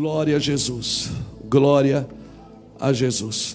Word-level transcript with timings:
Glória 0.00 0.36
a 0.36 0.38
Jesus. 0.38 1.10
Glória 1.46 2.08
a 2.80 2.90
Jesus. 2.90 3.54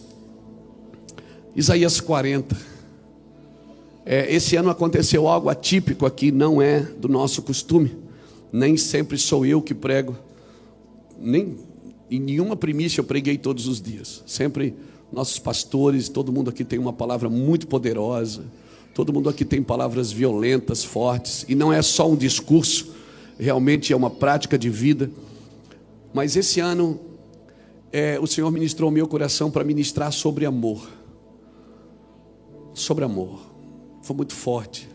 Isaías 1.56 2.00
40. 2.00 2.56
É, 4.06 4.32
esse 4.32 4.56
ano 4.56 4.70
aconteceu 4.70 5.28
algo 5.28 5.50
atípico 5.50 6.06
aqui, 6.06 6.32
não 6.32 6.62
é 6.62 6.82
do 6.82 7.08
nosso 7.08 7.42
costume. 7.42 7.98
Nem 8.54 8.78
sempre 8.78 9.18
sou 9.18 9.44
eu 9.44 9.60
que 9.60 9.74
prego. 9.74 10.16
Nem 11.20 11.58
em 12.12 12.20
nenhuma 12.20 12.56
primícia 12.56 13.00
eu 13.00 13.06
preguei 13.06 13.40
todos 13.40 13.68
os 13.68 13.82
dias. 13.82 14.22
Sempre 14.28 14.76
nossos 15.12 15.40
pastores, 15.40 16.10
todo 16.10 16.32
mundo 16.32 16.52
aqui 16.52 16.64
tem 16.64 16.78
uma 16.78 16.94
palavra 16.94 17.28
muito 17.28 17.66
poderosa. 17.66 18.44
Todo 18.94 19.12
mundo 19.12 19.30
aqui 19.30 19.44
tem 19.44 19.64
palavras 19.64 20.12
violentas, 20.12 20.84
fortes, 20.84 21.44
e 21.50 21.56
não 21.56 21.74
é 21.74 21.82
só 21.82 22.08
um 22.08 22.16
discurso, 22.16 22.94
realmente 23.40 23.92
é 23.92 23.96
uma 23.96 24.12
prática 24.12 24.60
de 24.60 24.70
vida. 24.70 25.10
Mas 26.16 26.38
esse 26.38 26.62
ano, 26.62 26.98
é, 27.92 28.18
o 28.22 28.26
Senhor 28.26 28.50
ministrou 28.50 28.90
meu 28.90 29.06
coração 29.06 29.52
para 29.52 29.66
ministrar 29.66 30.14
sobre 30.14 30.46
amor. 30.46 30.90
Sobre 32.74 33.04
amor. 33.04 33.42
Foi 34.02 34.16
muito 34.16 34.34
forte. 34.34 34.88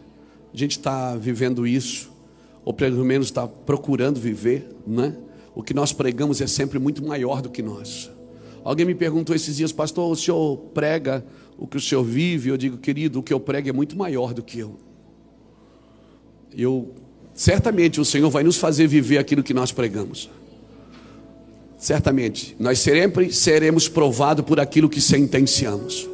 A 0.51 0.57
gente 0.57 0.79
está 0.79 1.15
vivendo 1.17 1.67
isso, 1.67 2.11
ou 2.65 2.73
pelo 2.73 3.05
menos 3.05 3.27
está 3.27 3.47
procurando 3.47 4.19
viver, 4.19 4.75
né? 4.87 5.15
O 5.55 5.63
que 5.63 5.75
nós 5.75 5.93
pregamos 5.93 6.41
é 6.41 6.47
sempre 6.47 6.79
muito 6.79 7.05
maior 7.05 7.43
do 7.43 7.51
que 7.51 7.61
nós. 7.61 8.11
Alguém 8.65 8.87
me 8.87 8.95
perguntou 8.95 9.37
esses 9.37 9.59
dias, 9.59 9.73
pastor, 9.73 10.11
o 10.11 10.17
senhor 10.17 10.57
prega 10.73 11.23
o 11.59 11.67
que 11.67 11.77
o 11.77 11.81
senhor 11.81 12.03
vive? 12.03 12.48
Eu 12.48 12.57
digo, 12.57 12.79
querido, 12.79 13.19
o 13.19 13.23
que 13.23 13.35
eu 13.35 13.41
prego 13.41 13.69
é 13.69 13.73
muito 13.73 13.95
maior 13.95 14.33
do 14.33 14.43
que 14.43 14.59
eu. 14.59 14.79
Eu 16.57 16.95
certamente 17.35 18.01
o 18.01 18.07
Senhor 18.07 18.31
vai 18.31 18.43
nos 18.43 18.57
fazer 18.57 18.87
viver 18.87 19.19
aquilo 19.19 19.43
que 19.43 19.53
nós 19.53 19.71
pregamos. 19.71 20.31
Certamente, 21.81 22.55
nós 22.59 22.78
sempre 22.78 23.33
seremos 23.33 23.89
provados 23.89 24.45
por 24.45 24.61
aquilo 24.61 24.86
que 24.86 25.00
sentenciamos. 25.00 26.06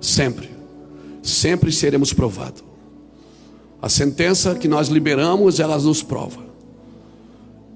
Sempre. 0.00 0.50
Sempre 1.22 1.70
seremos 1.70 2.12
provados. 2.12 2.64
A 3.80 3.88
sentença 3.88 4.56
que 4.56 4.66
nós 4.66 4.88
liberamos, 4.88 5.60
ela 5.60 5.78
nos 5.78 6.02
prova. 6.02 6.44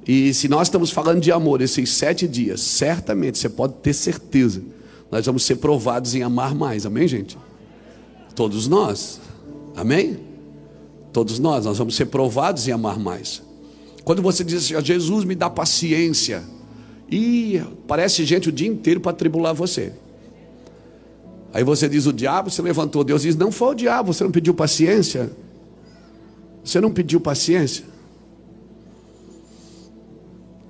E 0.05 0.35
se 0.35 0.49
nós 0.49 0.67
estamos 0.67 0.91
falando 0.91 1.21
de 1.21 1.31
amor 1.31 1.63
esses 1.63 1.91
sete 1.91 2.27
dias, 2.27 2.61
certamente 2.61 3.39
você 3.39 3.49
pode 3.49 3.75
ter 3.75 3.93
certeza, 3.93 4.61
nós 5.09 5.25
vamos 5.25 5.45
ser 5.45 5.57
provados 5.57 6.17
em 6.17 6.25
amar 6.25 6.57
mais. 6.57 6.85
Amém, 6.85 7.07
gente? 7.07 7.39
Todos 8.35 8.67
nós. 8.67 9.21
Amém? 9.77 10.19
Todos 11.13 11.39
nós, 11.39 11.67
nós 11.67 11.79
vamos 11.79 11.95
ser 11.95 12.07
provados 12.07 12.67
em 12.67 12.73
amar 12.73 12.99
mais. 12.99 13.41
Quando 14.03 14.21
você 14.21 14.43
diz 14.43 14.65
assim, 14.65 14.85
Jesus 14.85 15.25
me 15.25 15.37
dá 15.37 15.49
paciência. 15.49 16.43
E 17.15 17.63
parece 17.87 18.25
gente 18.25 18.49
o 18.49 18.53
dia 18.53 18.67
inteiro 18.67 18.99
para 18.99 19.13
tribular 19.13 19.53
você. 19.53 19.93
Aí 21.53 21.63
você 21.63 21.87
diz: 21.87 22.07
o 22.07 22.13
diabo 22.13 22.51
se 22.51 22.63
levantou. 22.63 23.05
Deus 23.05 23.21
diz: 23.21 23.37
não 23.37 23.53
foi 23.53 23.69
o 23.69 23.75
diabo, 23.75 24.15
você 24.15 24.25
não 24.25 24.31
pediu 24.31 24.55
paciência. 24.55 25.31
Você 26.65 26.81
não 26.81 26.91
pediu 26.91 27.21
paciência. 27.21 27.85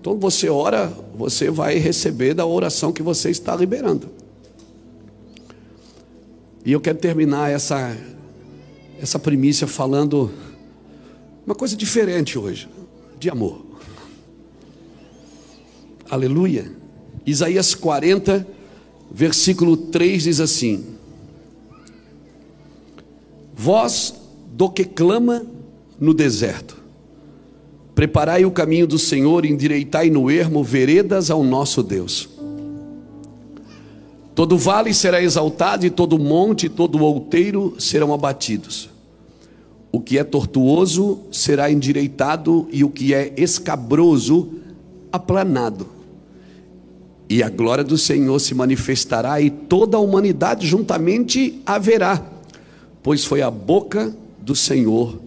Então 0.00 0.18
você 0.18 0.48
ora, 0.48 0.92
você 1.14 1.48
vai 1.48 1.78
receber 1.78 2.34
da 2.34 2.44
oração 2.44 2.92
que 2.92 3.04
você 3.04 3.30
está 3.30 3.54
liberando. 3.54 4.10
E 6.66 6.72
eu 6.72 6.80
quero 6.80 6.98
terminar 6.98 7.52
essa, 7.52 7.96
essa 9.00 9.16
primícia 9.16 9.68
falando 9.68 10.28
uma 11.46 11.54
coisa 11.54 11.76
diferente 11.76 12.36
hoje, 12.36 12.68
de 13.16 13.30
amor. 13.30 13.71
Aleluia. 16.12 16.70
Isaías 17.24 17.74
40, 17.74 18.46
versículo 19.10 19.78
3 19.78 20.24
diz 20.24 20.40
assim: 20.40 20.84
Voz 23.54 24.12
do 24.52 24.68
que 24.68 24.84
clama 24.84 25.42
no 25.98 26.12
deserto, 26.12 26.76
preparai 27.94 28.44
o 28.44 28.50
caminho 28.50 28.86
do 28.86 28.98
Senhor, 28.98 29.46
endireitai 29.46 30.10
no 30.10 30.30
ermo 30.30 30.62
veredas 30.62 31.30
ao 31.30 31.42
nosso 31.42 31.82
Deus. 31.82 32.28
Todo 34.34 34.58
vale 34.58 34.92
será 34.92 35.22
exaltado, 35.22 35.86
e 35.86 35.90
todo 35.90 36.18
monte 36.18 36.66
e 36.66 36.68
todo 36.68 37.02
outeiro 37.02 37.74
serão 37.78 38.12
abatidos. 38.12 38.90
O 39.90 39.98
que 39.98 40.18
é 40.18 40.24
tortuoso 40.24 41.20
será 41.32 41.72
endireitado, 41.72 42.68
e 42.70 42.84
o 42.84 42.90
que 42.90 43.14
é 43.14 43.32
escabroso, 43.38 44.60
aplanado 45.10 45.91
e 47.32 47.42
a 47.42 47.48
glória 47.48 47.82
do 47.82 47.96
Senhor 47.96 48.38
se 48.40 48.54
manifestará 48.54 49.40
e 49.40 49.48
toda 49.48 49.96
a 49.96 50.00
humanidade 50.00 50.66
juntamente 50.66 51.62
haverá, 51.64 52.22
pois 53.02 53.24
foi 53.24 53.40
a 53.40 53.50
boca 53.50 54.14
do 54.38 54.54
Senhor 54.54 55.18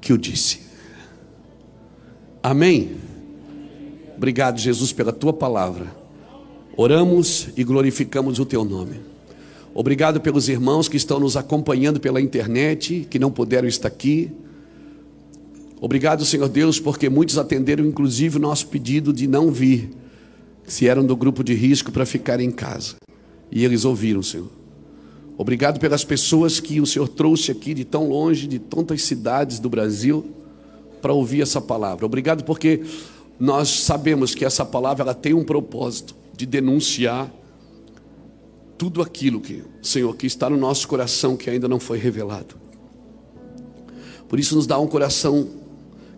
que 0.00 0.12
o 0.12 0.16
disse. 0.16 0.60
Amém. 2.40 2.92
Obrigado, 4.16 4.60
Jesus, 4.60 4.92
pela 4.92 5.12
tua 5.12 5.32
palavra. 5.32 5.92
Oramos 6.76 7.48
e 7.56 7.64
glorificamos 7.64 8.38
o 8.38 8.46
teu 8.46 8.64
nome. 8.64 9.00
Obrigado 9.74 10.20
pelos 10.20 10.48
irmãos 10.48 10.88
que 10.88 10.96
estão 10.96 11.18
nos 11.18 11.36
acompanhando 11.36 11.98
pela 11.98 12.20
internet, 12.20 13.08
que 13.10 13.18
não 13.18 13.32
puderam 13.32 13.66
estar 13.66 13.88
aqui. 13.88 14.30
Obrigado, 15.80 16.24
Senhor 16.24 16.48
Deus, 16.48 16.78
porque 16.78 17.08
muitos 17.08 17.38
atenderam 17.38 17.84
inclusive 17.84 18.36
o 18.36 18.40
nosso 18.40 18.68
pedido 18.68 19.12
de 19.12 19.26
não 19.26 19.50
vir 19.50 19.90
se 20.68 20.86
eram 20.86 21.04
do 21.04 21.16
grupo 21.16 21.42
de 21.42 21.54
risco 21.54 21.90
para 21.90 22.06
ficar 22.06 22.38
em 22.38 22.50
casa. 22.50 22.96
E 23.50 23.64
eles 23.64 23.84
ouviram, 23.84 24.22
Senhor. 24.22 24.48
Obrigado 25.36 25.80
pelas 25.80 26.04
pessoas 26.04 26.60
que 26.60 26.80
o 26.80 26.86
Senhor 26.86 27.08
trouxe 27.08 27.50
aqui 27.50 27.72
de 27.72 27.84
tão 27.84 28.08
longe, 28.08 28.46
de 28.46 28.58
tantas 28.58 29.02
cidades 29.02 29.58
do 29.58 29.70
Brasil, 29.70 30.26
para 31.00 31.12
ouvir 31.12 31.42
essa 31.42 31.60
palavra. 31.60 32.04
Obrigado 32.04 32.44
porque 32.44 32.82
nós 33.38 33.68
sabemos 33.68 34.34
que 34.34 34.44
essa 34.44 34.64
palavra 34.64 35.04
ela 35.04 35.14
tem 35.14 35.32
um 35.32 35.44
propósito 35.44 36.14
de 36.36 36.44
denunciar 36.44 37.32
tudo 38.76 39.00
aquilo 39.00 39.40
que, 39.40 39.62
Senhor, 39.82 40.14
que 40.16 40.26
está 40.26 40.50
no 40.50 40.56
nosso 40.56 40.86
coração 40.86 41.36
que 41.36 41.48
ainda 41.48 41.66
não 41.66 41.80
foi 41.80 41.98
revelado. 41.98 42.56
Por 44.28 44.38
isso 44.38 44.54
nos 44.54 44.66
dá 44.66 44.78
um 44.78 44.86
coração 44.86 45.48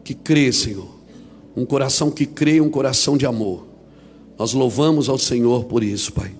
que 0.02 0.14
crê, 0.14 0.52
Senhor. 0.52 0.88
Um 1.56 1.64
coração 1.64 2.10
que 2.10 2.26
crê, 2.26 2.60
um 2.60 2.70
coração 2.70 3.16
de 3.16 3.26
amor. 3.26 3.69
Nós 4.40 4.54
louvamos 4.54 5.10
ao 5.10 5.18
Senhor 5.18 5.64
por 5.64 5.84
isso, 5.84 6.14
Pai, 6.14 6.32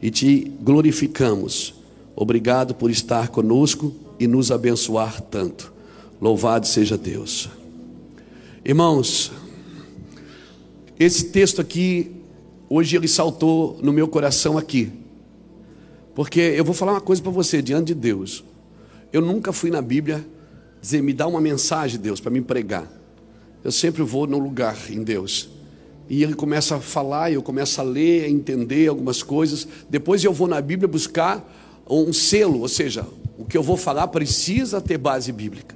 e 0.00 0.12
te 0.12 0.52
glorificamos. 0.60 1.74
Obrigado 2.14 2.72
por 2.72 2.88
estar 2.88 3.30
conosco 3.30 3.92
e 4.16 4.28
nos 4.28 4.52
abençoar 4.52 5.20
tanto. 5.20 5.72
Louvado 6.20 6.68
seja 6.68 6.96
Deus. 6.96 7.48
Irmãos, 8.64 9.32
esse 10.96 11.30
texto 11.30 11.60
aqui, 11.60 12.12
hoje 12.70 12.94
ele 12.94 13.08
saltou 13.08 13.76
no 13.82 13.92
meu 13.92 14.06
coração 14.06 14.56
aqui. 14.56 14.92
Porque 16.14 16.38
eu 16.38 16.64
vou 16.64 16.74
falar 16.74 16.92
uma 16.92 17.00
coisa 17.00 17.20
para 17.20 17.32
você 17.32 17.60
diante 17.60 17.88
de 17.88 17.94
Deus. 17.94 18.44
Eu 19.12 19.20
nunca 19.20 19.52
fui 19.52 19.68
na 19.72 19.82
Bíblia 19.82 20.24
dizer, 20.80 21.02
me 21.02 21.12
dá 21.12 21.26
uma 21.26 21.40
mensagem, 21.40 21.98
Deus, 21.98 22.20
para 22.20 22.30
me 22.30 22.40
pregar. 22.40 22.88
Eu 23.64 23.72
sempre 23.72 24.04
vou 24.04 24.28
no 24.28 24.38
lugar 24.38 24.76
em 24.88 25.02
Deus. 25.02 25.50
E 26.12 26.22
ele 26.22 26.34
começa 26.34 26.76
a 26.76 26.78
falar, 26.78 27.32
eu 27.32 27.42
começo 27.42 27.80
a 27.80 27.84
ler, 27.84 28.26
a 28.26 28.28
entender 28.28 28.86
algumas 28.86 29.22
coisas. 29.22 29.66
Depois 29.88 30.22
eu 30.22 30.30
vou 30.30 30.46
na 30.46 30.60
Bíblia 30.60 30.86
buscar 30.86 31.42
um 31.88 32.12
selo, 32.12 32.60
ou 32.60 32.68
seja, 32.68 33.06
o 33.38 33.46
que 33.46 33.56
eu 33.56 33.62
vou 33.62 33.78
falar 33.78 34.06
precisa 34.08 34.78
ter 34.78 34.98
base 34.98 35.32
bíblica. 35.32 35.74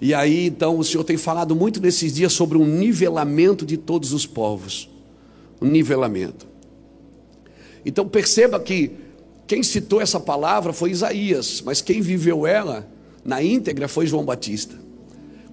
E 0.00 0.12
aí, 0.12 0.46
então, 0.48 0.76
o 0.76 0.82
Senhor 0.82 1.04
tem 1.04 1.16
falado 1.16 1.54
muito 1.54 1.80
nesses 1.80 2.14
dias 2.14 2.32
sobre 2.32 2.58
um 2.58 2.66
nivelamento 2.66 3.64
de 3.64 3.76
todos 3.76 4.12
os 4.12 4.26
povos. 4.26 4.90
Um 5.62 5.68
nivelamento. 5.68 6.44
Então, 7.84 8.08
perceba 8.08 8.58
que 8.58 8.90
quem 9.46 9.62
citou 9.62 10.00
essa 10.00 10.18
palavra 10.18 10.72
foi 10.72 10.90
Isaías, 10.90 11.62
mas 11.64 11.80
quem 11.80 12.00
viveu 12.00 12.44
ela 12.44 12.88
na 13.24 13.40
íntegra 13.40 13.86
foi 13.86 14.04
João 14.04 14.24
Batista. 14.24 14.74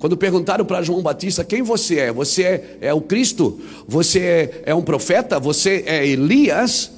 Quando 0.03 0.17
perguntaram 0.17 0.65
para 0.65 0.81
João 0.81 1.01
Batista 1.01 1.45
quem 1.45 1.61
você 1.61 1.97
é, 1.97 2.11
você 2.11 2.43
é, 2.43 2.77
é 2.81 2.93
o 2.93 2.99
Cristo? 2.99 3.61
Você 3.87 4.19
é, 4.19 4.63
é 4.65 4.75
um 4.75 4.81
profeta? 4.81 5.39
Você 5.39 5.81
é 5.87 6.05
Elias? 6.05 6.91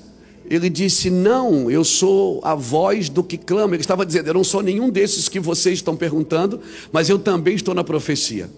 Ele 0.50 0.72
disse: 0.72 1.12
Não, 1.12 1.69
eu 1.69 1.84
sou 1.84 2.42
a 2.44 2.56
voz 2.56 3.07
do 3.07 3.24
que 3.24 3.38
clama. 3.38 3.75
Ele 3.75 3.84
estava 3.84 4.07
dizendo: 4.07 4.30
Eu 4.30 4.34
não 4.34 4.44
sou 4.44 4.63
nenhum 4.63 4.90
desses 4.90 5.30
que 5.30 5.40
vocês 5.40 5.75
estão 5.75 5.96
perguntando, 5.96 6.60
mas 6.92 7.07
eu 7.07 7.19
também 7.19 7.54
estou 7.54 7.75
na 7.75 7.84
profecia. 7.84 8.50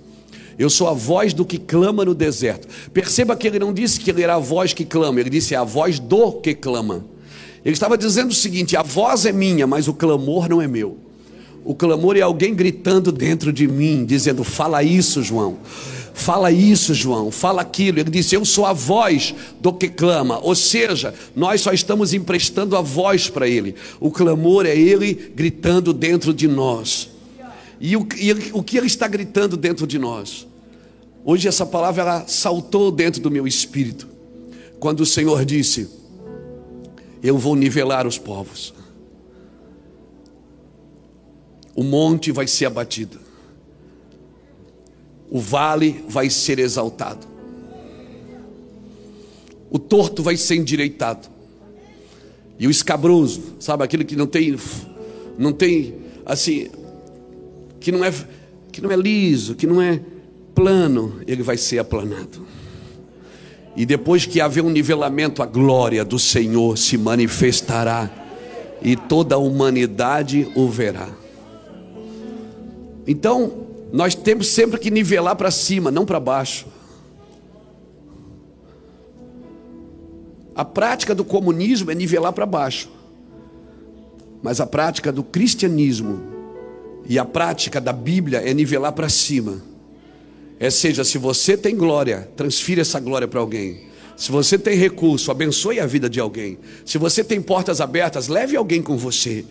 Eu 0.57 0.69
sou 0.69 0.87
a 0.87 0.93
voz 0.93 1.33
do 1.33 1.43
que 1.43 1.57
clama 1.57 2.05
no 2.05 2.15
deserto. 2.15 2.69
Perceba 2.93 3.35
que 3.35 3.47
ele 3.47 3.59
não 3.59 3.73
disse 3.73 3.99
que 3.99 4.11
ele 4.11 4.21
era 4.21 4.35
a 4.35 4.39
voz 4.39 4.71
que 4.71 4.85
clama, 4.85 5.19
ele 5.19 5.29
disse: 5.29 5.55
É 5.55 5.57
a 5.57 5.65
voz 5.65 5.99
do 5.99 6.31
que 6.31 6.55
clama. 6.55 7.05
Ele 7.65 7.73
estava 7.73 7.97
dizendo 7.97 8.31
o 8.31 8.33
seguinte: 8.33 8.77
A 8.77 8.81
voz 8.81 9.25
é 9.25 9.33
minha, 9.33 9.67
mas 9.67 9.89
o 9.89 9.93
clamor 9.93 10.47
não 10.47 10.61
é 10.61 10.69
meu. 10.69 11.06
O 11.67 11.75
clamor 11.75 12.15
é 12.15 12.21
alguém 12.21 12.55
gritando 12.55 13.11
dentro 13.11 13.51
de 13.51 13.67
mim, 13.67 14.05
dizendo: 14.05 14.41
Fala 14.41 14.81
isso, 14.83 15.21
João. 15.21 15.57
Fala 16.13 16.49
isso, 16.49 16.93
João, 16.93 17.29
fala 17.29 17.61
aquilo. 17.61 17.99
Ele 17.99 18.09
disse: 18.09 18.35
Eu 18.35 18.45
sou 18.45 18.65
a 18.65 18.71
voz 18.71 19.35
do 19.59 19.73
que 19.73 19.89
clama. 19.89 20.39
Ou 20.41 20.55
seja, 20.55 21.13
nós 21.35 21.59
só 21.59 21.73
estamos 21.73 22.13
emprestando 22.13 22.77
a 22.77 22.81
voz 22.81 23.29
para 23.29 23.49
ele. 23.49 23.75
O 23.99 24.09
clamor 24.09 24.65
é 24.65 24.77
ele 24.77 25.13
gritando 25.35 25.91
dentro 25.91 26.33
de 26.33 26.47
nós. 26.47 27.09
E 27.81 27.97
o, 27.97 28.07
e 28.15 28.31
o 28.53 28.63
que 28.63 28.77
ele 28.77 28.87
está 28.87 29.05
gritando 29.05 29.57
dentro 29.57 29.85
de 29.85 29.99
nós? 29.99 30.47
Hoje 31.25 31.49
essa 31.49 31.65
palavra 31.65 32.01
ela 32.01 32.27
saltou 32.27 32.89
dentro 32.93 33.19
do 33.19 33.29
meu 33.29 33.45
espírito. 33.45 34.07
Quando 34.79 35.01
o 35.01 35.05
Senhor 35.05 35.43
disse: 35.43 35.89
Eu 37.21 37.37
vou 37.37 37.57
nivelar 37.57 38.07
os 38.07 38.17
povos. 38.17 38.76
O 41.77 41.83
monte 41.83 42.33
vai 42.33 42.45
ser 42.45 42.65
abatido 42.65 43.27
o 45.29 45.39
vale 45.39 46.03
vai 46.07 46.29
ser 46.29 46.59
exaltado, 46.59 47.27
o 49.69 49.77
torto 49.77 50.23
vai 50.23 50.37
ser 50.37 50.55
endireitado, 50.55 51.27
e 52.57 52.65
o 52.65 52.71
escabroso, 52.71 53.55
sabe, 53.59 53.83
aquele 53.83 54.03
que 54.03 54.15
não 54.15 54.25
tem, 54.25 54.55
não 55.37 55.51
tem, 55.51 55.95
assim, 56.25 56.69
que 57.79 57.91
não 57.91 58.03
é, 58.03 58.11
que 58.71 58.81
não 58.81 58.91
é 58.91 58.95
liso, 58.95 59.53
que 59.53 59.67
não 59.67 59.81
é 59.81 59.99
plano, 60.55 61.21
ele 61.27 61.43
vai 61.43 61.57
ser 61.57 61.77
aplanado. 61.77 62.47
E 63.75 63.85
depois 63.85 64.25
que 64.25 64.41
haver 64.41 64.63
um 64.63 64.71
nivelamento, 64.71 65.43
a 65.43 65.45
glória 65.45 66.03
do 66.03 66.17
Senhor 66.17 66.75
se 66.79 66.97
manifestará 66.97 68.09
e 68.81 68.95
toda 68.95 69.35
a 69.35 69.37
humanidade 69.37 70.51
o 70.55 70.67
verá. 70.67 71.09
Então, 73.07 73.67
nós 73.91 74.13
temos 74.13 74.47
sempre 74.47 74.79
que 74.79 74.91
nivelar 74.91 75.35
para 75.35 75.49
cima, 75.49 75.89
não 75.89 76.05
para 76.05 76.19
baixo. 76.19 76.67
A 80.53 80.65
prática 80.65 81.15
do 81.15 81.23
comunismo 81.23 81.89
é 81.89 81.95
nivelar 81.95 82.33
para 82.33 82.45
baixo. 82.45 82.89
Mas 84.43 84.59
a 84.59 84.67
prática 84.67 85.11
do 85.11 85.23
cristianismo 85.23 86.21
e 87.07 87.17
a 87.17 87.23
prática 87.23 87.79
da 87.79 87.93
Bíblia 87.93 88.39
é 88.39 88.53
nivelar 88.53 88.91
para 88.91 89.07
cima. 89.07 89.61
É 90.59 90.69
seja, 90.69 91.03
se 91.03 91.17
você 91.17 91.55
tem 91.55 91.75
glória, 91.75 92.29
transfira 92.35 92.81
essa 92.81 92.99
glória 92.99 93.27
para 93.27 93.39
alguém. 93.39 93.87
Se 94.17 94.31
você 94.31 94.57
tem 94.57 94.75
recurso, 94.75 95.29
abençoe 95.29 95.79
a 95.79 95.85
vida 95.85 96.09
de 96.09 96.19
alguém. 96.19 96.57
Se 96.83 96.97
você 96.97 97.23
tem 97.23 97.39
portas 97.39 97.79
abertas, 97.79 98.27
leve 98.27 98.57
alguém 98.57 98.81
com 98.81 98.97
você. 98.97 99.45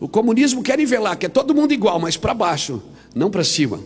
O 0.00 0.08
comunismo 0.08 0.62
quer 0.62 0.78
nivelar, 0.78 1.16
que 1.18 1.26
é 1.26 1.28
todo 1.28 1.54
mundo 1.54 1.74
igual, 1.74 2.00
mas 2.00 2.16
para 2.16 2.32
baixo, 2.32 2.82
não 3.14 3.30
para 3.30 3.44
cima. 3.44 3.78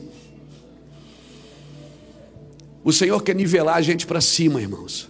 O 2.84 2.92
Senhor 2.92 3.20
quer 3.22 3.34
nivelar 3.34 3.76
a 3.76 3.82
gente 3.82 4.06
para 4.06 4.20
cima, 4.20 4.60
irmãos. 4.60 5.08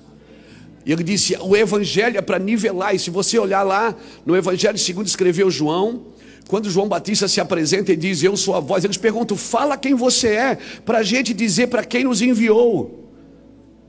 E 0.87 0.93
ele 0.93 1.05
disse: 1.05 1.37
o 1.41 1.55
evangelho 1.55 2.17
é 2.17 2.23
para 2.23 2.39
nivelar. 2.39 2.95
E 2.95 2.99
se 2.99 3.11
você 3.11 3.39
olhar 3.39 3.62
lá 3.62 3.95
no 4.25 4.35
evangelho 4.35 4.79
segundo 4.79 5.06
escreveu 5.06 5.51
João, 5.51 6.06
quando 6.49 6.71
João 6.71 6.89
Batista 6.89 7.29
se 7.29 7.41
apresenta 7.41 7.93
e 7.93 7.97
diz: 7.97 8.23
Eu 8.23 8.37
sou 8.37 8.55
a 8.55 8.61
voz, 8.61 8.85
eles 8.85 8.97
perguntam: 8.97 9.37
Fala 9.37 9.77
quem 9.77 9.95
você 9.95 10.29
é, 10.29 10.59
para 10.87 10.99
a 10.99 11.03
gente 11.03 11.35
dizer 11.35 11.67
para 11.67 11.85
quem 11.85 12.05
nos 12.05 12.23
enviou. 12.23 13.04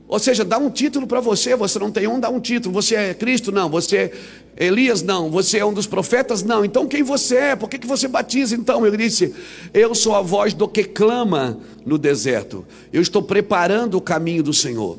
Ou 0.08 0.20
seja, 0.20 0.44
dá 0.44 0.56
um 0.56 0.70
título 0.70 1.06
para 1.06 1.20
você, 1.20 1.56
você 1.56 1.78
não 1.80 1.90
tem 1.90 2.06
um, 2.06 2.20
dá 2.20 2.30
um 2.30 2.38
título. 2.38 2.72
Você 2.74 2.94
é 2.94 3.14
Cristo? 3.14 3.50
Não. 3.50 3.68
Você 3.68 3.96
é 3.96 4.12
Elias? 4.56 5.02
Não. 5.02 5.30
Você 5.30 5.58
é 5.58 5.64
um 5.64 5.72
dos 5.72 5.86
profetas? 5.86 6.44
Não. 6.44 6.64
Então 6.64 6.86
quem 6.86 7.02
você 7.02 7.36
é? 7.36 7.56
Por 7.56 7.68
que, 7.68 7.76
que 7.76 7.86
você 7.86 8.06
batiza 8.06 8.54
então? 8.54 8.86
Ele 8.86 8.96
disse: 8.96 9.34
Eu 9.74 9.94
sou 9.96 10.14
a 10.14 10.22
voz 10.22 10.54
do 10.54 10.68
que 10.68 10.84
clama 10.84 11.58
no 11.84 11.98
deserto. 11.98 12.64
Eu 12.92 13.02
estou 13.02 13.20
preparando 13.20 13.96
o 13.96 14.00
caminho 14.00 14.44
do 14.44 14.52
Senhor. 14.52 14.96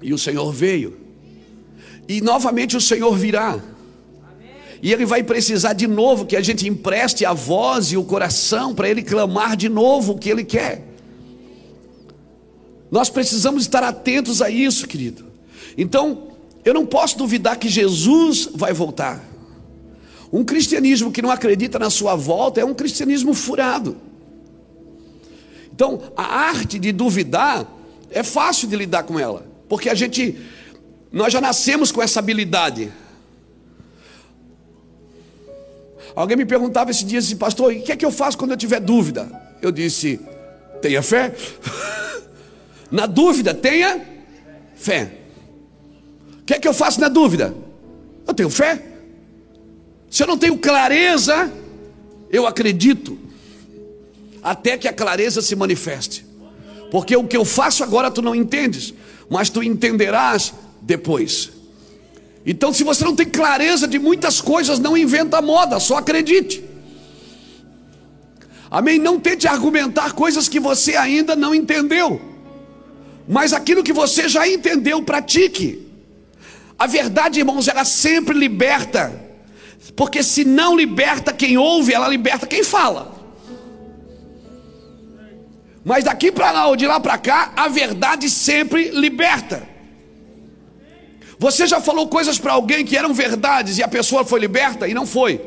E 0.00 0.14
o 0.14 0.18
Senhor 0.18 0.52
veio. 0.52 0.96
E 2.08 2.20
novamente 2.20 2.76
o 2.76 2.80
Senhor 2.80 3.14
virá. 3.16 3.60
E 4.80 4.92
ele 4.92 5.04
vai 5.04 5.24
precisar 5.24 5.72
de 5.72 5.88
novo 5.88 6.24
que 6.24 6.36
a 6.36 6.40
gente 6.40 6.68
empreste 6.68 7.24
a 7.24 7.32
voz 7.32 7.90
e 7.90 7.96
o 7.96 8.04
coração 8.04 8.72
para 8.72 8.88
ele 8.88 9.02
clamar 9.02 9.56
de 9.56 9.68
novo 9.68 10.12
o 10.12 10.18
que 10.18 10.30
ele 10.30 10.44
quer. 10.44 10.87
Nós 12.90 13.10
precisamos 13.10 13.62
estar 13.62 13.82
atentos 13.82 14.40
a 14.40 14.48
isso, 14.48 14.86
querido. 14.86 15.26
Então, 15.76 16.28
eu 16.64 16.74
não 16.74 16.86
posso 16.86 17.18
duvidar 17.18 17.58
que 17.58 17.68
Jesus 17.68 18.48
vai 18.54 18.72
voltar. 18.72 19.24
Um 20.32 20.44
cristianismo 20.44 21.10
que 21.10 21.22
não 21.22 21.30
acredita 21.30 21.78
na 21.78 21.90
sua 21.90 22.14
volta 22.14 22.60
é 22.60 22.64
um 22.64 22.74
cristianismo 22.74 23.34
furado. 23.34 23.96
Então, 25.72 26.12
a 26.16 26.24
arte 26.24 26.78
de 26.78 26.92
duvidar 26.92 27.66
é 28.10 28.22
fácil 28.22 28.68
de 28.68 28.76
lidar 28.76 29.04
com 29.04 29.18
ela, 29.18 29.46
porque 29.68 29.88
a 29.88 29.94
gente 29.94 30.36
nós 31.10 31.32
já 31.32 31.40
nascemos 31.40 31.90
com 31.90 32.02
essa 32.02 32.18
habilidade. 32.18 32.92
Alguém 36.14 36.36
me 36.36 36.44
perguntava 36.44 36.90
esse 36.90 37.04
dia 37.04 37.18
assim, 37.18 37.36
pastor, 37.36 37.72
o 37.72 37.80
que 37.80 37.92
é 37.92 37.96
que 37.96 38.04
eu 38.04 38.10
faço 38.10 38.36
quando 38.36 38.50
eu 38.50 38.56
tiver 38.56 38.80
dúvida? 38.80 39.30
Eu 39.62 39.70
disse, 39.70 40.20
tenha 40.82 41.02
fé. 41.02 41.34
Na 42.90 43.06
dúvida, 43.06 43.52
tenha 43.54 44.00
fé. 44.74 45.12
O 46.40 46.44
que 46.44 46.54
é 46.54 46.58
que 46.58 46.66
eu 46.66 46.72
faço 46.72 47.00
na 47.00 47.08
dúvida? 47.08 47.54
Eu 48.26 48.34
tenho 48.34 48.50
fé. 48.50 48.82
Se 50.10 50.22
eu 50.22 50.26
não 50.26 50.38
tenho 50.38 50.56
clareza, 50.56 51.52
eu 52.30 52.46
acredito. 52.46 53.18
Até 54.42 54.78
que 54.78 54.88
a 54.88 54.92
clareza 54.92 55.42
se 55.42 55.54
manifeste. 55.54 56.24
Porque 56.90 57.14
o 57.14 57.26
que 57.26 57.36
eu 57.36 57.44
faço 57.44 57.84
agora 57.84 58.10
tu 58.10 58.22
não 58.22 58.34
entendes, 58.34 58.94
mas 59.28 59.50
tu 59.50 59.62
entenderás 59.62 60.54
depois. 60.80 61.50
Então, 62.46 62.72
se 62.72 62.82
você 62.82 63.04
não 63.04 63.14
tem 63.14 63.26
clareza 63.26 63.86
de 63.86 63.98
muitas 63.98 64.40
coisas, 64.40 64.78
não 64.78 64.96
inventa 64.96 65.42
moda, 65.42 65.78
só 65.78 65.98
acredite. 65.98 66.64
Amém? 68.70 68.98
Não 68.98 69.20
tente 69.20 69.46
argumentar 69.46 70.12
coisas 70.12 70.48
que 70.48 70.58
você 70.58 70.96
ainda 70.96 71.36
não 71.36 71.54
entendeu. 71.54 72.20
Mas 73.28 73.52
aquilo 73.52 73.84
que 73.84 73.92
você 73.92 74.26
já 74.26 74.48
entendeu, 74.48 75.02
pratique. 75.02 75.86
A 76.78 76.86
verdade, 76.86 77.40
irmãos, 77.40 77.68
ela 77.68 77.84
sempre 77.84 78.38
liberta. 78.38 79.20
Porque 79.94 80.22
se 80.22 80.44
não 80.44 80.74
liberta 80.74 81.32
quem 81.32 81.58
ouve, 81.58 81.92
ela 81.92 82.08
liberta 82.08 82.46
quem 82.46 82.64
fala. 82.64 83.16
Mas 85.84 86.04
daqui 86.04 86.32
para 86.32 86.50
lá 86.50 86.66
ou 86.68 86.76
de 86.76 86.86
lá 86.86 86.98
para 87.00 87.18
cá, 87.18 87.52
a 87.54 87.68
verdade 87.68 88.30
sempre 88.30 88.90
liberta. 88.90 89.68
Você 91.38 91.66
já 91.66 91.80
falou 91.80 92.08
coisas 92.08 92.38
para 92.38 92.52
alguém 92.52 92.84
que 92.84 92.96
eram 92.96 93.12
verdades 93.12 93.78
e 93.78 93.82
a 93.82 93.88
pessoa 93.88 94.24
foi 94.24 94.40
liberta 94.40 94.88
e 94.88 94.94
não 94.94 95.06
foi. 95.06 95.40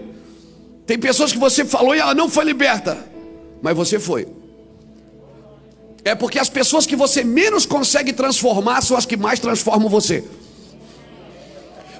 Tem 0.85 0.97
pessoas 0.97 1.31
que 1.31 1.38
você 1.38 1.65
falou 1.65 1.95
e 1.95 2.00
ela 2.00 2.13
não 2.13 2.29
foi 2.29 2.45
liberta, 2.45 2.97
mas 3.61 3.75
você 3.75 4.00
foi. 4.00 4.27
É 6.03 6.15
porque 6.15 6.39
as 6.39 6.50
pessoas 6.50 6.86
que 6.86 6.96
você 6.96 7.24
menos 7.24 7.65
consegue 7.65 8.12
transformar 8.12 8.81
são 8.81 8.98
as 8.98 9.05
que 9.05 9.15
mais 9.15 9.39
transformam 9.39 9.88
você. 9.88 10.24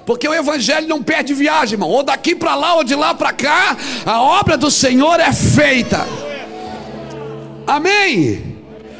Porque 0.04 0.26
o 0.26 0.34
evangelho 0.34 0.88
não 0.88 1.02
perde 1.02 1.32
viagem, 1.32 1.74
irmão. 1.74 1.88
Ou 1.88 2.02
daqui 2.02 2.34
para 2.34 2.54
lá 2.54 2.74
ou 2.74 2.84
de 2.84 2.94
lá 2.94 3.14
para 3.14 3.32
cá, 3.32 3.76
a 4.04 4.20
obra 4.20 4.56
do 4.56 4.70
Senhor 4.70 5.20
é 5.20 5.32
feita. 5.32 6.06
Amém. 7.66 8.56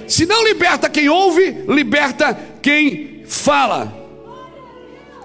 Se 0.06 0.24
não 0.26 0.44
liberta 0.44 0.88
quem 0.88 1.08
ouve, 1.08 1.64
liberta 1.68 2.38
quem 2.60 3.24
fala. 3.26 3.92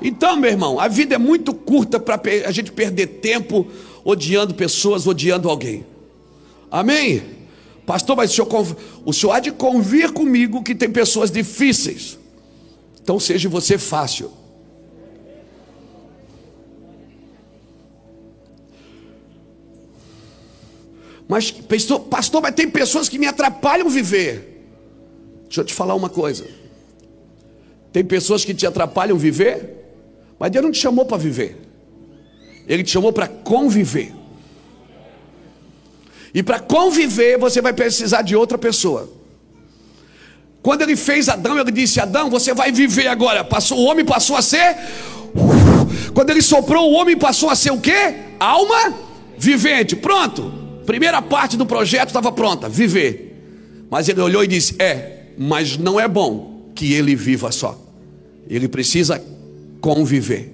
Então, 0.01 0.36
meu 0.36 0.50
irmão, 0.50 0.79
a 0.79 0.88
vida 0.88 1.15
é 1.15 1.17
muito 1.17 1.53
curta 1.53 2.00
para 2.00 2.19
a 2.46 2.51
gente 2.51 2.72
perder 2.72 3.07
tempo 3.07 3.67
odiando 4.03 4.53
pessoas, 4.53 5.05
odiando 5.05 5.50
alguém. 5.50 5.86
Amém? 6.72 7.37
Pastor, 7.88 8.17
mas 8.17 8.32
o 8.32 8.34
senhor, 8.36 8.77
o 9.06 9.13
senhor 9.13 9.32
há 9.32 9.39
de 9.39 9.50
convir 9.50 10.12
comigo 10.12 10.62
que 10.62 10.75
tem 10.75 10.91
pessoas 10.91 11.32
difíceis. 11.32 12.20
Então 13.01 13.17
seja 13.17 13.48
você 13.48 13.77
fácil. 13.77 14.29
Mas, 21.29 21.50
pastor, 21.50 22.01
pastor, 22.01 22.41
mas 22.41 22.53
tem 22.53 22.70
pessoas 22.70 23.08
que 23.08 23.17
me 23.17 23.25
atrapalham 23.25 23.89
viver. 23.89 24.65
Deixa 25.44 25.62
eu 25.62 25.65
te 25.65 25.74
falar 25.74 25.96
uma 25.96 26.10
coisa. 26.10 26.46
Tem 27.94 28.03
pessoas 28.03 28.44
que 28.44 28.53
te 28.53 28.67
atrapalham 28.67 29.17
viver, 29.17 29.94
mas 30.38 30.51
Deus 30.51 30.65
não 30.65 30.72
te 30.74 30.79
chamou 30.79 31.06
para 31.06 31.15
viver. 31.15 31.56
Ele 32.67 32.84
te 32.84 32.91
chamou 32.91 33.13
para 33.13 33.29
conviver. 33.29 34.16
E 36.34 36.43
para 36.43 36.60
conviver, 36.60 37.38
você 37.38 37.62
vai 37.62 37.74
precisar 37.74 38.22
de 38.22 38.36
outra 38.36 38.57
pessoa. 38.57 39.10
Quando 40.62 40.81
ele 40.81 40.96
fez 40.96 41.29
Adão, 41.29 41.57
ele 41.57 41.72
disse: 41.72 42.00
Adão, 42.00 42.29
você 42.29 42.53
vai 42.53 42.72
viver 42.72 43.07
agora. 43.07 43.43
Passou, 43.43 43.77
o 43.77 43.86
homem 43.86 44.03
passou 44.05 44.36
a 44.36 44.41
ser. 44.41 44.75
Quando 46.13 46.29
ele 46.29 46.41
soprou, 46.41 46.91
o 46.91 46.93
homem 46.93 47.15
passou 47.15 47.50
a 47.50 47.55
ser 47.55 47.72
o 47.72 47.79
quê? 47.79 48.15
Alma 48.39 48.93
vivente. 49.38 49.96
Pronto. 49.96 50.51
Primeira 50.86 51.22
parte 51.22 51.55
do 51.55 51.65
projeto 51.65 52.07
estava 52.10 52.31
pronta, 52.31 52.67
viver. 52.67 53.86
Mas 53.89 54.10
ele 54.10 54.19
olhou 54.19 54.43
e 54.43 54.48
disse: 54.48 54.75
É, 54.79 55.27
mas 55.38 55.77
não 55.77 56.00
é 56.00 56.07
bom 56.07 56.72
que 56.75 56.93
ele 56.93 57.15
viva 57.15 57.51
só. 57.51 57.79
Ele 58.50 58.67
precisa 58.67 59.24
conviver. 59.79 60.53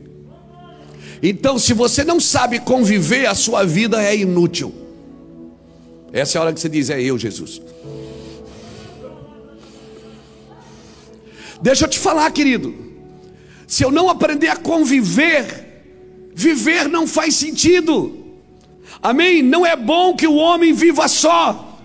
Então, 1.22 1.58
se 1.58 1.74
você 1.74 2.04
não 2.04 2.20
sabe 2.20 2.60
conviver, 2.60 3.26
a 3.26 3.34
sua 3.34 3.64
vida 3.64 4.04
é 4.04 4.16
inútil. 4.16 4.83
Essa 6.14 6.38
é 6.38 6.40
a 6.40 6.44
hora 6.44 6.54
que 6.54 6.60
você 6.60 6.70
diz: 6.70 6.92
É 6.92 7.02
eu, 7.02 7.18
Jesus. 7.18 7.60
Deixa 11.60 11.86
eu 11.86 11.90
te 11.90 11.98
falar, 11.98 12.30
querido. 12.32 12.76
Se 13.66 13.84
eu 13.84 13.90
não 13.90 14.08
aprender 14.10 14.50
a 14.50 14.56
conviver, 14.56 16.32
viver 16.36 16.88
não 16.88 17.08
faz 17.08 17.36
sentido. 17.36 18.20
Amém? 19.02 19.42
Não 19.42 19.66
é 19.66 19.76
bom 19.76 20.16
que 20.16 20.28
o 20.28 20.36
homem 20.36 20.72
viva 20.72 21.08
só. 21.08 21.80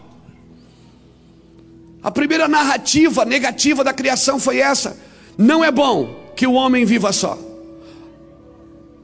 A 2.02 2.10
primeira 2.10 2.46
narrativa 2.46 3.24
negativa 3.24 3.82
da 3.82 3.92
criação 3.92 4.38
foi 4.38 4.58
essa. 4.58 4.98
Não 5.38 5.64
é 5.64 5.70
bom 5.70 6.32
que 6.36 6.46
o 6.46 6.52
homem 6.52 6.84
viva 6.84 7.12
só. 7.12 7.38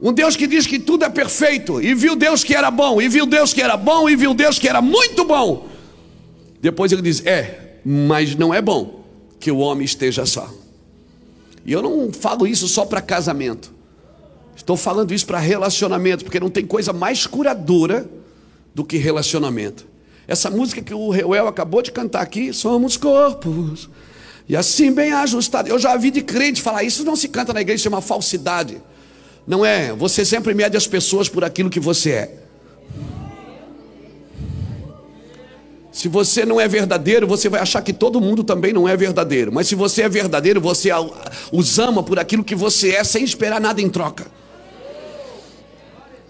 Um 0.05 0.13
Deus 0.13 0.37
que 0.37 0.47
diz 0.47 0.67
que 0.67 0.79
tudo 0.79 1.07
é 1.07 1.09
perfeito, 1.09 1.81
e 1.81 1.95
viu 1.95 2.15
Deus 2.15 2.45
que 2.45 2.55
era 2.55 2.71
bom, 2.71 3.01
e 3.01 3.09
viu 3.09 3.25
Deus 3.25 3.55
que 3.55 3.63
era 3.63 3.75
bom, 3.75 4.07
e 4.07 4.15
viu 4.15 4.35
Deus 4.35 4.59
que 4.59 4.69
era 4.69 4.83
muito 4.83 5.25
bom. 5.25 5.67
Depois 6.61 6.93
ele 6.93 7.01
diz: 7.01 7.25
É, 7.25 7.79
mas 7.83 8.37
não 8.37 8.53
é 8.53 8.61
bom 8.61 9.03
que 9.41 9.51
o 9.51 9.57
homem 9.57 9.83
esteja 9.83 10.27
só. 10.27 10.53
E 11.65 11.73
eu 11.73 11.81
não 11.81 12.13
falo 12.13 12.47
isso 12.47 12.69
só 12.69 12.85
para 12.85 13.01
casamento. 13.01 13.73
Estou 14.55 14.77
falando 14.77 15.15
isso 15.15 15.25
para 15.25 15.39
relacionamento, 15.39 16.23
porque 16.23 16.39
não 16.39 16.51
tem 16.51 16.67
coisa 16.67 16.93
mais 16.93 17.27
curadora 17.27 18.07
do 18.75 18.85
que 18.85 18.99
relacionamento. 18.99 19.87
Essa 20.29 20.51
música 20.51 20.83
que 20.83 20.93
o 20.93 21.09
Reuel 21.09 21.49
acabou 21.49 21.81
de 21.81 21.91
cantar 21.91 22.21
aqui, 22.21 22.53
somos 22.53 22.99
corpos, 22.99 23.89
e 24.47 24.55
assim 24.55 24.93
bem 24.93 25.15
ajustado. 25.15 25.71
Eu 25.71 25.79
já 25.79 25.97
vi 25.97 26.11
de 26.11 26.21
crente 26.21 26.61
falar, 26.61 26.83
isso 26.83 27.05
não 27.05 27.17
se 27.17 27.27
canta 27.27 27.55
na 27.55 27.63
igreja, 27.63 27.77
isso 27.77 27.89
é 27.89 27.91
uma 27.91 28.03
falsidade. 28.03 28.83
Não 29.47 29.65
é, 29.65 29.93
você 29.93 30.25
sempre 30.25 30.55
mede 30.55 30.77
as 30.77 30.87
pessoas 30.87 31.29
por 31.29 31.45
aquilo 31.45 31.69
que 31.69 31.81
você 31.81 32.11
é. 32.11 32.45
Se 35.93 36.09
você 36.09 36.45
não 36.45 36.61
é 36.61 36.67
verdadeiro, 36.67 37.25
você 37.25 37.49
vai 37.49 37.61
achar 37.61 37.81
que 37.81 37.93
todo 37.93 38.21
mundo 38.21 38.43
também 38.43 38.73
não 38.73 38.89
é 38.89 38.97
verdadeiro. 38.97 39.53
Mas 39.53 39.69
se 39.69 39.77
você 39.77 40.03
é 40.03 40.09
verdadeiro, 40.09 40.61
você 40.61 40.91
os 41.53 41.79
ama 41.79 42.03
por 42.03 42.19
aquilo 42.19 42.43
que 42.43 42.55
você 42.55 42.91
é, 42.97 43.05
sem 43.05 43.23
esperar 43.23 43.61
nada 43.61 43.81
em 43.81 43.89
troca. 43.89 44.27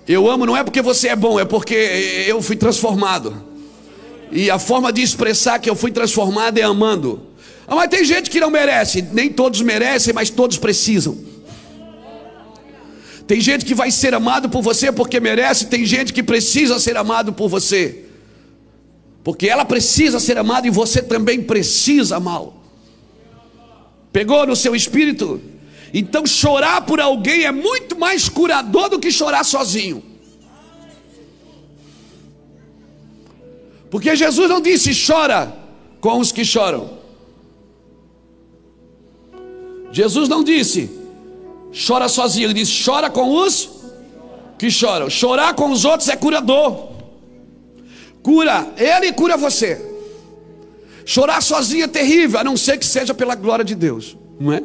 Eu 0.06 0.30
amo 0.30 0.44
não 0.44 0.54
é 0.54 0.62
porque 0.62 0.83
você 0.83 1.09
é 1.09 1.16
bom, 1.16 1.40
é 1.40 1.47
porque 1.47 1.75
eu 2.28 2.42
fui 2.42 2.56
transformado. 2.56 3.42
E 4.30 4.50
a 4.50 4.59
forma 4.59 4.92
de 4.92 5.00
expressar 5.00 5.59
que 5.59 5.71
eu 5.71 5.75
fui 5.75 5.90
transformado 5.90 6.59
é 6.59 6.62
amando. 6.62 7.23
Ah, 7.66 7.75
mas 7.75 7.88
tem 7.88 8.04
gente 8.04 8.28
que 8.28 8.40
não 8.40 8.50
merece. 8.50 9.00
Nem 9.00 9.30
todos 9.30 9.62
merecem, 9.62 10.12
mas 10.12 10.28
todos 10.28 10.59
precisam. 10.59 11.16
Tem 13.26 13.40
gente 13.40 13.64
que 13.64 13.75
vai 13.75 13.90
ser 13.90 14.14
amado 14.14 14.49
por 14.50 14.62
você 14.62 14.93
porque 14.93 15.19
merece, 15.19 15.66
tem 15.66 15.87
gente 15.87 16.12
que 16.12 16.23
precisa 16.23 16.78
ser 16.78 16.97
amado 16.97 17.33
por 17.33 17.49
você. 17.49 18.04
Porque 19.23 19.49
ela 19.49 19.64
precisa 19.64 20.21
ser 20.21 20.37
amada 20.37 20.66
e 20.66 20.71
você 20.71 21.02
também 21.02 21.43
precisa 21.43 22.16
amá-lo. 22.16 22.54
Pegou 24.12 24.47
no 24.47 24.54
seu 24.54 24.76
espírito? 24.76 25.40
Então 25.93 26.26
chorar 26.26 26.83
por 26.83 27.00
alguém 27.00 27.45
é 27.45 27.52
muito 27.52 27.99
mais 27.99 28.28
curador 28.28 28.90
do 28.90 28.99
que 28.99 29.11
chorar 29.11 29.45
sozinho. 29.45 30.02
Porque 33.90 34.14
Jesus 34.14 34.50
não 34.50 34.61
disse 34.61 34.90
chora 35.07 35.57
com 36.00 36.19
os 36.19 36.31
que 36.31 36.45
choram. 36.45 36.99
Jesus 39.93 40.28
não 40.28 40.45
disse 40.45 41.03
chora 41.75 42.09
sozinho, 42.09 42.47
ele 42.47 42.54
disse 42.54 42.85
chora 42.85 43.11
com 43.11 43.37
os 43.37 43.69
que 44.59 44.71
choram. 44.71 45.11
Chorar 45.11 45.54
com 45.54 45.71
os 45.71 45.85
outros 45.85 46.09
é 46.09 46.16
curador 46.16 46.95
cura 48.25 48.66
ele 48.78 49.12
cura 49.12 49.37
você. 49.37 49.78
Chorar 51.04 51.43
sozinho 51.43 51.85
é 51.85 51.88
terrível, 51.88 52.40
a 52.40 52.45
não 52.45 52.57
ser 52.57 52.78
que 52.78 52.87
seja 52.87 53.12
pela 53.12 53.35
glória 53.35 53.62
de 53.62 53.75
Deus, 53.75 54.16
não 54.40 54.50
é? 54.50 54.62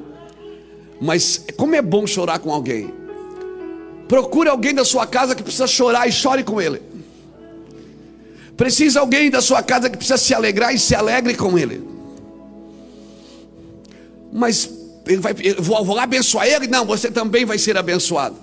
Mas 1.01 1.44
como 1.58 1.75
é 1.75 1.82
bom 1.82 2.08
chorar 2.08 2.39
com 2.39 2.51
alguém. 2.54 2.94
Procure 4.08 4.48
alguém 4.48 4.74
da 4.74 4.86
sua 4.86 5.06
casa 5.06 5.36
que 5.36 5.44
precisa 5.44 5.68
chorar 5.68 6.08
e 6.08 6.12
chore 6.12 6.44
com 6.44 6.62
ele. 6.62 6.82
Precisa 8.56 9.01
alguém 9.01 9.30
da 9.30 9.42
sua 9.42 9.62
casa 9.62 9.89
que 9.89 9.98
precisa 9.98 10.18
se 10.18 10.34
alegrar 10.34 10.74
e 10.74 10.80
se 10.80 10.96
alegre 10.96 11.36
com 11.36 11.58
ele. 11.58 11.86
Mas 14.32 14.70
ele 15.10 15.22
vai, 15.22 15.36
eu 15.44 15.62
vou, 15.62 15.84
vou 15.84 15.96
lá 15.96 16.04
abençoar 16.04 16.48
ele? 16.48 16.68
Não, 16.68 16.86
você 16.86 17.10
também 17.10 17.44
vai 17.44 17.58
ser 17.58 17.75
abençoado. 17.75 18.36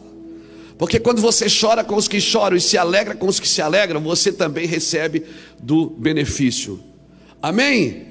Porque 0.76 0.98
quando 0.98 1.22
você 1.22 1.46
chora 1.48 1.84
com 1.84 1.94
os 1.94 2.08
que 2.08 2.20
choram 2.20 2.56
e 2.56 2.60
se 2.60 2.76
alegra 2.76 3.14
com 3.14 3.28
os 3.28 3.38
que 3.38 3.48
se 3.48 3.62
alegram, 3.62 4.00
você 4.00 4.32
também 4.32 4.66
recebe 4.66 5.24
do 5.62 5.86
benefício. 5.86 6.80
Amém? 7.40 8.08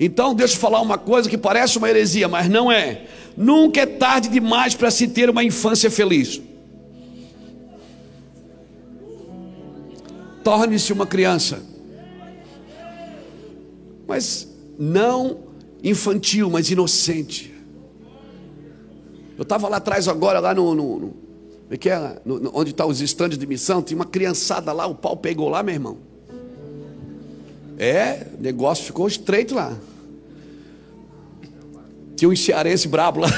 Então, 0.00 0.34
deixa 0.34 0.54
eu 0.54 0.58
falar 0.58 0.80
uma 0.80 0.98
coisa 0.98 1.30
que 1.30 1.38
parece 1.38 1.78
uma 1.78 1.88
heresia, 1.88 2.26
mas 2.26 2.48
não 2.48 2.72
é. 2.72 3.06
Nunca 3.36 3.82
é 3.82 3.86
tarde 3.86 4.28
demais 4.28 4.74
para 4.74 4.90
se 4.90 5.06
ter 5.06 5.30
uma 5.30 5.44
infância 5.44 5.90
feliz. 5.90 6.42
Torne-se 10.42 10.92
uma 10.92 11.06
criança. 11.06 11.62
Mas 14.08 14.48
não 14.76 15.38
infantil, 15.82 16.50
mas 16.50 16.70
inocente. 16.70 17.49
Eu 19.40 19.44
estava 19.44 19.70
lá 19.70 19.78
atrás 19.78 20.06
agora, 20.06 20.38
lá 20.38 20.54
no, 20.54 20.74
no, 20.74 20.98
no 20.98 21.14
é 21.70 21.76
que 21.78 21.88
é, 21.88 22.20
no, 22.26 22.52
onde 22.54 22.72
estão 22.72 22.84
tá 22.84 22.92
os 22.92 23.00
estandes 23.00 23.38
de 23.38 23.46
missão, 23.46 23.82
tinha 23.82 23.96
uma 23.96 24.04
criançada 24.04 24.70
lá, 24.70 24.86
o 24.86 24.94
pau 24.94 25.16
pegou 25.16 25.48
lá, 25.48 25.62
meu 25.62 25.72
irmão. 25.72 25.96
É, 27.78 28.26
o 28.38 28.42
negócio 28.42 28.84
ficou 28.84 29.08
estreito 29.08 29.54
lá. 29.54 29.74
Tinha 32.16 32.28
um 32.28 32.36
cearense 32.36 32.86
brabo 32.86 33.20
lá. 33.20 33.28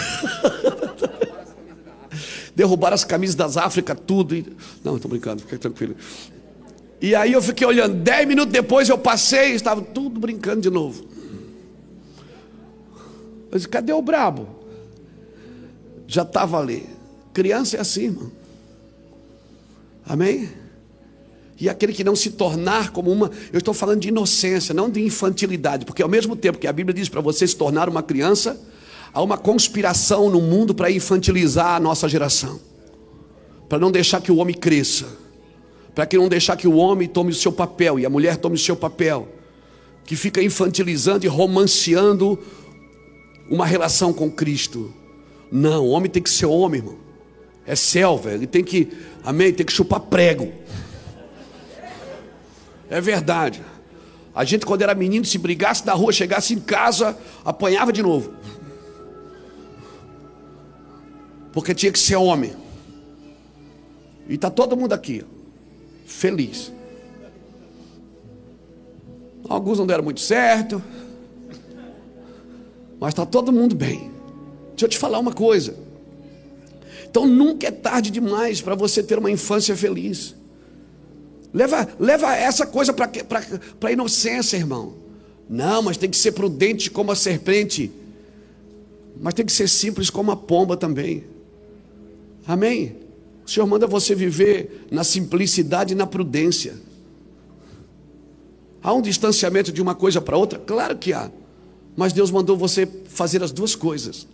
Derrubaram 2.56 2.94
as 2.94 3.04
camisas 3.04 3.36
das 3.36 3.56
Áfricas, 3.56 3.96
tudo. 4.04 4.34
E... 4.34 4.44
Não, 4.82 4.96
estou 4.96 5.08
brincando, 5.08 5.42
fica 5.42 5.56
tranquilo. 5.56 5.94
E 7.00 7.14
aí 7.14 7.32
eu 7.32 7.40
fiquei 7.40 7.64
olhando. 7.64 7.94
Dez 7.94 8.26
minutos 8.26 8.52
depois 8.52 8.88
eu 8.88 8.98
passei 8.98 9.52
estava 9.52 9.80
tudo 9.80 10.18
brincando 10.18 10.62
de 10.62 10.70
novo. 10.70 11.04
Eu 13.52 13.56
disse, 13.56 13.68
cadê 13.68 13.92
o 13.92 14.02
brabo? 14.02 14.61
Já 16.12 16.22
estava 16.22 16.58
ali. 16.58 16.86
Criança 17.32 17.78
é 17.78 17.80
assim, 17.80 18.04
irmão. 18.04 18.30
Amém? 20.04 20.46
E 21.58 21.70
aquele 21.70 21.94
que 21.94 22.04
não 22.04 22.14
se 22.14 22.32
tornar 22.32 22.90
como 22.90 23.10
uma, 23.10 23.30
eu 23.50 23.58
estou 23.58 23.72
falando 23.72 24.00
de 24.00 24.08
inocência, 24.08 24.74
não 24.74 24.90
de 24.90 25.00
infantilidade, 25.02 25.86
porque 25.86 26.02
ao 26.02 26.10
mesmo 26.10 26.36
tempo 26.36 26.58
que 26.58 26.66
a 26.66 26.72
Bíblia 26.72 26.92
diz 26.92 27.08
para 27.08 27.22
você 27.22 27.46
se 27.46 27.56
tornar 27.56 27.88
uma 27.88 28.02
criança, 28.02 28.60
há 29.10 29.22
uma 29.22 29.38
conspiração 29.38 30.28
no 30.28 30.42
mundo 30.42 30.74
para 30.74 30.90
infantilizar 30.90 31.76
a 31.76 31.80
nossa 31.80 32.06
geração, 32.10 32.60
para 33.66 33.78
não 33.78 33.90
deixar 33.90 34.20
que 34.20 34.30
o 34.30 34.36
homem 34.36 34.54
cresça, 34.54 35.06
para 35.94 36.04
que 36.04 36.18
não 36.18 36.28
deixar 36.28 36.58
que 36.58 36.68
o 36.68 36.76
homem 36.76 37.08
tome 37.08 37.30
o 37.30 37.34
seu 37.34 37.52
papel 37.52 37.98
e 37.98 38.04
a 38.04 38.10
mulher 38.10 38.36
tome 38.36 38.56
o 38.56 38.58
seu 38.58 38.76
papel, 38.76 39.28
que 40.04 40.14
fica 40.14 40.42
infantilizando 40.42 41.24
e 41.24 41.28
romanceando 41.28 42.38
uma 43.48 43.64
relação 43.64 44.12
com 44.12 44.30
Cristo. 44.30 44.92
Não, 45.54 45.84
o 45.84 45.90
homem 45.90 46.10
tem 46.10 46.22
que 46.22 46.30
ser 46.30 46.46
homem, 46.46 46.80
irmão. 46.80 46.96
É 47.66 47.76
selva, 47.76 48.32
ele 48.32 48.46
tem 48.46 48.64
que, 48.64 48.90
amém, 49.22 49.52
tem 49.52 49.66
que 49.66 49.72
chupar 49.72 50.00
prego. 50.00 50.50
É 52.88 52.98
verdade. 53.02 53.62
A 54.34 54.44
gente, 54.44 54.64
quando 54.64 54.80
era 54.80 54.94
menino, 54.94 55.26
se 55.26 55.36
brigasse 55.36 55.84
na 55.84 55.92
rua, 55.92 56.10
chegasse 56.10 56.54
em 56.54 56.58
casa, 56.58 57.18
apanhava 57.44 57.92
de 57.92 58.02
novo. 58.02 58.32
Porque 61.52 61.74
tinha 61.74 61.92
que 61.92 61.98
ser 61.98 62.16
homem. 62.16 62.54
E 64.26 64.36
está 64.36 64.50
todo 64.50 64.74
mundo 64.74 64.94
aqui, 64.94 65.22
feliz. 66.06 66.72
Alguns 69.46 69.78
não 69.78 69.86
deram 69.86 70.02
muito 70.02 70.20
certo, 70.20 70.82
mas 72.98 73.10
está 73.10 73.26
todo 73.26 73.52
mundo 73.52 73.76
bem. 73.76 74.11
Deixa 74.72 74.86
eu 74.86 74.88
te 74.88 74.98
falar 74.98 75.18
uma 75.18 75.32
coisa. 75.32 75.76
Então 77.08 77.26
nunca 77.26 77.68
é 77.68 77.70
tarde 77.70 78.10
demais 78.10 78.60
para 78.60 78.74
você 78.74 79.02
ter 79.02 79.18
uma 79.18 79.30
infância 79.30 79.76
feliz. 79.76 80.34
Leva, 81.52 81.86
leva 81.98 82.34
essa 82.34 82.66
coisa 82.66 82.92
para 82.92 83.10
a 83.82 83.92
inocência, 83.92 84.56
irmão. 84.56 84.94
Não, 85.48 85.82
mas 85.82 85.98
tem 85.98 86.08
que 86.08 86.16
ser 86.16 86.32
prudente 86.32 86.90
como 86.90 87.12
a 87.12 87.14
serpente. 87.14 87.92
Mas 89.20 89.34
tem 89.34 89.44
que 89.44 89.52
ser 89.52 89.68
simples 89.68 90.08
como 90.08 90.30
a 90.30 90.36
pomba 90.36 90.76
também. 90.76 91.24
Amém? 92.46 92.96
O 93.44 93.50
Senhor 93.50 93.66
manda 93.66 93.86
você 93.86 94.14
viver 94.14 94.86
na 94.90 95.04
simplicidade 95.04 95.92
e 95.92 95.96
na 95.96 96.06
prudência. 96.06 96.74
Há 98.82 98.92
um 98.94 99.02
distanciamento 99.02 99.70
de 99.70 99.82
uma 99.82 99.94
coisa 99.94 100.20
para 100.20 100.36
outra? 100.36 100.58
Claro 100.58 100.96
que 100.96 101.12
há. 101.12 101.30
Mas 101.94 102.12
Deus 102.14 102.30
mandou 102.30 102.56
você 102.56 102.88
fazer 103.04 103.42
as 103.42 103.52
duas 103.52 103.76
coisas. 103.76 104.26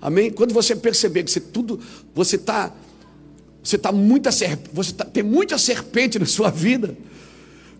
Amém? 0.00 0.30
Quando 0.30 0.54
você 0.54 0.74
perceber 0.74 1.24
que 1.24 1.30
você 1.30 1.40
tudo, 1.40 1.78
você 2.14 2.36
está, 2.36 2.72
você 3.62 3.76
tá 3.76 3.92
muita 3.92 4.30
você 4.72 4.92
tá, 4.92 5.04
tem 5.04 5.22
muita 5.22 5.58
serpente 5.58 6.18
na 6.18 6.26
sua 6.26 6.50
vida. 6.50 6.96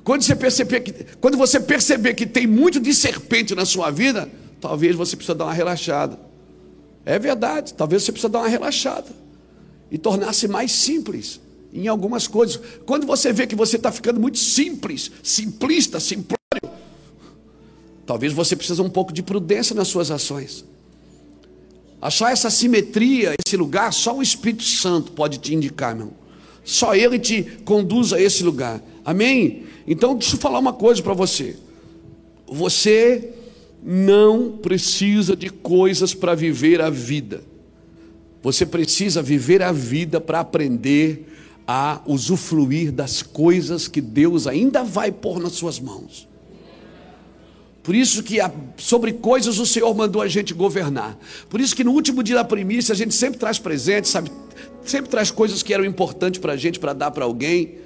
Quando 0.05 0.23
você 0.23 0.37
perceber 0.37 0.81
que, 0.81 0.93
quando 1.21 1.37
você 1.37 1.59
perceber 1.59 2.15
que 2.15 2.27
tem 2.27 2.47
muito 2.47 2.81
de 2.81 2.93
serpente 2.93 3.55
na 3.55 3.65
sua 3.65 3.91
vida, 3.91 4.31
talvez 4.61 4.95
você 4.97 5.17
precisa 5.17 5.35
dar 5.35 5.45
uma 5.45 5.55
relaxada. 5.55 6.19
É 7.05 7.19
verdade, 7.19 7.73
talvez 7.75 8.03
você 8.03 8.13
precisa 8.13 8.29
dar 8.29 8.41
uma 8.41 8.49
relaxada 8.49 9.09
e 9.91 9.97
tornar-se 9.97 10.47
mais 10.47 10.71
simples 10.73 11.41
em 11.73 11.89
algumas 11.89 12.27
coisas. 12.27 12.61
Quando 12.85 13.07
você 13.07 13.33
vê 13.33 13.47
que 13.47 13.55
você 13.55 13.77
está 13.77 13.91
ficando 13.91 14.21
muito 14.21 14.39
simples, 14.39 15.11
simplista, 15.23 15.99
simplório, 15.99 16.39
talvez 18.05 18.33
você 18.33 18.55
precise 18.55 18.81
um 18.83 18.91
pouco 18.91 19.13
de 19.13 19.23
prudência 19.23 19.75
nas 19.75 19.89
suas 19.89 20.11
ações. 20.11 20.65
Achar 22.01 22.33
essa 22.33 22.49
simetria, 22.49 23.35
esse 23.47 23.57
lugar, 23.57 23.93
só 23.93 24.17
o 24.17 24.23
Espírito 24.23 24.63
Santo 24.63 25.13
pode 25.13 25.39
te 25.39 25.55
indicar, 25.55 25.95
meu. 25.95 26.13
Só 26.65 26.95
Ele 26.95 27.19
te 27.19 27.43
conduz 27.65 28.13
a 28.13 28.21
esse 28.21 28.43
lugar. 28.43 28.83
Amém? 29.05 29.65
Então, 29.87 30.17
deixa 30.17 30.37
eu 30.37 30.41
falar 30.41 30.59
uma 30.59 30.73
coisa 30.73 31.03
para 31.03 31.15
você. 31.15 31.57
Você 32.47 33.31
não 33.83 34.53
precisa 34.53 35.37
de 35.37 35.51
coisas 35.51 36.15
para 36.15 36.35
viver 36.35 36.81
a 36.81 36.91
vida. 36.91 37.43
Você 38.43 38.65
precisa 38.65 39.23
viver 39.23 39.63
a 39.63 39.73
vida 39.73 40.21
para 40.21 40.41
aprender 40.41 41.27
a 41.67 42.01
usufruir 42.07 42.91
das 42.91 43.23
coisas 43.23 43.87
que 43.87 44.01
Deus 44.01 44.47
ainda 44.47 44.83
vai 44.83 45.13
pôr 45.13 45.39
nas 45.39 45.53
suas 45.53 45.79
mãos. 45.79 46.30
Por 47.83 47.95
isso 47.95 48.23
que 48.23 48.39
sobre 48.77 49.13
coisas 49.13 49.59
o 49.59 49.65
Senhor 49.65 49.93
mandou 49.95 50.21
a 50.21 50.29
gente 50.29 50.53
governar. 50.53 51.19
Por 51.49 51.61
isso 51.61 51.75
que 51.75 51.83
no 51.83 51.93
último 51.93 52.23
dia 52.23 52.37
da 52.37 52.45
primícia 52.45 52.93
a 52.93 52.97
gente 52.97 53.15
sempre 53.15 53.39
traz 53.39 53.59
presentes, 53.59 54.11
sabe? 54.11 54.31
Sempre 54.85 55.11
traz 55.11 55.31
coisas 55.31 55.63
que 55.63 55.73
eram 55.73 55.85
importantes 55.85 56.41
para 56.41 56.53
a 56.53 56.57
gente, 56.57 56.79
para 56.79 56.93
dar 56.93 57.11
para 57.11 57.25
alguém. 57.25 57.77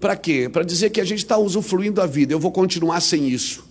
Para 0.00 0.16
quê? 0.16 0.48
Para 0.50 0.64
dizer 0.64 0.90
que 0.90 1.00
a 1.00 1.04
gente 1.04 1.18
está 1.18 1.36
usufruindo 1.36 2.00
a 2.00 2.06
vida. 2.06 2.32
Eu 2.32 2.40
vou 2.40 2.50
continuar 2.50 3.00
sem 3.00 3.28
isso. 3.28 3.66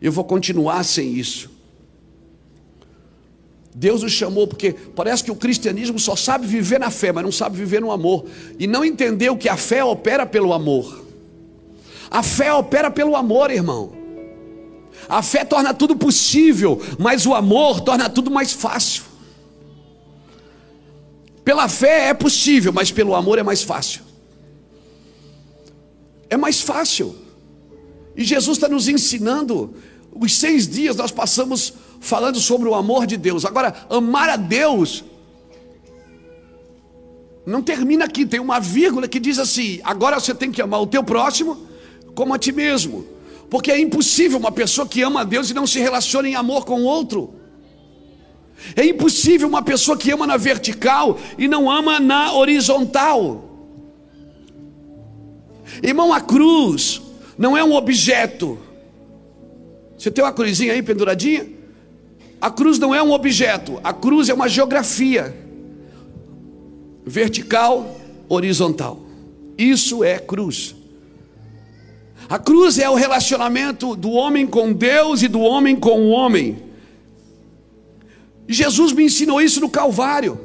Eu 0.00 0.10
vou 0.10 0.24
continuar 0.24 0.82
sem 0.82 1.12
isso. 1.12 1.50
Deus 3.74 4.02
nos 4.02 4.12
chamou 4.12 4.46
porque 4.46 4.72
parece 4.72 5.24
que 5.24 5.30
o 5.30 5.36
cristianismo 5.36 5.98
só 5.98 6.16
sabe 6.16 6.46
viver 6.46 6.78
na 6.78 6.90
fé, 6.90 7.12
mas 7.12 7.24
não 7.24 7.32
sabe 7.32 7.56
viver 7.56 7.80
no 7.80 7.90
amor. 7.90 8.24
E 8.58 8.66
não 8.66 8.84
entendeu 8.84 9.36
que 9.36 9.48
a 9.48 9.56
fé 9.56 9.84
opera 9.84 10.24
pelo 10.24 10.52
amor. 10.52 11.04
A 12.10 12.22
fé 12.22 12.52
opera 12.52 12.90
pelo 12.90 13.14
amor, 13.14 13.50
irmão. 13.50 14.01
A 15.08 15.22
fé 15.22 15.44
torna 15.44 15.74
tudo 15.74 15.96
possível, 15.96 16.80
mas 16.98 17.26
o 17.26 17.34
amor 17.34 17.80
torna 17.80 18.08
tudo 18.08 18.30
mais 18.30 18.52
fácil. 18.52 19.04
Pela 21.44 21.68
fé 21.68 22.08
é 22.08 22.14
possível, 22.14 22.72
mas 22.72 22.90
pelo 22.90 23.14
amor 23.14 23.38
é 23.38 23.42
mais 23.42 23.62
fácil. 23.62 24.02
É 26.30 26.36
mais 26.36 26.60
fácil. 26.60 27.14
E 28.16 28.24
Jesus 28.24 28.56
está 28.56 28.68
nos 28.68 28.88
ensinando. 28.88 29.74
Os 30.14 30.36
seis 30.36 30.68
dias 30.68 30.96
nós 30.96 31.10
passamos 31.10 31.74
falando 32.00 32.38
sobre 32.38 32.68
o 32.68 32.74
amor 32.74 33.06
de 33.06 33.16
Deus. 33.16 33.44
Agora, 33.44 33.86
amar 33.90 34.28
a 34.28 34.36
Deus 34.36 35.04
não 37.44 37.60
termina 37.60 38.04
aqui, 38.04 38.24
tem 38.24 38.38
uma 38.38 38.60
vírgula 38.60 39.08
que 39.08 39.18
diz 39.18 39.38
assim: 39.38 39.80
agora 39.82 40.20
você 40.20 40.34
tem 40.34 40.52
que 40.52 40.62
amar 40.62 40.80
o 40.80 40.86
teu 40.86 41.02
próximo 41.02 41.66
como 42.14 42.32
a 42.34 42.38
ti 42.38 42.52
mesmo. 42.52 43.04
Porque 43.52 43.70
é 43.70 43.78
impossível 43.78 44.38
uma 44.38 44.50
pessoa 44.50 44.88
que 44.88 45.02
ama 45.02 45.20
a 45.20 45.24
Deus 45.24 45.50
e 45.50 45.52
não 45.52 45.66
se 45.66 45.78
relaciona 45.78 46.26
em 46.26 46.34
amor 46.34 46.64
com 46.64 46.80
o 46.80 46.84
outro. 46.84 47.34
É 48.74 48.82
impossível 48.82 49.46
uma 49.46 49.60
pessoa 49.60 49.94
que 49.94 50.10
ama 50.10 50.26
na 50.26 50.38
vertical 50.38 51.18
e 51.36 51.46
não 51.46 51.70
ama 51.70 52.00
na 52.00 52.32
horizontal. 52.32 53.44
Irmão, 55.82 56.14
a 56.14 56.20
cruz 56.22 57.02
não 57.36 57.54
é 57.54 57.62
um 57.62 57.74
objeto. 57.74 58.58
Você 59.98 60.10
tem 60.10 60.24
uma 60.24 60.32
cruzinha 60.32 60.72
aí 60.72 60.82
penduradinha? 60.82 61.46
A 62.40 62.50
cruz 62.50 62.78
não 62.78 62.94
é 62.94 63.02
um 63.02 63.12
objeto, 63.12 63.78
a 63.84 63.92
cruz 63.92 64.30
é 64.30 64.34
uma 64.34 64.48
geografia. 64.48 65.36
Vertical, 67.04 68.00
horizontal. 68.30 68.98
Isso 69.58 70.02
é 70.02 70.18
cruz. 70.18 70.74
A 72.32 72.38
cruz 72.38 72.78
é 72.78 72.88
o 72.88 72.94
relacionamento 72.94 73.94
do 73.94 74.10
homem 74.12 74.46
com 74.46 74.72
Deus 74.72 75.20
e 75.20 75.28
do 75.28 75.40
homem 75.40 75.76
com 75.76 76.00
o 76.00 76.08
homem. 76.08 76.62
Jesus 78.48 78.90
me 78.90 79.04
ensinou 79.04 79.38
isso 79.38 79.60
no 79.60 79.68
Calvário. 79.68 80.40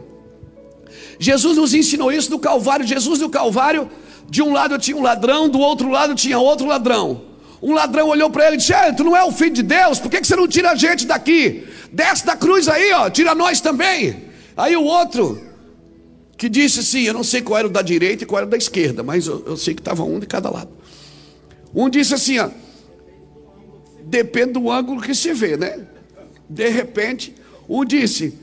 Jesus 1.17 1.55
nos 1.55 1.73
ensinou 1.73 2.11
isso 2.11 2.29
no 2.29 2.39
Calvário. 2.39 2.85
Jesus 2.85 3.21
no 3.21 3.29
Calvário, 3.29 3.89
de 4.29 4.41
um 4.41 4.51
lado 4.51 4.77
tinha 4.77 4.97
um 4.97 5.01
ladrão, 5.01 5.47
do 5.47 5.59
outro 5.59 5.89
lado 5.89 6.13
tinha 6.13 6.37
outro 6.37 6.67
ladrão. 6.67 7.21
Um 7.61 7.73
ladrão 7.73 8.09
olhou 8.09 8.29
para 8.29 8.47
ele 8.47 8.55
e 8.55 8.57
disse: 8.57 8.73
Ei, 8.73 8.91
Tu 8.91 9.05
não 9.05 9.15
é 9.15 9.23
o 9.23 9.31
filho 9.31 9.53
de 9.53 9.63
Deus, 9.63 9.97
por 9.97 10.11
que, 10.11 10.19
que 10.19 10.27
você 10.27 10.35
não 10.35 10.45
tira 10.45 10.71
a 10.71 10.75
gente 10.75 11.05
daqui? 11.05 11.65
Desce 11.93 12.25
da 12.25 12.35
cruz 12.35 12.67
aí, 12.67 12.91
ó, 12.91 13.09
tira 13.09 13.33
nós 13.33 13.61
também. 13.61 14.25
Aí 14.57 14.75
o 14.75 14.83
outro, 14.83 15.41
que 16.37 16.49
disse 16.49 16.81
assim: 16.81 17.03
Eu 17.03 17.13
não 17.13 17.23
sei 17.23 17.41
qual 17.41 17.59
era 17.59 17.67
o 17.67 17.71
da 17.71 17.81
direita 17.81 18.25
e 18.25 18.27
qual 18.27 18.39
era 18.39 18.45
o 18.45 18.49
da 18.49 18.57
esquerda, 18.57 19.03
mas 19.03 19.25
eu, 19.25 19.41
eu 19.47 19.55
sei 19.55 19.73
que 19.73 19.79
estava 19.79 20.03
um 20.03 20.19
de 20.19 20.25
cada 20.25 20.49
lado. 20.49 20.76
Um 21.73 21.89
disse 21.89 22.13
assim, 22.13 22.39
ó, 22.39 22.49
depende 24.03 24.53
do 24.53 24.71
ângulo 24.71 25.01
que 25.01 25.13
se 25.13 25.33
vê, 25.33 25.57
né? 25.57 25.85
De 26.49 26.69
repente, 26.69 27.35
um 27.67 27.83
disse: 27.83 28.33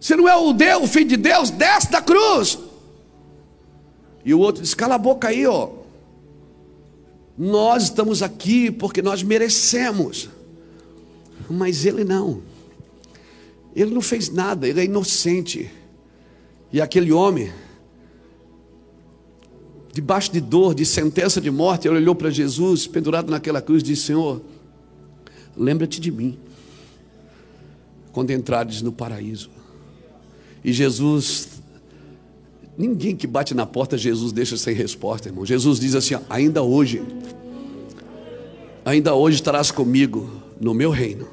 Você 0.00 0.16
não 0.16 0.28
é 0.28 0.36
o 0.36 0.52
Deus, 0.52 0.82
o 0.82 0.86
filho 0.86 1.08
de 1.08 1.16
Deus, 1.16 1.50
desce 1.50 1.90
da 1.90 2.02
cruz. 2.02 2.58
E 4.24 4.34
o 4.34 4.40
outro 4.40 4.62
disse: 4.62 4.76
Cala 4.76 4.96
a 4.96 4.98
boca 4.98 5.28
aí, 5.28 5.46
ó. 5.46 5.70
Nós 7.36 7.84
estamos 7.84 8.20
aqui 8.22 8.70
porque 8.70 9.00
nós 9.00 9.22
merecemos. 9.22 10.28
Mas 11.48 11.86
ele 11.86 12.02
não. 12.02 12.42
Ele 13.76 13.94
não 13.94 14.02
fez 14.02 14.28
nada, 14.28 14.66
ele 14.66 14.80
é 14.80 14.84
inocente. 14.84 15.70
E 16.72 16.80
aquele 16.80 17.12
homem 17.12 17.52
debaixo 19.92 20.32
de 20.32 20.40
dor, 20.40 20.74
de 20.74 20.84
sentença 20.84 21.40
de 21.40 21.50
morte, 21.50 21.88
ele 21.88 21.96
olhou 21.96 22.14
para 22.14 22.30
Jesus, 22.30 22.86
pendurado 22.86 23.30
naquela 23.30 23.60
cruz, 23.60 23.82
e 23.82 23.86
disse: 23.86 24.02
Senhor, 24.02 24.40
lembra-te 25.56 26.00
de 26.00 26.10
mim, 26.10 26.38
quando 28.12 28.30
entrares 28.30 28.82
no 28.82 28.92
paraíso. 28.92 29.50
E 30.64 30.72
Jesus, 30.72 31.48
ninguém 32.76 33.16
que 33.16 33.26
bate 33.26 33.54
na 33.54 33.66
porta, 33.66 33.96
Jesus 33.96 34.32
deixa 34.32 34.56
sem 34.56 34.74
resposta, 34.74 35.28
irmão. 35.28 35.46
Jesus 35.46 35.80
diz 35.80 35.94
assim: 35.94 36.16
ainda 36.28 36.62
hoje, 36.62 37.02
ainda 38.84 39.14
hoje 39.14 39.36
estarás 39.36 39.70
comigo 39.70 40.30
no 40.60 40.74
meu 40.74 40.90
reino. 40.90 41.26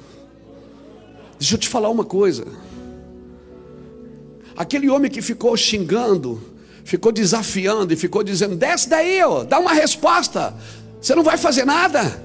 Deixa 1.37 1.55
eu 1.55 1.59
te 1.59 1.67
falar 1.67 1.89
uma 1.89 2.05
coisa. 2.05 2.45
Aquele 4.55 4.89
homem 4.89 5.11
que 5.11 5.21
ficou 5.21 5.55
xingando, 5.57 6.41
ficou 6.85 7.11
desafiando 7.11 7.91
e 7.91 7.97
ficou 7.97 8.23
dizendo: 8.23 8.55
desce 8.55 8.87
daí, 8.87 9.21
ó, 9.21 9.43
dá 9.43 9.59
uma 9.59 9.73
resposta. 9.73 10.53
Você 11.01 11.13
não 11.13 11.23
vai 11.23 11.37
fazer 11.37 11.65
nada. 11.65 12.23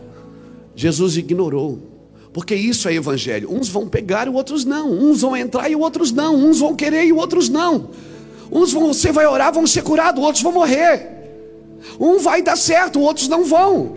Jesus 0.76 1.16
ignorou. 1.16 1.88
Porque 2.32 2.54
isso 2.54 2.88
é 2.88 2.94
evangelho. 2.94 3.52
Uns 3.52 3.68
vão 3.68 3.88
pegar 3.88 4.28
e 4.28 4.30
outros 4.30 4.64
não. 4.64 4.88
Uns 4.88 5.22
vão 5.22 5.36
entrar 5.36 5.68
e 5.68 5.74
outros 5.74 6.12
não. 6.12 6.36
Uns 6.36 6.60
vão 6.60 6.76
querer 6.76 7.04
e 7.04 7.12
outros 7.12 7.48
não. 7.48 7.90
Uns 8.52 8.72
vão, 8.72 8.94
você 8.94 9.10
vai 9.10 9.26
orar, 9.26 9.52
vão 9.52 9.66
ser 9.66 9.82
curados, 9.82 10.22
outros 10.22 10.42
vão 10.42 10.52
morrer. 10.52 11.08
Um 11.98 12.18
vai 12.18 12.40
dar 12.40 12.56
certo, 12.56 13.00
outros 13.00 13.26
não 13.26 13.44
vão. 13.44 13.96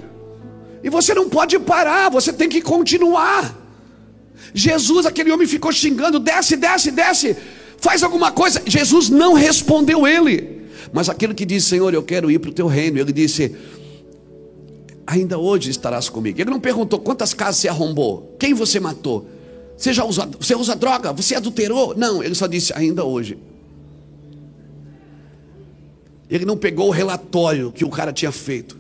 E 0.84 0.90
você 0.90 1.14
não 1.14 1.30
pode 1.30 1.60
parar, 1.60 2.10
você 2.10 2.34
tem 2.34 2.50
que 2.50 2.62
continuar. 2.62 3.56
Jesus, 4.54 5.06
aquele 5.06 5.32
homem 5.32 5.46
ficou 5.46 5.72
xingando: 5.72 6.20
desce, 6.20 6.56
desce, 6.56 6.90
desce 6.90 7.38
faz 7.84 8.02
alguma 8.02 8.32
coisa. 8.32 8.64
Jesus 8.66 9.10
não 9.10 9.34
respondeu 9.34 10.08
ele. 10.08 10.64
Mas 10.94 11.10
aquele 11.10 11.34
que 11.34 11.46
disse, 11.46 11.68
Senhor, 11.68 11.94
eu 11.94 12.02
quero 12.02 12.32
ir 12.32 12.40
para 12.40 12.50
o 12.50 12.54
teu 12.54 12.66
reino, 12.66 12.98
ele 12.98 13.12
disse, 13.12 13.54
ainda 15.06 15.38
hoje 15.38 15.70
estarás 15.70 16.08
comigo. 16.08 16.40
Ele 16.40 16.50
não 16.50 16.62
perguntou 16.62 16.98
quantas 16.98 17.34
casas 17.34 17.58
você 17.58 17.68
arrombou, 17.68 18.36
quem 18.40 18.54
você 18.54 18.80
matou, 18.80 19.28
você 19.76 19.92
já 19.92 20.06
usa, 20.06 20.30
você 20.40 20.56
usa 20.56 20.76
droga, 20.78 21.12
você 21.12 21.36
adulterou. 21.36 21.94
Não, 21.98 22.24
ele 22.24 22.36
só 22.36 22.48
disse, 22.48 22.72
ainda 22.74 23.04
hoje. 23.04 23.38
Ele 26.30 26.46
não 26.46 26.56
pegou 26.56 26.88
o 26.88 26.92
relatório 26.92 27.70
que 27.72 27.84
o 27.84 27.90
cara 27.90 28.14
tinha 28.14 28.32
feito. 28.32 28.78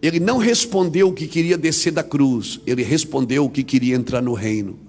Ele 0.00 0.18
não 0.18 0.38
respondeu 0.38 1.08
o 1.08 1.12
que 1.12 1.26
queria 1.26 1.58
descer 1.58 1.92
da 1.92 2.02
cruz, 2.02 2.58
ele 2.66 2.82
respondeu 2.82 3.44
o 3.44 3.50
que 3.50 3.62
queria 3.62 3.94
entrar 3.94 4.22
no 4.22 4.32
reino. 4.32 4.87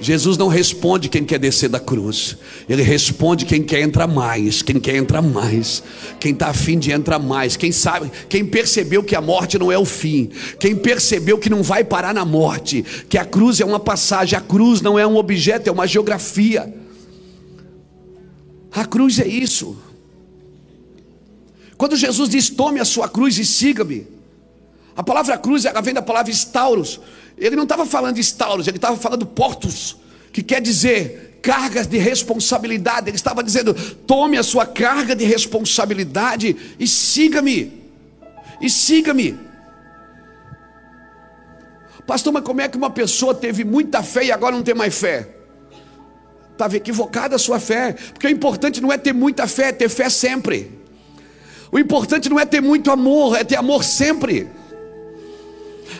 Jesus 0.00 0.38
não 0.38 0.46
responde 0.46 1.08
quem 1.08 1.24
quer 1.24 1.38
descer 1.38 1.68
da 1.68 1.80
cruz, 1.80 2.36
ele 2.68 2.82
responde 2.82 3.44
quem 3.44 3.62
quer 3.62 3.80
entrar 3.80 4.06
mais, 4.06 4.62
quem 4.62 4.78
quer 4.78 4.94
entrar 4.94 5.20
mais, 5.20 5.82
quem 6.20 6.32
está 6.32 6.48
afim 6.48 6.78
de 6.78 6.92
entrar 6.92 7.18
mais, 7.18 7.56
quem 7.56 7.72
sabe, 7.72 8.10
quem 8.28 8.44
percebeu 8.44 9.02
que 9.02 9.16
a 9.16 9.20
morte 9.20 9.58
não 9.58 9.72
é 9.72 9.76
o 9.76 9.84
fim, 9.84 10.30
quem 10.60 10.76
percebeu 10.76 11.36
que 11.36 11.50
não 11.50 11.64
vai 11.64 11.82
parar 11.82 12.14
na 12.14 12.24
morte, 12.24 12.84
que 13.08 13.18
a 13.18 13.24
cruz 13.24 13.60
é 13.60 13.64
uma 13.64 13.80
passagem, 13.80 14.38
a 14.38 14.40
cruz 14.40 14.80
não 14.80 14.96
é 14.96 15.04
um 15.04 15.16
objeto, 15.16 15.68
é 15.68 15.72
uma 15.72 15.86
geografia. 15.86 16.72
A 18.70 18.84
cruz 18.84 19.18
é 19.18 19.26
isso. 19.26 19.76
Quando 21.76 21.96
Jesus 21.96 22.28
diz: 22.28 22.50
Tome 22.50 22.78
a 22.78 22.84
sua 22.84 23.08
cruz 23.08 23.36
e 23.38 23.44
siga-me, 23.44 24.06
a 24.96 25.02
palavra 25.02 25.38
cruz 25.38 25.64
ela 25.64 25.80
vem 25.80 25.94
da 25.94 26.02
palavra 26.02 26.30
estauros, 26.30 27.00
ele 27.40 27.56
não 27.56 27.64
estava 27.64 27.86
falando 27.86 28.14
de 28.14 28.20
estauros, 28.20 28.66
ele 28.66 28.76
estava 28.76 28.96
falando 28.96 29.26
portos, 29.26 29.96
que 30.32 30.42
quer 30.42 30.60
dizer 30.60 31.28
cargas 31.42 31.86
de 31.86 31.96
responsabilidade. 31.98 33.08
Ele 33.08 33.16
estava 33.16 33.42
dizendo: 33.42 33.74
tome 34.06 34.36
a 34.36 34.42
sua 34.42 34.66
carga 34.66 35.14
de 35.14 35.24
responsabilidade 35.24 36.56
e 36.78 36.86
siga-me. 36.86 37.72
E 38.60 38.68
siga-me. 38.68 39.38
Pastor, 42.06 42.32
mas 42.32 42.42
como 42.42 42.60
é 42.60 42.68
que 42.68 42.76
uma 42.76 42.90
pessoa 42.90 43.34
teve 43.34 43.64
muita 43.64 44.02
fé 44.02 44.24
e 44.24 44.32
agora 44.32 44.56
não 44.56 44.62
tem 44.62 44.74
mais 44.74 44.98
fé? 44.98 45.28
Estava 46.52 46.76
equivocada 46.76 47.36
a 47.36 47.38
sua 47.38 47.60
fé, 47.60 47.92
porque 47.92 48.26
o 48.26 48.30
importante 48.30 48.80
não 48.80 48.90
é 48.90 48.98
ter 48.98 49.12
muita 49.12 49.46
fé, 49.46 49.68
é 49.68 49.72
ter 49.72 49.88
fé 49.88 50.08
sempre. 50.08 50.78
O 51.70 51.78
importante 51.78 52.28
não 52.28 52.40
é 52.40 52.46
ter 52.46 52.60
muito 52.60 52.90
amor, 52.90 53.36
é 53.36 53.44
ter 53.44 53.56
amor 53.56 53.84
sempre. 53.84 54.48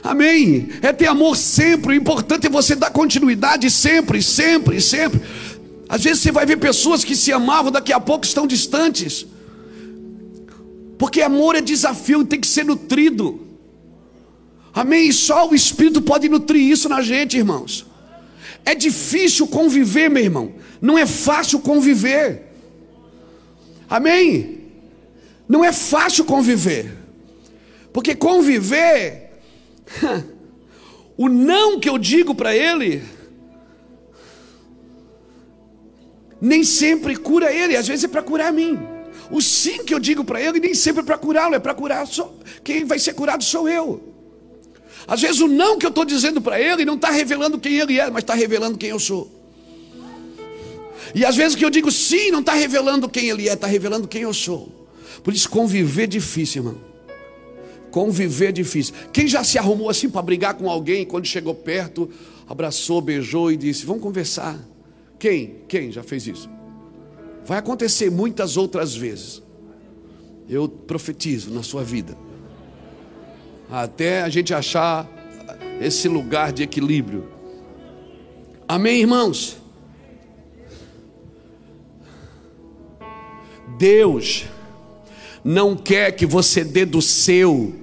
Amém? 0.02 0.68
É 0.82 0.92
ter 0.92 1.06
amor 1.06 1.36
sempre. 1.36 1.92
O 1.92 1.96
importante 1.96 2.46
é 2.46 2.50
você 2.50 2.74
dar 2.74 2.90
continuidade 2.90 3.70
sempre, 3.70 4.22
sempre, 4.22 4.80
sempre. 4.80 5.20
Às 5.88 6.02
vezes 6.02 6.22
você 6.22 6.32
vai 6.32 6.44
ver 6.44 6.58
pessoas 6.58 7.02
que 7.02 7.16
se 7.16 7.32
amavam, 7.32 7.72
daqui 7.72 7.92
a 7.92 8.00
pouco 8.00 8.24
estão 8.24 8.46
distantes. 8.46 9.26
Porque 10.98 11.22
amor 11.22 11.54
é 11.54 11.60
desafio, 11.60 12.24
tem 12.24 12.40
que 12.40 12.46
ser 12.46 12.64
nutrido. 12.64 13.46
Amém? 14.74 15.10
Só 15.12 15.48
o 15.48 15.54
Espírito 15.54 16.02
pode 16.02 16.28
nutrir 16.28 16.62
isso 16.62 16.88
na 16.88 17.00
gente, 17.00 17.36
irmãos. 17.36 17.86
É 18.64 18.74
difícil 18.74 19.46
conviver, 19.46 20.10
meu 20.10 20.22
irmão. 20.22 20.52
Não 20.80 20.98
é 20.98 21.06
fácil 21.06 21.60
conviver. 21.60 22.52
Amém? 23.88 24.58
Não 25.48 25.64
é 25.64 25.72
fácil 25.72 26.24
conviver. 26.24 26.94
Porque 27.92 28.14
conviver 28.14 29.27
o 31.16 31.28
não 31.28 31.80
que 31.80 31.88
eu 31.88 31.98
digo 31.98 32.34
para 32.34 32.54
ele, 32.54 33.02
nem 36.40 36.62
sempre 36.62 37.16
cura 37.16 37.52
ele, 37.52 37.76
às 37.76 37.88
vezes 37.88 38.04
é 38.04 38.08
para 38.08 38.22
curar 38.22 38.52
mim. 38.52 38.78
O 39.30 39.42
sim 39.42 39.84
que 39.84 39.92
eu 39.92 39.98
digo 39.98 40.24
para 40.24 40.40
ele, 40.40 40.58
nem 40.58 40.74
sempre 40.74 41.02
é 41.02 41.04
para 41.04 41.18
curá-lo, 41.18 41.54
é 41.54 41.58
para 41.58 41.74
curar 41.74 42.06
só, 42.06 42.32
quem 42.64 42.84
vai 42.84 42.98
ser 42.98 43.12
curado 43.12 43.44
sou 43.44 43.68
eu. 43.68 44.02
Às 45.06 45.20
vezes 45.20 45.40
o 45.40 45.48
não 45.48 45.78
que 45.78 45.86
eu 45.86 45.90
estou 45.90 46.04
dizendo 46.04 46.40
para 46.40 46.60
ele 46.60 46.84
não 46.84 46.94
está 46.94 47.10
revelando 47.10 47.58
quem 47.58 47.78
ele 47.78 47.98
é, 47.98 48.10
mas 48.10 48.22
está 48.22 48.34
revelando 48.34 48.78
quem 48.78 48.90
eu 48.90 48.98
sou. 48.98 49.30
E 51.14 51.24
às 51.24 51.36
vezes 51.36 51.54
que 51.54 51.64
eu 51.64 51.70
digo 51.70 51.90
sim 51.90 52.30
não 52.30 52.40
está 52.40 52.52
revelando 52.52 53.08
quem 53.08 53.28
ele 53.28 53.48
é, 53.48 53.54
está 53.54 53.66
revelando 53.66 54.06
quem 54.06 54.22
eu 54.22 54.34
sou. 54.34 54.70
Por 55.22 55.32
isso 55.32 55.48
conviver 55.48 56.04
é 56.04 56.06
difícil, 56.06 56.62
irmão. 56.62 56.87
Conviver 57.90 58.48
é 58.48 58.52
difícil. 58.52 58.94
Quem 59.12 59.26
já 59.26 59.42
se 59.42 59.58
arrumou 59.58 59.88
assim 59.88 60.08
para 60.08 60.22
brigar 60.22 60.54
com 60.54 60.70
alguém, 60.70 61.04
quando 61.04 61.26
chegou 61.26 61.54
perto, 61.54 62.10
abraçou, 62.46 63.00
beijou 63.00 63.50
e 63.50 63.56
disse: 63.56 63.86
Vamos 63.86 64.02
conversar. 64.02 64.58
Quem? 65.18 65.56
Quem 65.66 65.90
já 65.90 66.02
fez 66.02 66.26
isso? 66.26 66.48
Vai 67.44 67.58
acontecer 67.58 68.10
muitas 68.10 68.56
outras 68.56 68.94
vezes. 68.94 69.42
Eu 70.48 70.68
profetizo 70.68 71.50
na 71.50 71.62
sua 71.62 71.82
vida. 71.82 72.16
Até 73.70 74.22
a 74.22 74.28
gente 74.28 74.54
achar 74.54 75.08
esse 75.80 76.08
lugar 76.08 76.52
de 76.52 76.62
equilíbrio. 76.62 77.28
Amém, 78.66 79.00
irmãos? 79.00 79.56
Deus 83.78 84.46
não 85.48 85.74
quer 85.74 86.12
que 86.12 86.26
você 86.26 86.62
dê 86.62 86.84
do 86.84 87.00
seu 87.00 87.74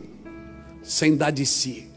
sem 0.84 1.16
dar 1.18 1.32
de 1.32 1.48
si. 1.48 1.88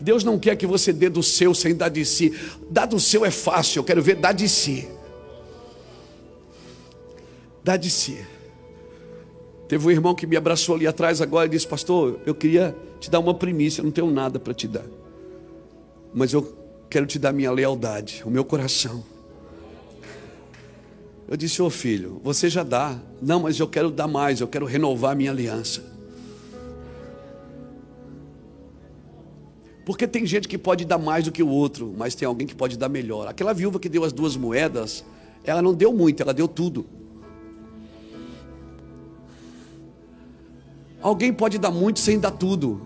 Deus 0.00 0.24
não 0.24 0.38
quer 0.38 0.56
que 0.56 0.66
você 0.66 0.90
dê 0.90 1.10
do 1.10 1.22
seu 1.22 1.52
sem 1.52 1.76
dar 1.76 1.90
de 1.90 2.06
si. 2.06 2.34
Dar 2.70 2.86
do 2.86 2.98
seu 2.98 3.26
é 3.26 3.30
fácil, 3.30 3.80
eu 3.80 3.84
quero 3.84 4.00
ver 4.00 4.14
dar 4.14 4.32
de 4.32 4.48
si. 4.48 4.88
Dar 7.62 7.76
de 7.76 7.90
si. 7.90 8.24
Teve 9.68 9.86
um 9.86 9.90
irmão 9.90 10.14
que 10.14 10.26
me 10.26 10.34
abraçou 10.34 10.76
ali 10.76 10.86
atrás 10.86 11.20
agora 11.20 11.44
e 11.44 11.50
disse: 11.50 11.68
Pastor, 11.68 12.20
eu 12.24 12.34
queria 12.34 12.74
te 12.98 13.10
dar 13.10 13.18
uma 13.18 13.34
primícia, 13.34 13.82
eu 13.82 13.84
não 13.84 13.92
tenho 13.92 14.10
nada 14.10 14.40
para 14.40 14.54
te 14.54 14.66
dar. 14.66 14.86
Mas 16.14 16.32
eu 16.32 16.56
quero 16.88 17.04
te 17.04 17.18
dar 17.18 17.34
minha 17.34 17.52
lealdade, 17.52 18.22
o 18.24 18.30
meu 18.30 18.46
coração. 18.46 19.17
Eu 21.28 21.36
disse, 21.36 21.60
ô 21.60 21.66
oh, 21.66 21.70
filho, 21.70 22.18
você 22.24 22.48
já 22.48 22.62
dá. 22.62 22.98
Não, 23.20 23.40
mas 23.40 23.60
eu 23.60 23.68
quero 23.68 23.90
dar 23.90 24.08
mais, 24.08 24.40
eu 24.40 24.48
quero 24.48 24.64
renovar 24.64 25.14
minha 25.14 25.30
aliança. 25.30 25.84
Porque 29.84 30.06
tem 30.06 30.24
gente 30.24 30.48
que 30.48 30.56
pode 30.56 30.86
dar 30.86 30.96
mais 30.96 31.26
do 31.26 31.32
que 31.32 31.42
o 31.42 31.48
outro, 31.48 31.94
mas 31.96 32.14
tem 32.14 32.26
alguém 32.26 32.46
que 32.46 32.54
pode 32.54 32.78
dar 32.78 32.88
melhor. 32.88 33.28
Aquela 33.28 33.52
viúva 33.52 33.78
que 33.78 33.90
deu 33.90 34.04
as 34.04 34.12
duas 34.12 34.36
moedas, 34.36 35.04
ela 35.44 35.60
não 35.60 35.74
deu 35.74 35.92
muito, 35.92 36.22
ela 36.22 36.32
deu 36.32 36.48
tudo. 36.48 36.86
Alguém 41.00 41.32
pode 41.32 41.58
dar 41.58 41.70
muito 41.70 42.00
sem 42.00 42.18
dar 42.18 42.30
tudo. 42.30 42.80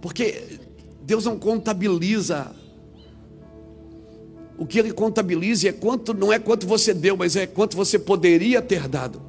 Porque 0.00 0.58
Deus 1.02 1.24
não 1.24 1.38
contabiliza 1.38 2.54
o 4.58 4.66
que 4.66 4.78
ele 4.78 4.92
contabiliza 4.92 5.68
é 5.68 5.72
quanto, 5.72 6.12
não 6.12 6.32
é 6.32 6.38
quanto 6.38 6.66
você 6.66 6.92
deu, 6.92 7.16
mas 7.16 7.36
é 7.36 7.46
quanto 7.46 7.76
você 7.76 7.96
poderia 7.96 8.60
ter 8.60 8.88
dado. 8.88 9.22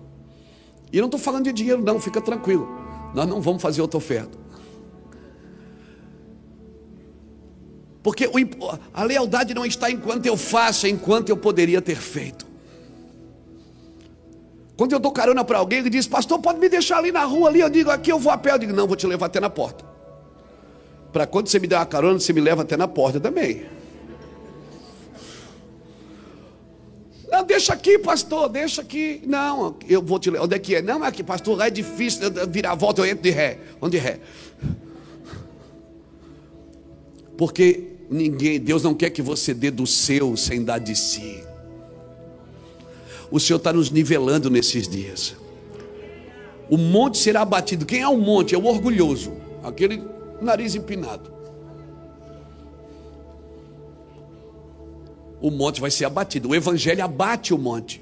E 0.92 0.98
não 0.98 1.06
estou 1.06 1.20
falando 1.20 1.46
de 1.46 1.54
dinheiro, 1.54 1.84
não, 1.84 2.00
fica 2.00 2.20
tranquilo. 2.20 2.68
Nós 3.14 3.28
não 3.28 3.40
vamos 3.40 3.62
fazer 3.62 3.80
outra 3.80 3.98
oferta. 3.98 4.36
Porque 8.02 8.28
a 8.92 9.04
lealdade 9.04 9.54
não 9.54 9.66
está 9.66 9.92
enquanto 9.92 10.26
eu 10.26 10.36
faço, 10.36 10.88
é 10.88 10.90
enquanto 10.90 11.30
eu 11.30 11.38
poderia 11.38 11.80
ter 11.80 11.98
feito. 11.98 12.48
Quando 14.76 14.94
eu 14.94 15.00
dou 15.00 15.12
carona 15.12 15.44
para 15.44 15.60
alguém, 15.60 15.80
ele 15.80 15.92
diz, 15.92 16.08
pastor, 16.08 16.40
pode 16.40 16.58
me 16.58 16.70
deixar 16.70 16.98
ali 16.98 17.12
na 17.12 17.26
rua 17.26 17.50
ali. 17.50 17.60
Eu 17.60 17.70
digo, 17.70 17.92
aqui 17.92 18.12
eu 18.12 18.18
vou 18.18 18.32
a 18.32 18.38
pé. 18.38 18.54
Eu 18.54 18.58
digo, 18.58 18.74
não, 18.74 18.88
vou 18.88 18.96
te 18.96 19.06
levar 19.06 19.28
até 19.28 19.40
na 19.40 19.50
porta. 19.50 19.86
Para 21.12 21.28
quando 21.28 21.50
você 21.50 21.60
me 21.60 21.68
der 21.68 21.76
uma 21.76 21.86
carona, 21.86 22.18
você 22.18 22.32
me 22.34 22.40
leva 22.42 22.62
até 22.62 22.78
na 22.78 22.88
porta 22.88 23.20
também. 23.20 23.66
Não, 27.32 27.44
deixa 27.44 27.74
aqui, 27.74 28.00
pastor, 28.00 28.50
deixa 28.50 28.82
aqui. 28.82 29.22
Não, 29.26 29.76
eu 29.88 30.02
vou 30.02 30.18
te 30.18 30.32
ler. 30.32 30.42
Onde 30.42 30.56
é 30.56 30.60
que 30.60 30.76
é? 30.76 30.82
Não, 30.82 31.06
é 31.06 31.08
aqui, 31.08 31.24
pastor, 31.24 31.58
lá 31.58 31.68
é 31.68 31.70
difícil 31.70 32.22
virar 32.50 32.72
a 32.72 32.76
volta, 32.76 33.02
eu 33.02 33.06
entro 33.06 33.22
de 33.22 33.30
ré. 33.30 33.60
Onde 33.80 33.98
ré? 33.98 34.20
Porque 37.38 37.84
ninguém, 38.10 38.60
Deus 38.60 38.84
não 38.84 38.94
quer 38.96 39.12
que 39.12 39.22
você 39.22 39.54
dê 39.54 39.70
do 39.70 39.86
seu 39.86 40.36
sem 40.36 40.64
dar 40.64 40.80
de 40.80 40.96
si. 40.96 41.44
O 43.32 43.40
Senhor 43.40 43.58
está 43.58 43.72
nos 43.72 43.92
nivelando 43.92 44.50
nesses 44.50 44.88
dias. 44.88 45.36
O 46.68 46.78
monte 46.78 47.20
será 47.20 47.42
abatido. 47.42 47.86
Quem 47.86 48.02
é 48.02 48.08
o 48.08 48.18
monte? 48.18 48.56
É 48.56 48.58
o 48.58 48.66
orgulhoso, 48.66 49.34
aquele 49.64 50.04
nariz 50.42 50.74
empinado. 50.74 51.39
O 55.42 55.50
monte 55.50 55.80
vai 55.80 55.92
ser 55.92 56.06
abatido. 56.06 56.50
O 56.50 56.56
evangelho 56.56 57.04
abate 57.04 57.54
o 57.54 57.58
monte. 57.58 58.02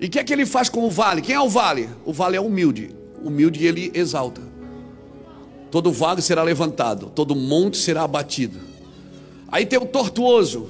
E 0.00 0.06
o 0.06 0.10
que 0.10 0.18
é 0.18 0.24
que 0.24 0.32
ele 0.32 0.46
faz 0.46 0.68
com 0.68 0.84
o 0.84 0.90
vale? 0.90 1.20
Quem 1.20 1.34
é 1.34 1.40
o 1.40 1.48
vale? 1.48 1.88
O 2.04 2.12
vale 2.12 2.36
é 2.36 2.40
humilde. 2.40 2.94
Humilde 3.22 3.64
ele 3.66 3.90
exalta. 3.94 4.40
Todo 5.70 5.92
vale 5.92 6.20
será 6.20 6.42
levantado, 6.42 7.12
todo 7.14 7.36
monte 7.36 7.76
será 7.76 8.02
abatido. 8.02 8.58
Aí 9.48 9.64
tem 9.64 9.78
o 9.78 9.86
tortuoso. 9.86 10.68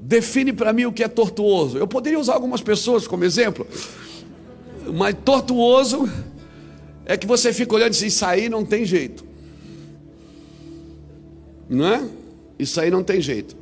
Define 0.00 0.52
para 0.52 0.72
mim 0.72 0.86
o 0.86 0.92
que 0.92 1.04
é 1.04 1.08
tortuoso. 1.08 1.78
Eu 1.78 1.86
poderia 1.86 2.18
usar 2.18 2.34
algumas 2.34 2.60
pessoas 2.60 3.06
como 3.06 3.24
exemplo, 3.24 3.66
mas 4.92 5.16
tortuoso 5.24 6.10
é 7.06 7.16
que 7.16 7.26
você 7.26 7.52
fica 7.52 7.74
olhando 7.74 7.88
e 7.88 7.92
diz: 7.92 8.02
Isso 8.02 8.24
aí 8.24 8.48
não 8.48 8.64
tem 8.64 8.84
jeito. 8.84 9.31
Não 11.72 11.86
é? 11.86 12.06
Isso 12.58 12.78
aí 12.78 12.90
não 12.90 13.02
tem 13.02 13.18
jeito. 13.18 13.56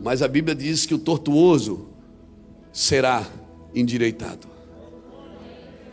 Mas 0.00 0.22
a 0.22 0.28
Bíblia 0.28 0.54
diz 0.54 0.86
que 0.86 0.94
o 0.94 0.98
tortuoso 0.98 1.88
será 2.72 3.26
endireitado. 3.74 4.46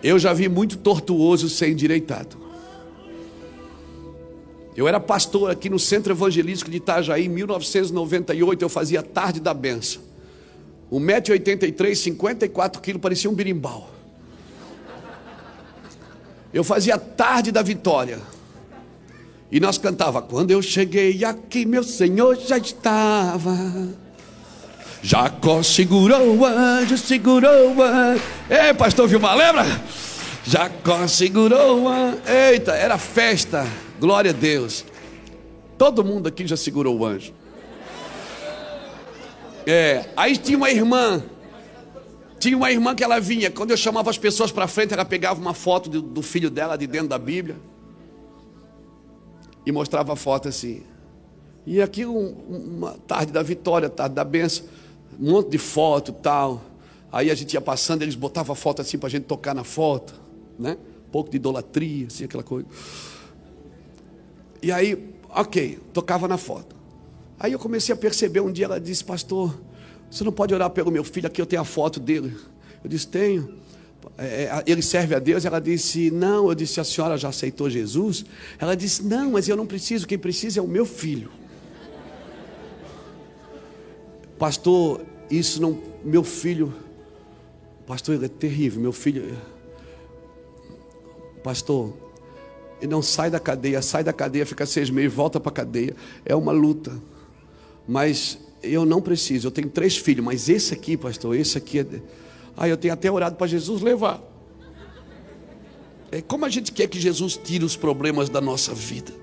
Eu 0.03 0.19
já 0.19 0.33
vi 0.33 0.47
muito 0.47 0.77
tortuoso 0.77 1.49
ser 1.49 1.69
endireitado. 1.69 2.37
Eu 4.77 4.87
era 4.87 4.99
pastor 4.99 5.49
aqui 5.49 5.67
no 5.67 5.79
Centro 5.79 6.13
Evangelístico 6.13 6.69
de 6.69 6.77
Itajaí 6.77 7.25
em 7.25 7.29
1998. 7.29 8.63
Eu 8.63 8.69
fazia 8.69 9.01
tarde 9.01 9.39
da 9.39 9.55
benção. 9.55 10.03
1,83m, 10.91 11.95
54 11.95 12.81
quilos, 12.81 13.01
parecia 13.01 13.31
um 13.31 13.33
birimbau. 13.33 13.89
Eu 16.53 16.63
fazia 16.63 16.99
tarde 16.99 17.51
da 17.51 17.63
vitória. 17.63 18.19
E 19.51 19.59
nós 19.59 19.77
cantava: 19.77 20.21
Quando 20.21 20.51
eu 20.51 20.61
cheguei 20.61 21.23
aqui, 21.25 21.65
meu 21.65 21.83
Senhor 21.83 22.37
já 22.37 22.57
estava. 22.57 23.89
Jacó 25.03 25.61
segurou 25.61 26.37
o 26.37 26.45
anjo, 26.45 26.97
segurou 26.97 27.75
o 27.75 27.81
anjo. 27.81 28.23
Ei, 28.49 28.73
pastor 28.73 29.07
Vilmar, 29.07 29.35
lembra? 29.35 29.65
Jacó 30.45 31.07
segurou 31.07 31.83
o 31.83 31.89
anjo. 31.89 32.19
Eita, 32.25 32.73
era 32.73 32.97
festa. 32.97 33.67
Glória 33.99 34.31
a 34.31 34.33
Deus. 34.33 34.85
Todo 35.77 36.03
mundo 36.03 36.27
aqui 36.27 36.47
já 36.47 36.55
segurou 36.55 36.97
o 36.99 37.05
anjo. 37.05 37.33
É, 39.65 40.05
aí 40.15 40.37
tinha 40.37 40.57
uma 40.57 40.69
irmã. 40.69 41.21
Tinha 42.39 42.55
uma 42.55 42.71
irmã 42.71 42.95
que 42.95 43.03
ela 43.03 43.19
vinha. 43.19 43.51
Quando 43.51 43.71
eu 43.71 43.77
chamava 43.77 44.09
as 44.09 44.17
pessoas 44.17 44.51
para 44.51 44.67
frente, 44.67 44.93
ela 44.93 45.05
pegava 45.05 45.39
uma 45.41 45.53
foto 45.53 45.89
do, 45.89 46.01
do 46.01 46.21
filho 46.21 46.49
dela 46.49 46.77
de 46.77 46.87
dentro 46.87 47.07
da 47.09 47.17
Bíblia 47.17 47.57
e 49.65 49.71
mostrava 49.71 50.13
a 50.13 50.15
foto 50.15 50.47
assim. 50.47 50.83
E 51.65 51.81
aqui 51.81 52.05
um, 52.05 52.29
uma 52.49 52.93
tarde 53.07 53.31
da 53.31 53.43
vitória, 53.43 53.89
tarde 53.89 54.15
da 54.15 54.23
benção 54.23 54.65
um 55.19 55.31
monte 55.31 55.49
de 55.49 55.57
foto 55.57 56.11
tal. 56.11 56.61
Aí 57.11 57.29
a 57.29 57.35
gente 57.35 57.53
ia 57.53 57.61
passando, 57.61 58.01
eles 58.01 58.15
botavam 58.15 58.53
a 58.53 58.55
foto 58.55 58.81
assim 58.81 58.97
para 58.97 59.07
a 59.07 59.09
gente 59.09 59.23
tocar 59.23 59.53
na 59.53 59.63
foto, 59.63 60.19
né? 60.57 60.77
Um 61.07 61.11
pouco 61.11 61.29
de 61.29 61.35
idolatria, 61.35 62.07
assim, 62.07 62.23
aquela 62.23 62.43
coisa. 62.43 62.67
E 64.63 64.71
aí, 64.71 65.13
ok, 65.29 65.79
tocava 65.93 66.27
na 66.27 66.37
foto. 66.37 66.75
Aí 67.39 67.51
eu 67.51 67.59
comecei 67.59 67.93
a 67.93 67.97
perceber, 67.97 68.39
um 68.39 68.51
dia 68.51 68.65
ela 68.65 68.79
disse, 68.79 69.03
pastor, 69.03 69.59
você 70.09 70.23
não 70.23 70.31
pode 70.31 70.53
orar 70.53 70.69
pelo 70.69 70.89
meu 70.89 71.03
filho, 71.03 71.27
aqui 71.27 71.41
eu 71.41 71.45
tenho 71.45 71.61
a 71.61 71.65
foto 71.65 71.99
dele. 71.99 72.35
Eu 72.83 72.89
disse, 72.89 73.07
tenho. 73.07 73.60
É, 74.17 74.43
é 74.43 74.63
ele 74.65 74.81
serve 74.81 75.15
a 75.15 75.19
Deus? 75.19 75.45
Ela 75.45 75.59
disse, 75.59 76.11
não. 76.11 76.47
Eu 76.49 76.55
disse, 76.55 76.79
a 76.79 76.83
senhora 76.83 77.17
já 77.17 77.29
aceitou 77.29 77.69
Jesus? 77.69 78.25
Ela 78.59 78.75
disse, 78.75 79.03
não, 79.03 79.31
mas 79.31 79.47
eu 79.47 79.55
não 79.55 79.65
preciso, 79.65 80.07
quem 80.07 80.17
precisa 80.17 80.59
é 80.59 80.63
o 80.63 80.67
meu 80.67 80.85
filho. 80.85 81.29
Pastor, 84.37 85.01
isso 85.29 85.61
não. 85.61 85.79
Meu 86.03 86.23
filho. 86.23 86.73
Pastor, 87.85 88.15
ele 88.15 88.25
é 88.25 88.29
terrível. 88.29 88.81
Meu 88.81 88.91
filho. 88.91 89.37
Pastor, 91.43 91.93
ele 92.81 92.91
não 92.91 93.01
sai 93.01 93.29
da 93.29 93.39
cadeia, 93.39 93.81
sai 93.81 94.03
da 94.03 94.11
cadeia, 94.11 94.45
fica 94.45 94.65
seis 94.65 94.89
meses, 94.89 95.13
volta 95.13 95.39
para 95.39 95.51
a 95.51 95.53
cadeia. 95.53 95.95
É 96.25 96.35
uma 96.35 96.51
luta. 96.51 96.91
Mas 97.87 98.39
eu 98.63 98.85
não 98.85 99.01
preciso. 99.01 99.47
Eu 99.47 99.51
tenho 99.51 99.69
três 99.69 99.97
filhos, 99.97 100.25
mas 100.25 100.49
esse 100.49 100.73
aqui, 100.73 100.97
pastor, 100.97 101.35
esse 101.35 101.57
aqui 101.57 101.79
é. 101.79 101.85
Ah, 102.55 102.67
eu 102.67 102.77
tenho 102.77 102.93
até 102.93 103.09
orado 103.09 103.35
para 103.35 103.47
Jesus 103.47 103.81
levar. 103.81 104.21
É 106.11 106.21
como 106.21 106.45
a 106.45 106.49
gente 106.49 106.71
quer 106.71 106.87
que 106.87 106.99
Jesus 106.99 107.37
tire 107.37 107.63
os 107.63 107.75
problemas 107.75 108.29
da 108.29 108.41
nossa 108.41 108.73
vida. 108.73 109.13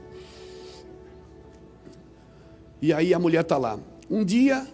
E 2.80 2.92
aí 2.92 3.12
a 3.12 3.18
mulher 3.18 3.42
está 3.42 3.58
lá. 3.58 3.78
Um 4.10 4.24
dia 4.24 4.66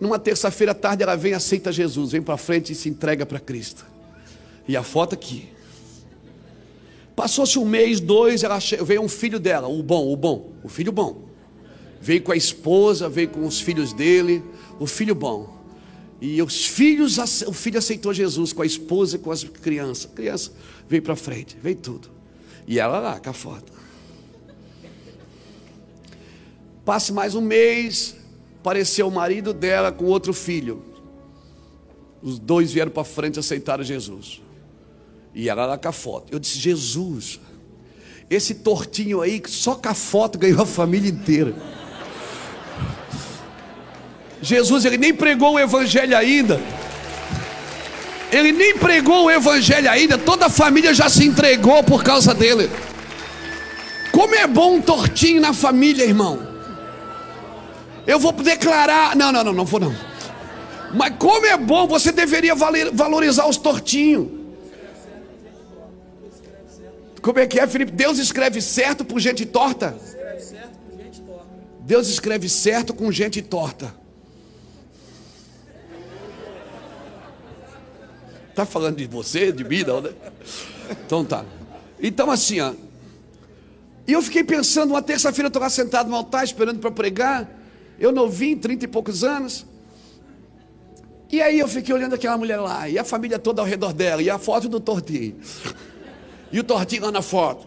numa 0.00 0.18
terça-feira 0.18 0.72
à 0.72 0.74
tarde 0.74 1.02
ela 1.02 1.16
vem, 1.16 1.34
aceita 1.34 1.72
Jesus, 1.72 2.12
vem 2.12 2.22
para 2.22 2.36
frente 2.36 2.72
e 2.72 2.76
se 2.76 2.88
entrega 2.88 3.26
para 3.26 3.40
Cristo. 3.40 3.84
E 4.66 4.76
a 4.76 4.82
foto 4.82 5.14
aqui. 5.14 5.48
Passou-se 7.16 7.58
um 7.58 7.64
mês, 7.64 7.98
dois, 7.98 8.44
ela 8.44 8.58
veio 8.84 9.02
um 9.02 9.08
filho 9.08 9.40
dela, 9.40 9.66
o 9.66 9.82
bom, 9.82 10.12
o 10.12 10.16
bom, 10.16 10.52
o 10.62 10.68
filho 10.68 10.92
bom. 10.92 11.26
Veio 12.00 12.22
com 12.22 12.30
a 12.30 12.36
esposa, 12.36 13.08
veio 13.08 13.28
com 13.28 13.44
os 13.44 13.60
filhos 13.60 13.92
dele, 13.92 14.44
o 14.78 14.86
filho 14.86 15.16
bom. 15.16 15.57
E 16.20 16.42
os 16.42 16.66
filhos, 16.66 17.18
o 17.46 17.52
filho 17.52 17.78
aceitou 17.78 18.12
Jesus 18.12 18.52
com 18.52 18.62
a 18.62 18.66
esposa 18.66 19.16
e 19.16 19.18
com 19.18 19.30
as 19.30 19.44
crianças. 19.44 20.10
A 20.10 20.14
criança 20.14 20.52
veio 20.88 21.02
para 21.02 21.14
frente, 21.14 21.56
veio 21.62 21.76
tudo. 21.76 22.10
E 22.66 22.78
ela 22.78 22.98
lá 22.98 23.20
com 23.20 23.30
a 23.30 23.32
foto. 23.32 23.72
Passe 26.84 27.12
mais 27.12 27.34
um 27.34 27.40
mês, 27.40 28.16
apareceu 28.60 29.06
o 29.06 29.10
marido 29.10 29.52
dela 29.52 29.92
com 29.92 30.06
outro 30.06 30.32
filho. 30.32 30.82
Os 32.20 32.38
dois 32.38 32.72
vieram 32.72 32.90
para 32.90 33.04
frente 33.04 33.36
e 33.36 33.40
aceitaram 33.40 33.84
Jesus. 33.84 34.42
E 35.34 35.48
ela 35.48 35.66
lá 35.66 35.78
com 35.78 35.88
a 35.88 35.92
foto. 35.92 36.32
Eu 36.32 36.38
disse: 36.38 36.58
Jesus, 36.58 37.38
esse 38.28 38.56
tortinho 38.56 39.20
aí, 39.20 39.40
só 39.46 39.74
com 39.74 39.88
a 39.88 39.94
foto 39.94 40.38
ganhou 40.38 40.62
a 40.62 40.66
família 40.66 41.08
inteira. 41.08 41.54
Jesus, 44.40 44.84
ele 44.84 44.98
nem 44.98 45.12
pregou 45.12 45.54
o 45.54 45.58
evangelho 45.58 46.16
ainda. 46.16 46.60
Ele 48.30 48.52
nem 48.52 48.76
pregou 48.76 49.24
o 49.24 49.30
evangelho 49.30 49.90
ainda, 49.90 50.18
toda 50.18 50.46
a 50.46 50.50
família 50.50 50.92
já 50.92 51.08
se 51.08 51.24
entregou 51.24 51.82
por 51.82 52.04
causa 52.04 52.34
dele. 52.34 52.70
Como 54.12 54.34
é 54.34 54.46
bom 54.46 54.74
um 54.74 54.82
tortinho 54.82 55.40
na 55.40 55.52
família, 55.52 56.04
irmão. 56.04 56.46
Eu 58.06 58.18
vou 58.18 58.32
declarar. 58.32 59.14
Não, 59.14 59.30
não, 59.30 59.44
não, 59.44 59.52
não 59.52 59.64
vou 59.64 59.78
não. 59.78 59.94
Mas 60.94 61.14
como 61.18 61.46
é 61.46 61.56
bom, 61.56 61.86
você 61.86 62.10
deveria 62.10 62.54
valorizar 62.54 63.46
os 63.46 63.56
tortinhos. 63.56 64.28
Como 67.20 67.38
é 67.38 67.46
que 67.46 67.60
é, 67.60 67.66
Felipe? 67.66 67.92
Deus 67.92 68.18
escreve 68.18 68.60
certo 68.62 69.04
por 69.04 69.20
gente 69.20 69.44
torta? 69.44 69.96
Deus 71.80 72.08
escreve 72.08 72.48
certo 72.48 72.94
com 72.94 73.12
gente 73.12 73.42
torta. 73.42 73.94
Tá 78.58 78.66
falando 78.66 78.96
de 78.96 79.06
você, 79.06 79.52
de 79.52 79.62
mim, 79.62 79.84
não, 79.84 80.00
né? 80.00 80.10
Então 81.06 81.24
tá. 81.24 81.44
Então 82.02 82.28
assim, 82.28 82.58
ó. 82.58 82.72
E 84.04 84.12
eu 84.12 84.20
fiquei 84.20 84.42
pensando, 84.42 84.90
uma 84.90 85.00
terça-feira 85.00 85.46
eu 85.46 85.48
estou 85.48 85.62
lá 85.62 85.70
sentado 85.70 86.10
no 86.10 86.16
altar 86.16 86.42
esperando 86.42 86.80
para 86.80 86.90
pregar. 86.90 87.48
Eu 88.00 88.10
novinho, 88.10 88.58
trinta 88.58 88.84
e 88.84 88.88
poucos 88.88 89.22
anos. 89.22 89.64
E 91.30 91.40
aí 91.40 91.60
eu 91.60 91.68
fiquei 91.68 91.94
olhando 91.94 92.16
aquela 92.16 92.36
mulher 92.36 92.56
lá, 92.56 92.88
e 92.88 92.98
a 92.98 93.04
família 93.04 93.38
toda 93.38 93.62
ao 93.62 93.68
redor 93.68 93.92
dela, 93.92 94.20
e 94.20 94.28
a 94.28 94.40
foto 94.40 94.68
do 94.68 94.80
Tortinho. 94.80 95.36
E 96.50 96.58
o 96.58 96.64
Tortinho 96.64 97.04
lá 97.04 97.12
na 97.12 97.22
foto. 97.22 97.64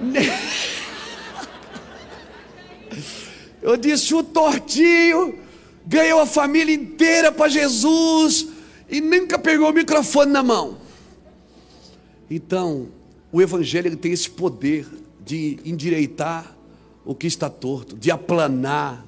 Eu 3.62 3.76
disse: 3.76 4.12
o 4.12 4.24
Tortinho 4.24 5.38
ganhou 5.86 6.18
a 6.18 6.26
família 6.26 6.74
inteira 6.74 7.30
para 7.30 7.48
Jesus 7.48 8.48
e 8.92 9.00
nunca 9.00 9.38
pegou 9.38 9.70
o 9.70 9.72
microfone 9.72 10.30
na 10.30 10.42
mão. 10.42 10.76
Então, 12.30 12.88
o 13.32 13.40
Evangelho 13.40 13.88
ele 13.88 13.96
tem 13.96 14.12
esse 14.12 14.28
poder 14.28 14.86
de 15.24 15.58
endireitar 15.64 16.54
o 17.02 17.14
que 17.14 17.26
está 17.26 17.48
torto, 17.48 17.96
de 17.96 18.10
aplanar 18.10 19.04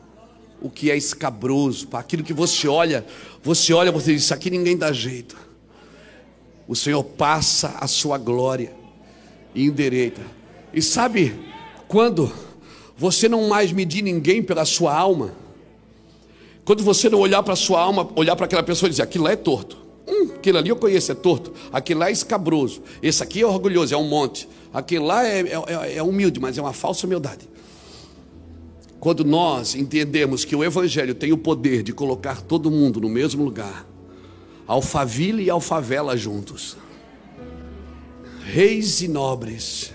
o 0.62 0.70
que 0.70 0.90
é 0.90 0.96
escabroso, 0.96 1.86
para 1.88 1.98
aquilo 1.98 2.24
que 2.24 2.32
você 2.32 2.66
olha, 2.66 3.04
você 3.42 3.74
olha, 3.74 3.92
você 3.92 4.14
diz: 4.14 4.22
Isso 4.22 4.32
aqui 4.32 4.48
ninguém 4.48 4.74
dá 4.74 4.90
jeito. 4.90 5.36
O 6.66 6.74
Senhor 6.74 7.04
passa 7.04 7.76
a 7.78 7.86
sua 7.86 8.16
glória 8.16 8.72
e 9.54 9.66
endireita. 9.66 10.22
E 10.72 10.80
sabe 10.80 11.38
quando 11.86 12.32
você 12.96 13.28
não 13.28 13.48
mais 13.48 13.70
medir 13.70 14.00
ninguém 14.00 14.42
pela 14.42 14.64
sua 14.64 14.96
alma? 14.96 15.43
Quando 16.64 16.82
você 16.82 17.10
não 17.10 17.18
olhar 17.18 17.42
para 17.42 17.52
a 17.52 17.56
sua 17.56 17.80
alma, 17.80 18.08
olhar 18.16 18.34
para 18.36 18.46
aquela 18.46 18.62
pessoa 18.62 18.88
e 18.88 18.90
dizer: 18.90 19.02
Aquilo 19.02 19.24
lá 19.24 19.32
é 19.32 19.36
torto. 19.36 19.76
Hum, 20.06 20.30
aquilo 20.36 20.58
ali 20.58 20.68
eu 20.68 20.76
conheço, 20.76 21.12
é 21.12 21.14
torto. 21.14 21.52
Aquilo 21.72 22.00
lá 22.00 22.08
é 22.08 22.12
escabroso. 22.12 22.82
Esse 23.02 23.22
aqui 23.22 23.42
é 23.42 23.46
orgulhoso, 23.46 23.94
é 23.94 23.96
um 23.96 24.08
monte. 24.08 24.48
Aquilo 24.72 25.06
lá 25.06 25.26
é, 25.26 25.40
é, 25.40 25.96
é 25.96 26.02
humilde, 26.02 26.40
mas 26.40 26.56
é 26.58 26.62
uma 26.62 26.72
falsa 26.72 27.06
humildade. 27.06 27.48
Quando 28.98 29.24
nós 29.24 29.74
entendemos 29.74 30.46
que 30.46 30.56
o 30.56 30.64
Evangelho 30.64 31.14
tem 31.14 31.32
o 31.32 31.36
poder 31.36 31.82
de 31.82 31.92
colocar 31.92 32.40
todo 32.40 32.70
mundo 32.70 33.00
no 33.00 33.08
mesmo 33.08 33.44
lugar, 33.44 33.86
Alfaville 34.66 35.44
e 35.44 35.50
Alfavela 35.50 36.16
juntos, 36.16 36.76
reis 38.46 39.02
e 39.02 39.08
nobres, 39.08 39.92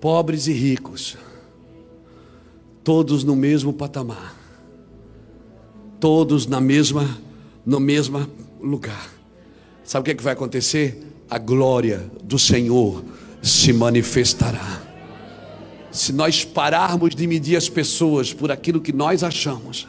pobres 0.00 0.48
e 0.48 0.52
ricos, 0.52 1.16
todos 2.82 3.22
no 3.22 3.36
mesmo 3.36 3.72
patamar, 3.72 4.43
todos 6.04 6.46
na 6.46 6.60
mesma, 6.60 7.18
no 7.64 7.80
mesmo 7.80 8.28
lugar. 8.60 9.10
Sabe 9.82 10.02
o 10.02 10.04
que, 10.04 10.10
é 10.10 10.14
que 10.14 10.22
vai 10.22 10.34
acontecer? 10.34 11.02
A 11.30 11.38
glória 11.38 12.10
do 12.22 12.38
Senhor 12.38 13.02
se 13.42 13.72
manifestará 13.72 14.82
se 15.90 16.12
nós 16.12 16.44
pararmos 16.44 17.14
de 17.14 17.24
medir 17.26 17.56
as 17.56 17.68
pessoas 17.68 18.34
por 18.34 18.50
aquilo 18.50 18.80
que 18.80 18.92
nós 18.92 19.22
achamos, 19.22 19.86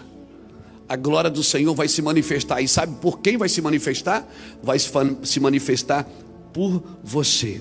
a 0.88 0.96
glória 0.96 1.32
do 1.32 1.44
Senhor 1.44 1.74
vai 1.74 1.88
se 1.88 2.00
manifestar. 2.00 2.62
E 2.62 2.68
sabe 2.68 2.96
por 3.02 3.20
quem 3.20 3.38
vai 3.38 3.50
se 3.50 3.60
manifestar? 3.60 4.26
Vai 4.62 4.78
se 4.80 5.40
manifestar 5.40 6.08
por 6.54 6.82
você. 7.04 7.60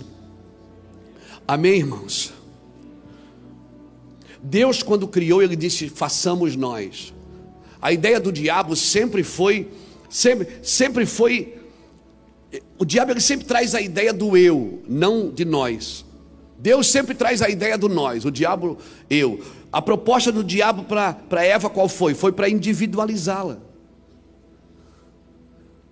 Amém, 1.48 1.78
irmãos? 1.78 2.34
Deus, 4.42 4.82
quando 4.82 5.08
criou, 5.08 5.42
ele 5.42 5.56
disse: 5.56 5.88
façamos 5.88 6.54
nós. 6.54 7.13
A 7.84 7.92
ideia 7.92 8.18
do 8.18 8.32
diabo 8.32 8.74
sempre 8.74 9.22
foi, 9.22 9.68
sempre, 10.08 10.48
sempre 10.62 11.04
foi. 11.04 11.58
O 12.78 12.84
diabo 12.86 13.10
ele 13.10 13.20
sempre 13.20 13.46
traz 13.46 13.74
a 13.74 13.80
ideia 13.82 14.10
do 14.10 14.38
eu, 14.38 14.82
não 14.88 15.28
de 15.30 15.44
nós. 15.44 16.02
Deus 16.58 16.90
sempre 16.90 17.14
traz 17.14 17.42
a 17.42 17.50
ideia 17.50 17.76
do 17.76 17.86
nós, 17.86 18.24
o 18.24 18.30
diabo, 18.30 18.78
eu. 19.10 19.38
A 19.70 19.82
proposta 19.82 20.32
do 20.32 20.42
diabo 20.42 20.84
para 20.84 21.44
Eva 21.44 21.68
qual 21.68 21.86
foi? 21.86 22.14
Foi 22.14 22.32
para 22.32 22.48
individualizá-la. 22.48 23.58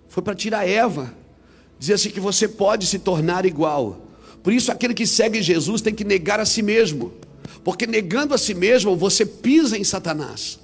Foi 0.09 0.23
para 0.23 0.33
tirar 0.33 0.67
Eva. 0.67 1.13
Dizer 1.77 1.93
assim 1.93 2.09
que 2.09 2.19
você 2.19 2.47
pode 2.47 2.87
se 2.87 2.97
tornar 2.97 3.45
igual. 3.45 4.01
Por 4.41 4.51
isso, 4.51 4.71
aquele 4.71 4.95
que 4.95 5.05
segue 5.05 5.43
Jesus 5.43 5.79
tem 5.79 5.93
que 5.93 6.03
negar 6.03 6.39
a 6.39 6.45
si 6.45 6.63
mesmo. 6.63 7.13
Porque 7.63 7.85
negando 7.85 8.33
a 8.33 8.37
si 8.39 8.55
mesmo, 8.55 8.95
você 8.95 9.27
pisa 9.27 9.77
em 9.77 9.83
Satanás. 9.83 10.62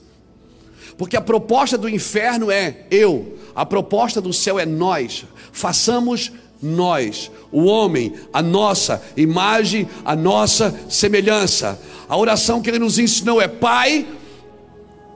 Porque 1.00 1.16
a 1.16 1.22
proposta 1.22 1.78
do 1.78 1.88
inferno 1.88 2.52
é 2.52 2.82
eu, 2.92 3.38
a 3.56 3.66
proposta 3.66 4.20
do 4.20 4.34
céu 4.34 4.60
é 4.60 4.66
nós. 4.66 5.24
Façamos 5.50 6.30
nós, 6.62 7.32
o 7.54 7.64
homem, 7.64 8.16
a 8.34 8.42
nossa 8.42 9.02
imagem, 9.16 9.88
a 10.04 10.14
nossa 10.14 10.78
semelhança. 10.90 11.80
A 12.10 12.18
oração 12.18 12.62
que 12.62 12.70
ele 12.70 12.80
nos 12.80 13.00
ensinou 13.00 13.42
é: 13.42 13.48
Pai 13.48 14.06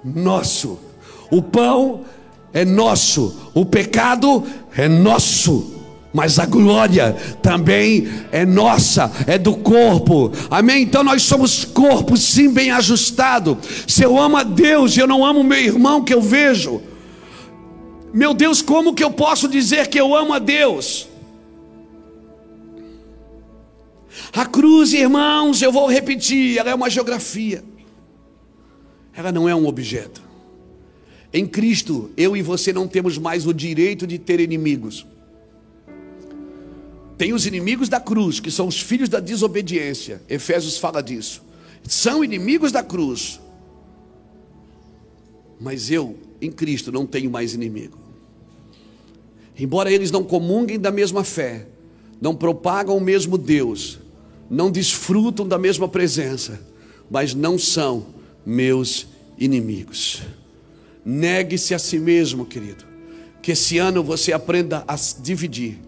nosso, 0.06 0.80
o 1.30 1.41
pão 1.41 2.06
é 2.54 2.63
nosso, 2.63 3.52
o 3.54 3.65
pecado 3.65 4.41
é 4.78 4.88
nosso 4.88 5.72
mas 6.13 6.38
a 6.38 6.45
glória 6.45 7.13
também 7.41 8.08
é 8.32 8.45
nossa, 8.45 9.12
é 9.26 9.38
do 9.38 9.56
corpo, 9.56 10.32
amém? 10.49 10.84
Então 10.84 11.04
nós 11.04 11.23
somos 11.23 11.65
corpo, 11.65 12.15
sim, 12.15 12.54
bem 12.54 12.69
ajustado. 12.69 13.58
Se 13.88 14.04
eu 14.04 14.19
amo 14.19 14.38
a 14.38 14.43
Deus 14.43 14.95
e 14.95 14.99
eu 14.99 15.08
não 15.08 15.26
amo 15.26 15.43
meu 15.43 15.58
irmão 15.58 16.04
que 16.04 16.13
eu 16.13 16.21
vejo, 16.21 16.82
meu 18.13 18.32
Deus, 18.36 18.62
como 18.62 18.93
que 18.93 19.04
eu 19.04 19.10
posso 19.10 19.47
dizer 19.47 19.88
que 19.88 19.99
eu 19.99 20.15
amo 20.15 20.34
a 20.34 20.39
Deus? 20.39 21.10
A 24.32 24.45
cruz, 24.45 24.93
irmãos, 24.93 25.63
eu 25.63 25.71
vou 25.71 25.89
repetir, 25.89 26.60
ela 26.60 26.69
é 26.69 26.76
uma 26.76 26.91
geografia, 26.91 27.63
ela 29.15 29.32
não 29.32 29.49
é 29.49 29.56
um 29.56 29.65
objeto. 29.65 30.21
Em 31.34 31.47
Cristo, 31.47 32.12
eu 32.15 32.38
e 32.38 32.43
você 32.43 32.71
não 32.71 32.88
temos 32.88 33.17
mais 33.17 33.47
o 33.47 33.54
direito 33.54 34.06
de 34.06 34.19
ter 34.19 34.39
inimigos. 34.39 35.08
Tem 37.23 37.31
os 37.31 37.45
inimigos 37.45 37.88
da 37.88 38.01
cruz, 38.01 38.41
que 38.41 38.51
são 38.51 38.67
os 38.67 38.81
filhos 38.81 39.07
da 39.07 39.21
desobediência. 39.21 40.21
Efésios 40.27 40.77
fala 40.77 41.01
disso. 41.01 41.41
São 41.88 42.21
inimigos 42.21 42.69
da 42.69 42.83
cruz. 42.83 43.39
Mas 45.57 45.89
eu, 45.89 46.17
em 46.41 46.51
Cristo, 46.51 46.91
não 46.91 47.05
tenho 47.05 47.31
mais 47.31 47.53
inimigo. 47.53 47.97
Embora 49.57 49.89
eles 49.89 50.12
não 50.12 50.21
comunguem 50.21 50.77
da 50.77 50.91
mesma 50.91 51.23
fé, 51.23 51.65
não 52.19 52.36
propagam 52.36 52.97
o 52.97 52.99
mesmo 52.99 53.38
Deus, 53.38 53.99
não 54.49 54.69
desfrutam 54.69 55.47
da 55.47 55.57
mesma 55.57 55.88
presença, 55.88 56.59
mas 57.09 57.33
não 57.33 57.57
são 57.57 58.05
meus 58.45 59.07
inimigos. 59.38 60.23
Negue-se 61.05 61.73
a 61.73 61.79
si 61.79 61.99
mesmo, 61.99 62.45
querido. 62.45 62.83
Que 63.41 63.53
esse 63.53 63.77
ano 63.77 64.03
você 64.03 64.33
aprenda 64.33 64.83
a 64.86 64.97
dividir 65.21 65.79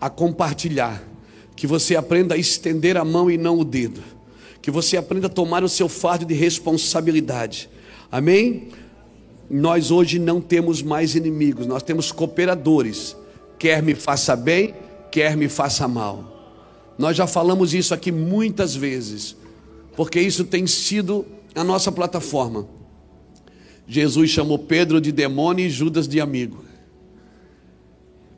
a 0.00 0.10
compartilhar, 0.10 1.02
que 1.56 1.66
você 1.66 1.96
aprenda 1.96 2.34
a 2.34 2.38
estender 2.38 2.96
a 2.96 3.04
mão 3.04 3.30
e 3.30 3.38
não 3.38 3.58
o 3.58 3.64
dedo, 3.64 4.02
que 4.60 4.70
você 4.70 4.96
aprenda 4.96 5.26
a 5.26 5.30
tomar 5.30 5.62
o 5.62 5.68
seu 5.68 5.88
fardo 5.88 6.24
de 6.24 6.34
responsabilidade. 6.34 7.68
Amém? 8.10 8.68
Nós 9.50 9.90
hoje 9.90 10.18
não 10.18 10.40
temos 10.40 10.82
mais 10.82 11.14
inimigos, 11.14 11.66
nós 11.66 11.82
temos 11.82 12.10
cooperadores. 12.10 13.16
Quer 13.58 13.82
me 13.82 13.94
faça 13.94 14.34
bem, 14.34 14.74
quer 15.10 15.36
me 15.36 15.48
faça 15.48 15.86
mal. 15.86 16.34
Nós 16.98 17.16
já 17.16 17.26
falamos 17.26 17.74
isso 17.74 17.92
aqui 17.92 18.10
muitas 18.10 18.74
vezes, 18.74 19.36
porque 19.96 20.20
isso 20.20 20.44
tem 20.44 20.66
sido 20.66 21.26
a 21.54 21.62
nossa 21.62 21.92
plataforma. 21.92 22.66
Jesus 23.86 24.30
chamou 24.30 24.58
Pedro 24.58 25.00
de 25.00 25.12
demônio 25.12 25.66
e 25.66 25.70
Judas 25.70 26.08
de 26.08 26.20
amigo. 26.20 26.64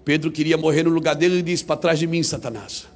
Pedro 0.07 0.31
queria 0.31 0.57
morrer 0.57 0.85
no 0.85 0.91
lugar 0.91 1.17
dele 1.17 1.41
e 1.41 1.43
disse: 1.43 1.65
Para 1.65 1.77
trás 1.77 1.99
de 1.99 2.07
mim, 2.07 2.23
Satanás. 2.23 2.87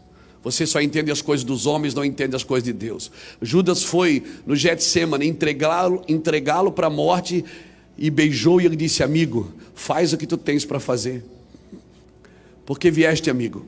Você 0.44 0.64
só 0.64 0.80
entende 0.80 1.10
as 1.10 1.20
coisas 1.20 1.42
dos 1.42 1.66
homens, 1.66 1.92
não 1.92 2.04
entende 2.04 2.36
as 2.36 2.44
coisas 2.44 2.64
de 2.64 2.72
Deus. 2.72 3.10
Judas 3.42 3.82
foi 3.82 4.22
no 4.46 4.54
Getsemane 4.54 5.26
entregá-lo 5.26 6.04
entregá 6.06 6.62
para 6.70 6.86
a 6.86 6.90
morte 6.90 7.44
e 7.98 8.08
beijou 8.10 8.60
e 8.60 8.66
ele 8.66 8.76
disse: 8.76 9.02
Amigo, 9.02 9.52
faz 9.74 10.12
o 10.12 10.16
que 10.16 10.24
tu 10.24 10.36
tens 10.36 10.64
para 10.64 10.78
fazer. 10.78 11.24
Porque 12.64 12.92
vieste, 12.92 13.28
amigo. 13.28 13.66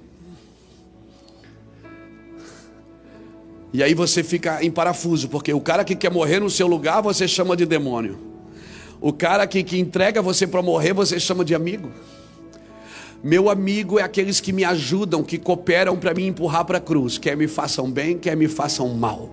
E 3.72 3.82
aí 3.82 3.92
você 3.92 4.22
fica 4.22 4.62
em 4.62 4.70
parafuso, 4.70 5.28
porque 5.28 5.52
o 5.52 5.60
cara 5.60 5.82
que 5.82 5.96
quer 5.96 6.12
morrer 6.12 6.38
no 6.38 6.48
seu 6.48 6.68
lugar 6.68 7.02
você 7.02 7.26
chama 7.26 7.56
de 7.56 7.66
demônio. 7.66 8.20
O 9.00 9.12
cara 9.12 9.48
que, 9.48 9.64
que 9.64 9.80
entrega 9.80 10.22
você 10.22 10.46
para 10.46 10.62
morrer 10.62 10.92
você 10.92 11.18
chama 11.18 11.44
de 11.44 11.56
amigo. 11.56 11.90
Meu 13.22 13.48
amigo 13.48 14.00
é 14.00 14.02
aqueles 14.02 14.40
que 14.40 14.52
me 14.52 14.64
ajudam, 14.64 15.22
que 15.22 15.38
cooperam 15.38 15.96
para 15.96 16.12
me 16.12 16.26
empurrar 16.26 16.64
para 16.64 16.78
a 16.78 16.80
cruz, 16.80 17.18
quer 17.18 17.36
me 17.36 17.46
façam 17.46 17.88
bem, 17.88 18.18
quer 18.18 18.36
me 18.36 18.48
façam 18.48 18.88
mal. 18.88 19.30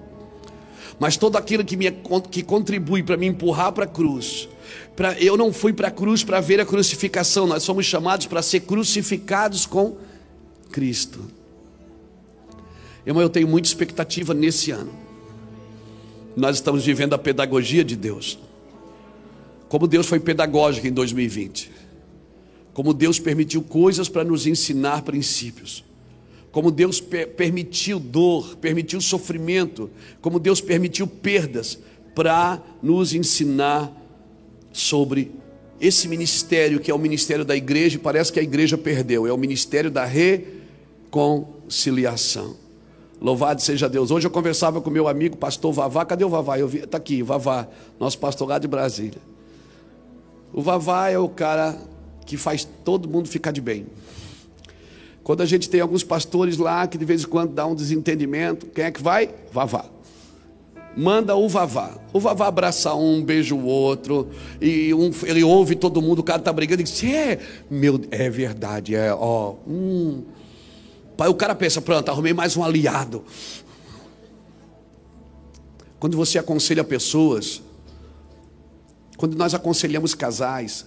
Mas 0.99 1.17
todo 1.17 1.37
aquilo 1.37 1.65
que, 1.65 1.75
me, 1.75 1.89
que 2.29 2.43
contribui 2.43 3.01
para 3.01 3.17
me 3.17 3.25
empurrar 3.25 3.71
para 3.71 3.85
a 3.85 3.87
cruz, 3.87 4.47
pra, 4.95 5.19
eu 5.19 5.35
não 5.35 5.51
fui 5.51 5.73
para 5.73 5.87
a 5.87 5.91
cruz 5.91 6.23
para 6.23 6.39
ver 6.39 6.59
a 6.59 6.65
crucificação, 6.65 7.47
nós 7.47 7.63
somos 7.63 7.85
chamados 7.85 8.27
para 8.27 8.43
ser 8.43 8.59
crucificados 8.59 9.65
com 9.65 9.97
Cristo. 10.71 11.21
Irmão, 13.07 13.23
eu 13.23 13.29
tenho 13.29 13.47
muita 13.47 13.67
expectativa 13.67 14.35
nesse 14.35 14.69
ano. 14.69 14.93
Nós 16.35 16.57
estamos 16.57 16.85
vivendo 16.85 17.15
a 17.15 17.17
pedagogia 17.17 17.83
de 17.83 17.95
Deus. 17.95 18.37
Como 19.67 19.87
Deus 19.87 20.05
foi 20.05 20.19
pedagógico 20.19 20.85
em 20.85 20.91
2020 20.91 21.78
como 22.73 22.93
Deus 22.93 23.19
permitiu 23.19 23.61
coisas 23.61 24.09
para 24.09 24.23
nos 24.23 24.47
ensinar 24.47 25.01
princípios, 25.01 25.83
como 26.51 26.71
Deus 26.71 27.01
permitiu 27.01 27.99
dor, 27.99 28.55
permitiu 28.57 29.01
sofrimento, 29.01 29.89
como 30.21 30.39
Deus 30.39 30.61
permitiu 30.61 31.05
perdas 31.05 31.77
para 32.15 32.63
nos 32.81 33.13
ensinar 33.13 33.93
sobre 34.73 35.31
esse 35.79 36.07
ministério 36.07 36.79
que 36.79 36.89
é 36.91 36.93
o 36.93 36.99
ministério 36.99 37.45
da 37.45 37.55
igreja, 37.55 37.95
e 37.95 37.99
parece 37.99 38.33
que 38.33 38.39
a 38.39 38.43
igreja 38.43 38.77
perdeu, 38.77 39.27
é 39.27 39.33
o 39.33 39.37
ministério 39.37 39.91
da 39.91 40.05
reconciliação. 40.05 42.55
Louvado 43.21 43.61
seja 43.61 43.89
Deus. 43.89 44.11
Hoje 44.11 44.27
eu 44.27 44.31
conversava 44.31 44.79
com 44.81 44.89
meu 44.89 45.05
amigo 45.07 45.35
pastor 45.35 45.73
Vavá, 45.73 46.05
cadê 46.05 46.23
o 46.23 46.29
Vavá? 46.29 46.57
Eu 46.57 46.69
vi, 46.69 46.87
tá 46.87 46.97
aqui, 46.97 47.21
Vavá, 47.21 47.67
nosso 47.99 48.17
pastor 48.17 48.47
lá 48.47 48.57
de 48.57 48.67
Brasília. 48.67 49.19
O 50.53 50.61
Vavá 50.61 51.09
é 51.09 51.19
o 51.19 51.27
cara 51.27 51.77
que 52.29 52.37
faz 52.37 52.63
todo 52.85 53.09
mundo 53.09 53.27
ficar 53.27 53.49
de 53.49 53.59
bem. 53.59 53.87
Quando 55.23 55.41
a 55.41 55.47
gente 55.47 55.67
tem 55.67 55.81
alguns 55.81 56.03
pastores 56.03 56.57
lá 56.57 56.85
que 56.85 56.95
de 56.95 57.03
vez 57.03 57.23
em 57.23 57.27
quando 57.27 57.53
dá 57.53 57.65
um 57.65 57.73
desentendimento, 57.73 58.67
quem 58.67 58.85
é 58.85 58.91
que 58.91 59.01
vai? 59.01 59.33
Vavá. 59.51 59.85
Manda 60.95 61.35
o 61.35 61.49
Vavá. 61.49 61.97
O 62.13 62.19
Vavá 62.19 62.45
abraça 62.45 62.93
um, 62.93 63.23
beija 63.23 63.55
o 63.55 63.65
outro, 63.65 64.29
e 64.61 64.93
um, 64.93 65.09
ele 65.23 65.43
ouve 65.43 65.75
todo 65.75 66.01
mundo, 66.03 66.19
o 66.19 66.23
cara 66.23 66.37
está 66.37 66.53
brigando 66.53 66.81
e 66.81 66.83
diz: 66.83 67.03
É, 67.03 67.39
meu, 67.69 67.99
é 68.11 68.29
verdade, 68.29 68.93
é, 68.93 69.11
ó. 69.11 69.55
Hum. 69.67 70.23
O 71.17 71.33
cara 71.33 71.55
pensa: 71.55 71.81
Pronto, 71.81 72.09
arrumei 72.09 72.33
mais 72.33 72.55
um 72.55 72.63
aliado. 72.63 73.23
Quando 75.99 76.15
você 76.15 76.37
aconselha 76.37 76.83
pessoas, 76.83 77.61
quando 79.17 79.35
nós 79.35 79.53
aconselhamos 79.55 80.13
casais, 80.13 80.85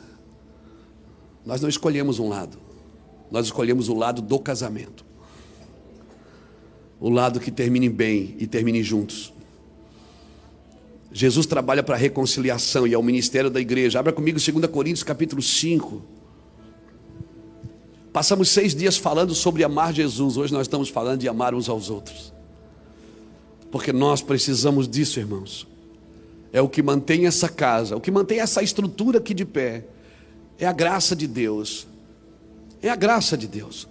nós 1.44 1.60
não 1.60 1.68
escolhemos 1.68 2.18
um 2.18 2.28
lado, 2.28 2.58
nós 3.30 3.46
escolhemos 3.46 3.88
o 3.88 3.94
lado 3.94 4.22
do 4.22 4.38
casamento. 4.38 5.04
O 7.00 7.10
lado 7.10 7.40
que 7.40 7.50
termine 7.50 7.88
bem 7.88 8.36
e 8.38 8.46
termine 8.46 8.80
juntos. 8.82 9.32
Jesus 11.12 11.46
trabalha 11.46 11.82
para 11.82 11.96
a 11.96 11.98
reconciliação 11.98 12.86
e 12.86 12.94
é 12.94 12.98
o 12.98 13.02
ministério 13.02 13.50
da 13.50 13.60
igreja. 13.60 13.98
Abra 13.98 14.12
comigo 14.12 14.38
2 14.38 14.66
Coríntios 14.66 15.02
capítulo 15.02 15.42
5. 15.42 16.00
Passamos 18.12 18.50
seis 18.50 18.74
dias 18.74 18.96
falando 18.96 19.34
sobre 19.34 19.64
amar 19.64 19.92
Jesus, 19.92 20.36
hoje 20.36 20.52
nós 20.52 20.62
estamos 20.62 20.90
falando 20.90 21.20
de 21.20 21.28
amar 21.28 21.54
uns 21.54 21.68
aos 21.68 21.90
outros. 21.90 22.32
Porque 23.70 23.92
nós 23.92 24.20
precisamos 24.20 24.86
disso, 24.86 25.18
irmãos. 25.18 25.66
é 26.52 26.60
o 26.60 26.68
que 26.68 26.82
mantém 26.82 27.26
essa 27.26 27.48
casa, 27.48 27.96
o 27.96 28.00
que 28.00 28.10
mantém 28.10 28.38
essa 28.38 28.62
estrutura 28.62 29.18
aqui 29.18 29.32
de 29.32 29.46
pé. 29.46 29.86
É 30.62 30.66
a 30.66 30.72
graça 30.72 31.16
de 31.16 31.26
Deus. 31.26 31.88
É 32.80 32.88
a 32.88 32.94
graça 32.94 33.36
de 33.36 33.48
Deus. 33.48 33.88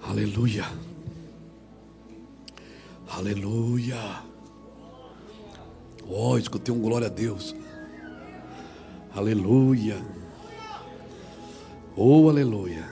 Aleluia. 0.00 0.64
Aleluia. 3.10 4.22
Oh, 6.06 6.38
escutei 6.38 6.72
um 6.72 6.80
glória 6.80 7.08
a 7.08 7.10
Deus. 7.10 7.52
Aleluia. 9.12 10.00
Oh, 11.96 12.28
aleluia. 12.28 12.87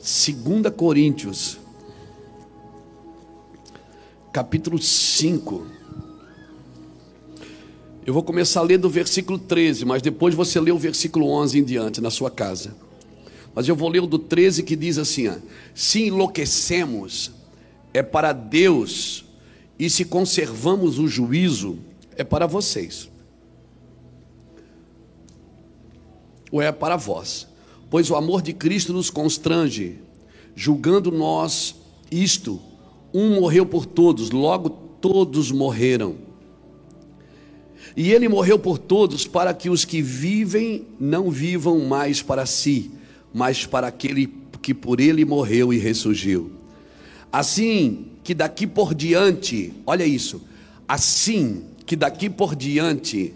2 0.00 0.74
Coríntios, 0.74 1.58
capítulo 4.32 4.80
5. 4.80 5.66
Eu 8.06 8.14
vou 8.14 8.22
começar 8.22 8.60
a 8.60 8.62
ler 8.62 8.78
do 8.78 8.88
versículo 8.88 9.38
13, 9.38 9.84
mas 9.84 10.00
depois 10.00 10.34
você 10.34 10.58
lê 10.58 10.72
o 10.72 10.78
versículo 10.78 11.28
11 11.28 11.58
em 11.58 11.64
diante 11.64 12.00
na 12.00 12.08
sua 12.08 12.30
casa. 12.30 12.74
Mas 13.54 13.68
eu 13.68 13.76
vou 13.76 13.90
ler 13.90 14.02
o 14.02 14.06
do 14.06 14.18
13 14.18 14.62
que 14.62 14.74
diz 14.74 14.96
assim: 14.96 15.28
ó, 15.28 15.34
Se 15.74 16.04
enlouquecemos, 16.04 17.30
é 17.92 18.02
para 18.02 18.32
Deus, 18.32 19.26
e 19.78 19.90
se 19.90 20.06
conservamos 20.06 20.98
o 20.98 21.06
juízo, 21.06 21.78
é 22.16 22.24
para 22.24 22.46
vocês. 22.46 23.10
Ou 26.50 26.62
é 26.62 26.72
para 26.72 26.96
vós. 26.96 27.49
Pois 27.90 28.08
o 28.08 28.14
amor 28.14 28.40
de 28.40 28.52
Cristo 28.52 28.92
nos 28.92 29.10
constrange, 29.10 29.98
julgando 30.54 31.10
nós 31.10 31.74
isto: 32.10 32.60
um 33.12 33.40
morreu 33.40 33.66
por 33.66 33.84
todos, 33.84 34.30
logo 34.30 34.70
todos 34.70 35.50
morreram. 35.50 36.14
E 37.96 38.12
ele 38.12 38.28
morreu 38.28 38.58
por 38.58 38.78
todos 38.78 39.26
para 39.26 39.52
que 39.52 39.68
os 39.68 39.84
que 39.84 40.00
vivem 40.00 40.86
não 40.98 41.30
vivam 41.30 41.80
mais 41.80 42.22
para 42.22 42.46
si, 42.46 42.92
mas 43.34 43.66
para 43.66 43.88
aquele 43.88 44.32
que 44.62 44.72
por 44.72 45.00
ele 45.00 45.24
morreu 45.24 45.72
e 45.72 45.78
ressurgiu. 45.78 46.52
Assim 47.32 48.06
que 48.22 48.34
daqui 48.34 48.66
por 48.66 48.94
diante, 48.94 49.72
olha 49.84 50.04
isso, 50.04 50.40
assim 50.86 51.64
que 51.84 51.96
daqui 51.96 52.30
por 52.30 52.54
diante, 52.54 53.34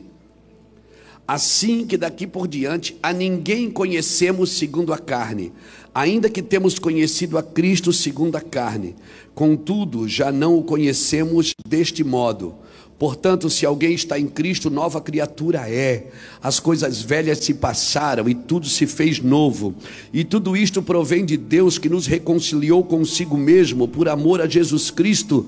assim 1.27 1.87
que 1.87 1.97
daqui 1.97 2.27
por 2.27 2.47
diante 2.47 2.97
a 3.03 3.13
ninguém 3.13 3.71
conhecemos 3.71 4.51
segundo 4.51 4.93
a 4.93 4.99
carne, 4.99 5.53
ainda 5.95 6.29
que 6.29 6.43
temos 6.43 6.79
conhecido 6.79 7.39
a 7.39 7.43
Cristo 7.43 7.93
segundo 7.93 8.37
a 8.37 8.41
carne, 8.41 8.95
contudo 9.35 10.09
já 10.09 10.31
não 10.31 10.59
o 10.59 10.63
conhecemos 10.63 11.55
deste 11.67 12.05
modo. 12.05 12.55
Portanto, 12.99 13.49
se 13.51 13.67
alguém 13.67 13.93
está 13.93 14.19
em 14.19 14.27
Cristo, 14.27 14.71
nova 14.71 14.99
criatura 15.01 15.69
é. 15.69 16.07
As 16.41 16.61
coisas 16.61 17.03
velhas 17.03 17.39
se 17.39 17.53
passaram 17.53 18.29
e 18.29 18.35
tudo 18.35 18.69
se 18.69 18.87
fez 18.87 19.21
novo. 19.21 19.75
E 20.13 20.23
tudo 20.23 20.57
isto 20.57 20.81
provém 20.81 21.25
de 21.25 21.37
Deus 21.37 21.77
que 21.77 21.89
nos 21.89 22.07
reconciliou 22.07 22.85
consigo 22.85 23.37
mesmo 23.37 23.89
por 23.89 24.09
amor 24.09 24.41
a 24.41 24.47
Jesus 24.47 24.93
Cristo 24.93 25.45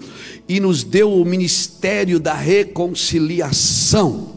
e 0.48 0.58
nos 0.58 0.82
deu 0.82 1.12
o 1.12 1.24
ministério 1.24 2.18
da 2.18 2.34
reconciliação. 2.34 4.35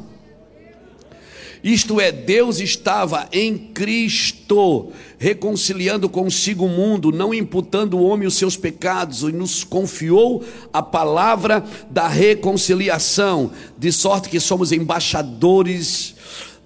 Isto 1.63 1.99
é, 1.99 2.11
Deus 2.11 2.59
estava 2.59 3.27
em 3.33 3.57
Cristo, 3.57 4.91
reconciliando 5.17 6.07
consigo 6.07 6.65
o 6.65 6.69
mundo, 6.69 7.11
não 7.11 7.33
imputando 7.33 7.97
o 7.97 8.03
homem 8.03 8.27
os 8.27 8.35
seus 8.35 8.55
pecados, 8.55 9.23
e 9.23 9.31
nos 9.31 9.63
confiou 9.63 10.43
a 10.71 10.81
palavra 10.81 11.63
da 11.89 12.07
reconciliação, 12.07 13.51
de 13.77 13.91
sorte 13.91 14.29
que 14.29 14.39
somos 14.39 14.71
embaixadores 14.71 16.15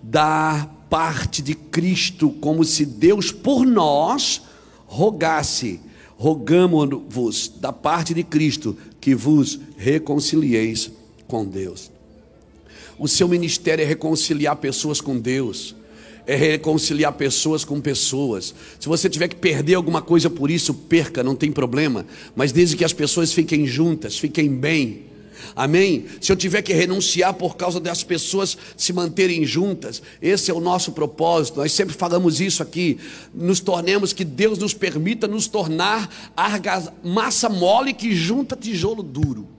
da 0.01 0.69
parte 0.89 1.41
de 1.41 1.55
Cristo, 1.55 2.29
como 2.29 2.63
se 2.63 2.85
Deus 2.85 3.31
por 3.31 3.65
nós 3.65 4.43
rogasse. 4.85 5.79
Rogamos-vos 6.17 7.51
da 7.59 7.73
parte 7.73 8.13
de 8.13 8.23
Cristo 8.23 8.77
que 9.01 9.15
vos 9.15 9.59
reconcilieis 9.75 10.91
com 11.27 11.43
Deus. 11.43 11.92
O 12.97 13.07
seu 13.07 13.27
ministério 13.27 13.83
é 13.83 13.85
reconciliar 13.85 14.55
pessoas 14.55 15.01
com 15.01 15.17
Deus, 15.17 15.75
é 16.25 16.35
reconciliar 16.35 17.13
pessoas 17.13 17.65
com 17.65 17.81
pessoas. 17.81 18.53
Se 18.79 18.87
você 18.87 19.09
tiver 19.09 19.27
que 19.27 19.35
perder 19.35 19.75
alguma 19.75 20.01
coisa 20.01 20.29
por 20.29 20.49
isso, 20.49 20.73
perca, 20.73 21.23
não 21.23 21.35
tem 21.35 21.51
problema. 21.51 22.05
Mas 22.35 22.51
desde 22.51 22.75
que 22.75 22.85
as 22.85 22.93
pessoas 22.93 23.33
fiquem 23.33 23.65
juntas, 23.65 24.17
fiquem 24.17 24.49
bem. 24.49 25.13
Amém? 25.55 26.05
Se 26.21 26.31
eu 26.31 26.35
tiver 26.35 26.61
que 26.61 26.73
renunciar 26.73 27.33
por 27.33 27.55
causa 27.55 27.79
das 27.79 28.03
pessoas 28.03 28.57
se 28.77 28.93
manterem 28.93 29.45
juntas, 29.45 30.01
esse 30.21 30.49
é 30.49 30.53
o 30.53 30.59
nosso 30.59 30.93
propósito. 30.93 31.59
Nós 31.59 31.71
sempre 31.71 31.93
falamos 31.93 32.39
isso 32.39 32.63
aqui. 32.63 32.97
Nos 33.33 33.59
tornemos 33.59 34.13
que 34.13 34.23
Deus 34.23 34.57
nos 34.57 34.73
permita 34.73 35.27
nos 35.27 35.47
tornar 35.47 36.31
massa 37.03 37.49
mole 37.49 37.93
que 37.93 38.15
junta 38.15 38.55
tijolo 38.55 39.03
duro. 39.03 39.52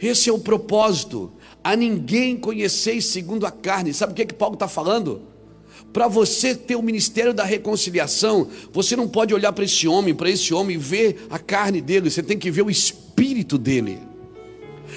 Esse 0.00 0.28
é 0.28 0.32
o 0.32 0.38
propósito 0.38 1.32
a 1.64 1.74
ninguém 1.74 2.36
conheceis 2.36 3.06
segundo 3.06 3.46
a 3.46 3.50
carne. 3.50 3.92
Sabe 3.92 4.12
o 4.12 4.14
que, 4.14 4.22
é 4.22 4.26
que 4.26 4.34
Paulo 4.34 4.54
está 4.54 4.68
falando? 4.68 5.22
Para 5.92 6.08
você 6.08 6.54
ter 6.54 6.76
o 6.76 6.82
ministério 6.82 7.32
da 7.32 7.44
reconciliação, 7.44 8.48
você 8.72 8.94
não 8.94 9.08
pode 9.08 9.32
olhar 9.32 9.52
para 9.52 9.64
esse 9.64 9.88
homem, 9.88 10.14
para 10.14 10.30
esse 10.30 10.52
homem 10.52 10.76
e 10.76 10.78
ver 10.78 11.26
a 11.30 11.38
carne 11.38 11.80
dele, 11.80 12.10
você 12.10 12.22
tem 12.22 12.38
que 12.38 12.50
ver 12.50 12.62
o 12.62 12.70
espírito 12.70 13.56
dele. 13.56 13.98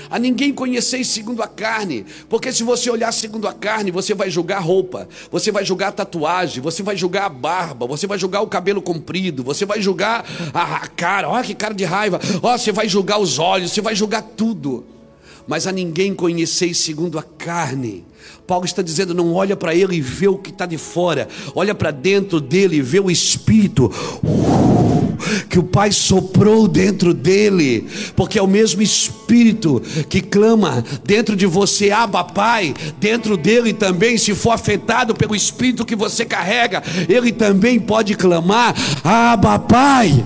A 0.09 0.19
ninguém 0.19 0.53
conheceis 0.53 1.07
segundo 1.07 1.41
a 1.41 1.47
carne, 1.47 2.05
porque 2.27 2.51
se 2.51 2.63
você 2.63 2.89
olhar 2.89 3.11
segundo 3.11 3.47
a 3.47 3.53
carne, 3.53 3.91
você 3.91 4.13
vai 4.13 4.29
julgar 4.29 4.59
roupa, 4.59 5.07
você 5.31 5.51
vai 5.51 5.65
julgar 5.65 5.91
tatuagem, 5.91 6.61
você 6.61 6.83
vai 6.83 6.95
julgar 6.95 7.25
a 7.25 7.29
barba, 7.29 7.87
você 7.87 8.05
vai 8.05 8.17
julgar 8.17 8.41
o 8.41 8.47
cabelo 8.47 8.81
comprido, 8.81 9.43
você 9.43 9.65
vai 9.65 9.81
julgar 9.81 10.25
a 10.53 10.87
cara, 10.87 11.29
olha 11.29 11.43
que 11.43 11.55
cara 11.55 11.73
de 11.73 11.85
raiva, 11.85 12.19
ó, 12.41 12.57
você 12.57 12.71
vai 12.71 12.87
julgar 12.87 13.19
os 13.19 13.39
olhos, 13.39 13.71
você 13.71 13.81
vai 13.81 13.95
julgar 13.95 14.21
tudo 14.21 14.98
mas 15.49 15.65
a 15.65 15.71
ninguém 15.71 16.13
conheceis 16.13 16.77
segundo 16.77 17.17
a 17.17 17.23
carne. 17.23 18.05
Paulo 18.45 18.65
está 18.65 18.83
dizendo: 18.83 19.15
não 19.15 19.33
olha 19.33 19.57
para 19.57 19.73
ele 19.73 19.95
e 19.95 20.01
vê 20.01 20.27
o 20.27 20.37
que 20.37 20.51
está 20.51 20.67
de 20.67 20.77
fora, 20.77 21.27
olha 21.55 21.73
para 21.73 21.89
dentro 21.89 22.39
dele 22.39 22.77
e 22.77 22.81
vê 22.81 22.99
o 22.99 23.09
Espírito. 23.09 23.91
Uh, 24.23 25.17
que 25.49 25.57
o 25.57 25.63
Pai 25.63 25.91
soprou 25.91 26.67
dentro 26.67 27.13
dele, 27.13 27.87
porque 28.15 28.37
é 28.37 28.41
o 28.41 28.47
mesmo 28.47 28.81
Espírito 28.81 29.81
que 30.07 30.21
clama 30.21 30.83
dentro 31.03 31.35
de 31.35 31.47
você, 31.47 31.89
Abba 31.89 32.23
Pai, 32.23 32.73
dentro 32.99 33.35
dele 33.35 33.73
também, 33.73 34.17
se 34.17 34.35
for 34.35 34.51
afetado 34.51 35.15
pelo 35.15 35.35
Espírito 35.35 35.85
que 35.85 35.95
você 35.95 36.23
carrega, 36.25 36.83
ele 37.09 37.31
também 37.31 37.79
pode 37.79 38.15
clamar, 38.15 38.75
Abba 39.03 39.57
Pai. 39.59 40.23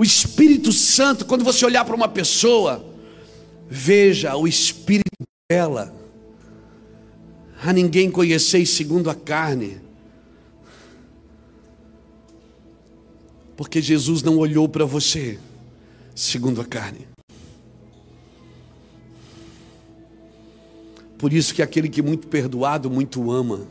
O 0.00 0.02
Espírito 0.02 0.72
Santo, 0.72 1.26
quando 1.26 1.44
você 1.44 1.62
olhar 1.62 1.84
para 1.84 1.94
uma 1.94 2.08
pessoa, 2.08 2.82
veja 3.68 4.34
o 4.34 4.48
Espírito 4.48 5.10
dela. 5.46 5.94
A 7.62 7.70
ninguém 7.70 8.10
conheceis 8.10 8.70
segundo 8.70 9.10
a 9.10 9.14
carne. 9.14 9.78
Porque 13.54 13.82
Jesus 13.82 14.22
não 14.22 14.38
olhou 14.38 14.66
para 14.66 14.86
você 14.86 15.38
segundo 16.14 16.62
a 16.62 16.64
carne. 16.64 17.06
Por 21.18 21.30
isso 21.30 21.54
que 21.54 21.60
aquele 21.60 21.90
que 21.90 22.00
muito 22.00 22.26
perdoado, 22.26 22.88
muito 22.88 23.30
ama. 23.30 23.66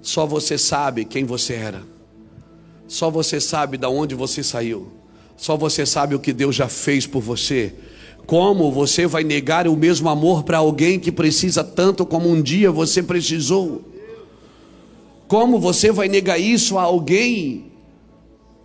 Só 0.00 0.24
você 0.24 0.56
sabe 0.56 1.04
quem 1.04 1.24
você 1.24 1.54
era. 1.54 1.82
Só 2.86 3.10
você 3.10 3.40
sabe 3.40 3.76
de 3.76 3.86
onde 3.88 4.14
você 4.14 4.44
saiu. 4.44 4.95
Só 5.36 5.56
você 5.56 5.84
sabe 5.84 6.14
o 6.14 6.18
que 6.18 6.32
Deus 6.32 6.54
já 6.54 6.68
fez 6.68 7.06
por 7.06 7.20
você. 7.20 7.74
Como 8.26 8.72
você 8.72 9.06
vai 9.06 9.22
negar 9.22 9.68
o 9.68 9.76
mesmo 9.76 10.08
amor 10.08 10.42
para 10.42 10.58
alguém 10.58 10.98
que 10.98 11.12
precisa 11.12 11.62
tanto 11.62 12.04
como 12.04 12.28
um 12.28 12.42
dia 12.42 12.72
você 12.72 13.02
precisou? 13.02 13.84
Como 15.28 15.60
você 15.60 15.92
vai 15.92 16.08
negar 16.08 16.38
isso 16.38 16.78
a 16.78 16.82
alguém 16.82 17.72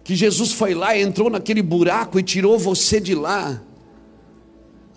que 0.04 0.16
Jesus 0.16 0.52
foi 0.52 0.74
lá, 0.74 0.98
entrou 0.98 1.30
naquele 1.30 1.62
buraco 1.62 2.20
e 2.20 2.24
tirou 2.24 2.58
você 2.58 3.00
de 3.00 3.14
lá? 3.14 3.62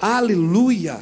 Aleluia! 0.01 0.99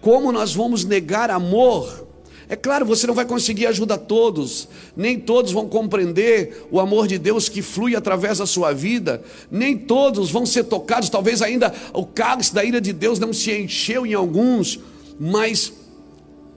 Como 0.00 0.32
nós 0.32 0.54
vamos 0.54 0.84
negar 0.84 1.30
amor 1.30 2.08
é 2.50 2.56
claro, 2.56 2.84
você 2.84 3.06
não 3.06 3.14
vai 3.14 3.24
conseguir 3.24 3.66
ajudar 3.66 3.96
todos, 3.96 4.68
nem 4.96 5.20
todos 5.20 5.52
vão 5.52 5.68
compreender 5.68 6.66
o 6.68 6.80
amor 6.80 7.06
de 7.06 7.16
Deus 7.16 7.48
que 7.48 7.62
flui 7.62 7.94
através 7.94 8.38
da 8.38 8.46
sua 8.46 8.72
vida, 8.72 9.22
nem 9.48 9.78
todos 9.78 10.32
vão 10.32 10.44
ser 10.44 10.64
tocados, 10.64 11.08
talvez 11.08 11.42
ainda 11.42 11.72
o 11.94 12.04
cálice 12.04 12.52
da 12.52 12.64
ira 12.64 12.80
de 12.80 12.92
Deus 12.92 13.20
não 13.20 13.32
se 13.32 13.56
encheu 13.56 14.04
em 14.04 14.14
alguns, 14.14 14.80
mas 15.16 15.72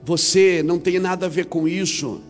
você 0.04 0.64
não 0.64 0.80
tem 0.80 0.98
nada 0.98 1.26
a 1.26 1.28
ver 1.28 1.46
com 1.46 1.68
isso. 1.68 2.20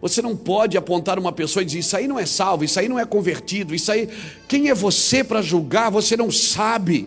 Você 0.00 0.22
não 0.22 0.34
pode 0.34 0.78
apontar 0.78 1.18
uma 1.18 1.32
pessoa 1.32 1.62
e 1.62 1.66
dizer: 1.66 1.80
Isso 1.80 1.94
aí 1.94 2.08
não 2.08 2.18
é 2.18 2.24
salvo, 2.24 2.64
isso 2.64 2.80
aí 2.80 2.88
não 2.88 2.98
é 2.98 3.04
convertido, 3.04 3.74
isso 3.74 3.92
aí. 3.92 4.08
Quem 4.48 4.70
é 4.70 4.74
você 4.74 5.22
para 5.22 5.42
julgar? 5.42 5.90
Você 5.90 6.16
não 6.16 6.30
sabe. 6.30 7.06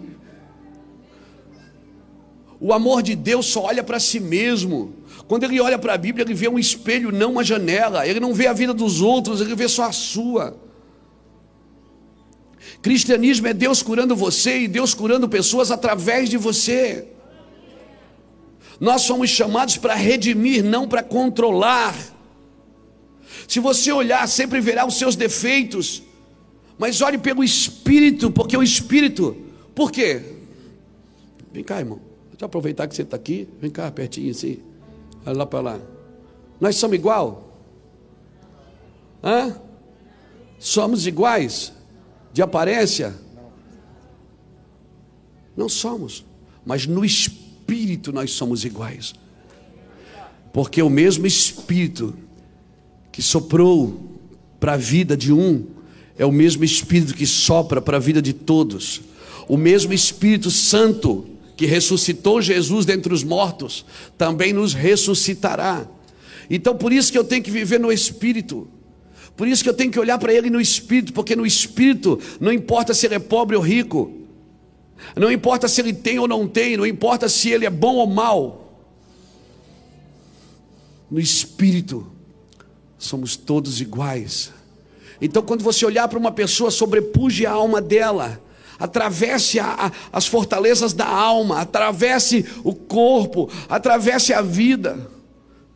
O 2.59 2.71
amor 2.71 3.01
de 3.01 3.15
Deus 3.15 3.47
só 3.47 3.63
olha 3.63 3.84
para 3.84 3.99
si 3.99 4.19
mesmo. 4.19 5.01
Quando 5.32 5.45
ele 5.45 5.61
olha 5.61 5.79
para 5.79 5.93
a 5.93 5.97
Bíblia, 5.97 6.25
ele 6.25 6.34
vê 6.34 6.49
um 6.49 6.59
espelho, 6.59 7.09
não 7.09 7.32
uma 7.32 7.41
janela. 7.41 8.05
Ele 8.05 8.19
não 8.19 8.34
vê 8.34 8.47
a 8.47 8.51
vida 8.51 8.73
dos 8.73 8.99
outros, 8.99 9.39
ele 9.39 9.55
vê 9.55 9.65
só 9.69 9.86
a 9.86 9.91
sua. 9.93 10.59
Cristianismo 12.82 13.47
é 13.47 13.53
Deus 13.53 13.82
curando 13.82 14.13
você 14.13 14.63
e 14.63 14.67
Deus 14.67 14.93
curando 14.93 15.29
pessoas 15.29 15.71
através 15.71 16.27
de 16.27 16.36
você. 16.36 17.07
Nós 18.77 19.03
somos 19.03 19.29
chamados 19.29 19.77
para 19.77 19.95
redimir, 19.95 20.65
não 20.65 20.86
para 20.86 21.01
controlar. 21.01 21.95
Se 23.47 23.61
você 23.61 23.89
olhar, 23.89 24.27
sempre 24.27 24.59
verá 24.59 24.86
os 24.86 24.95
seus 24.95 25.15
defeitos, 25.15 26.03
mas 26.77 27.01
olhe 27.01 27.17
pelo 27.17 27.41
Espírito, 27.41 28.29
porque 28.32 28.57
o 28.57 28.61
Espírito, 28.61 29.38
por 29.73 29.93
quê? 29.93 30.21
Vem 31.53 31.63
cá, 31.63 31.79
irmão, 31.79 32.01
deixa 32.32 32.43
eu 32.43 32.47
aproveitar 32.47 32.86
que 32.86 32.93
você 32.93 33.03
está 33.03 33.15
aqui, 33.15 33.47
vem 33.61 33.71
cá 33.71 33.89
pertinho 33.89 34.32
assim, 34.32 34.59
olha 35.26 35.38
lá 35.38 35.45
para 35.45 35.61
lá. 35.61 35.80
Nós 36.59 36.76
somos 36.76 36.95
igual? 36.95 37.57
Hã? 39.24 39.55
Somos 40.59 41.07
iguais? 41.07 41.74
De 42.34 42.41
aparência? 42.41 43.15
Não 45.55 45.67
somos, 45.67 46.26
mas 46.65 46.86
no 46.86 47.03
Espírito 47.03 48.11
nós 48.11 48.32
somos 48.32 48.63
iguais. 48.63 49.13
Porque 50.53 50.82
o 50.82 50.89
mesmo 50.89 51.26
espírito 51.26 52.13
que 53.11 53.22
soprou 53.22 54.19
para 54.59 54.74
a 54.74 54.78
vida 54.78 55.15
de 55.15 55.32
um 55.34 55.65
é 56.17 56.26
o 56.26 56.32
mesmo 56.32 56.63
espírito 56.63 57.13
que 57.13 57.26
sopra 57.26 57.82
para 57.82 57.97
a 57.97 57.99
vida 57.99 58.22
de 58.22 58.34
todos. 58.34 59.01
O 59.47 59.57
mesmo 59.57 59.91
Espírito 59.91 60.51
Santo 60.51 61.26
que 61.56 61.66
ressuscitou 61.66 62.41
Jesus 62.41 62.86
dentre 62.86 63.14
os 63.14 63.24
mortos 63.24 63.86
também 64.18 64.54
nos 64.54 64.74
ressuscitará. 64.74 65.88
Então 66.49 66.76
por 66.76 66.91
isso 66.91 67.12
que 67.12 67.18
eu 67.18 67.24
tenho 67.24 67.43
que 67.43 67.52
viver 67.52 67.80
no 67.80 67.91
espírito. 67.91 68.68
Por 69.36 69.47
isso 69.47 69.64
que 69.64 69.70
eu 69.70 69.74
tenho 69.74 69.91
que 69.91 69.99
olhar 69.99 70.18
para 70.18 70.34
ele 70.34 70.49
no 70.49 70.62
espírito, 70.62 71.14
porque 71.14 71.36
no 71.36 71.45
espírito 71.45 72.20
não 72.39 72.52
importa 72.52 72.93
se 72.93 73.06
ele 73.06 73.16
é 73.16 73.20
pobre 73.20 73.56
ou 73.56 73.62
rico, 73.62 74.22
não 75.16 75.32
importa 75.32 75.68
se 75.68 75.82
ele 75.82 75.93
tem 75.93 76.20
ou 76.20 76.28
não 76.28 76.47
tem, 76.47 76.78
não 76.78 76.86
importa 76.86 77.28
se 77.28 77.49
ele 77.49 77.66
é 77.66 77.70
bom 77.70 77.95
ou 77.95 78.08
mal. 78.08 78.62
No 81.10 81.20
espírito, 81.20 82.10
somos 82.97 83.36
todos 83.36 83.82
iguais. 83.82 84.52
Então, 85.22 85.43
quando 85.43 85.64
você 85.64 85.86
olhar 85.86 86.08
para 86.08 86.18
uma 86.18 86.32
pessoa, 86.32 86.72
sobrepuje 86.72 87.45
a 87.45 87.52
alma 87.52 87.82
dela, 87.82 88.41
atravesse 88.82 89.59
a, 89.59 89.67
a, 89.88 89.91
as 90.11 90.25
fortalezas 90.25 90.91
da 90.91 91.07
alma, 91.07 91.61
atravesse 91.61 92.45
o 92.63 92.73
corpo, 92.73 93.49
atravesse 93.69 94.34
a 94.34 94.41
vida. 94.41 95.07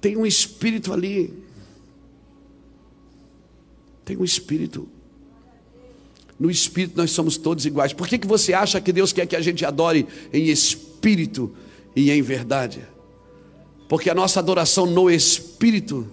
Tem 0.01 0.17
um 0.17 0.25
espírito 0.25 0.91
ali. 0.91 1.31
Tem 4.03 4.17
um 4.17 4.23
espírito. 4.23 4.89
No 6.39 6.49
espírito 6.49 6.97
nós 6.97 7.11
somos 7.11 7.37
todos 7.37 7.65
iguais. 7.65 7.93
Por 7.93 8.07
que, 8.07 8.17
que 8.17 8.27
você 8.27 8.53
acha 8.53 8.81
que 8.81 8.91
Deus 8.91 9.13
quer 9.13 9.27
que 9.27 9.35
a 9.35 9.41
gente 9.41 9.63
adore 9.63 10.07
em 10.33 10.47
espírito 10.49 11.55
e 11.95 12.09
em 12.09 12.21
verdade? 12.23 12.81
Porque 13.87 14.09
a 14.09 14.15
nossa 14.15 14.39
adoração 14.39 14.87
no 14.87 15.11
espírito 15.11 16.07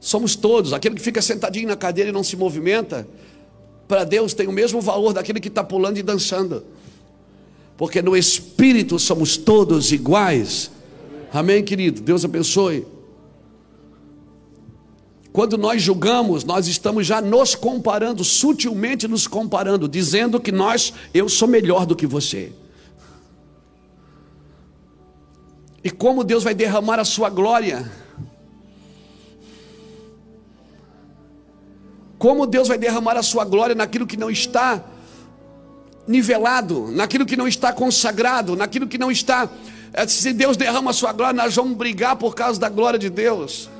somos 0.00 0.34
todos. 0.34 0.72
Aquele 0.72 0.94
que 0.94 1.02
fica 1.02 1.20
sentadinho 1.20 1.68
na 1.68 1.76
cadeira 1.76 2.08
e 2.08 2.12
não 2.12 2.24
se 2.24 2.34
movimenta, 2.34 3.06
para 3.90 4.04
Deus 4.04 4.32
tem 4.32 4.46
o 4.46 4.52
mesmo 4.52 4.80
valor 4.80 5.12
daquele 5.12 5.40
que 5.40 5.48
está 5.48 5.64
pulando 5.64 5.98
e 5.98 6.02
dançando. 6.02 6.62
Porque 7.76 8.00
no 8.00 8.16
espírito 8.16 9.00
somos 9.00 9.36
todos 9.36 9.90
iguais. 9.90 10.70
Amém, 11.32 11.64
querido? 11.64 12.00
Deus 12.00 12.24
abençoe. 12.24 12.86
Quando 15.32 15.58
nós 15.58 15.82
julgamos, 15.82 16.44
nós 16.44 16.68
estamos 16.68 17.04
já 17.04 17.20
nos 17.20 17.56
comparando, 17.56 18.22
sutilmente 18.22 19.08
nos 19.08 19.26
comparando, 19.26 19.88
dizendo 19.88 20.38
que 20.38 20.52
nós, 20.52 20.94
eu 21.12 21.28
sou 21.28 21.48
melhor 21.48 21.84
do 21.84 21.96
que 21.96 22.06
você. 22.06 22.52
E 25.82 25.90
como 25.90 26.22
Deus 26.22 26.44
vai 26.44 26.54
derramar 26.54 27.00
a 27.00 27.04
sua 27.04 27.28
glória? 27.28 27.90
Como 32.20 32.46
Deus 32.46 32.68
vai 32.68 32.76
derramar 32.76 33.16
a 33.16 33.22
sua 33.22 33.46
glória 33.46 33.74
naquilo 33.74 34.06
que 34.06 34.14
não 34.14 34.30
está 34.30 34.84
nivelado, 36.06 36.90
naquilo 36.92 37.24
que 37.24 37.34
não 37.34 37.48
está 37.48 37.72
consagrado, 37.72 38.54
naquilo 38.54 38.86
que 38.86 38.98
não 38.98 39.10
está. 39.10 39.48
Eh, 39.94 40.06
se 40.06 40.34
Deus 40.34 40.54
derrama 40.54 40.90
a 40.90 40.92
sua 40.92 41.14
glória, 41.14 41.42
nós 41.42 41.56
vamos 41.56 41.78
brigar 41.78 42.16
por 42.16 42.34
causa 42.34 42.60
da 42.60 42.68
glória 42.68 42.98
de 42.98 43.08
Deus. 43.08 43.70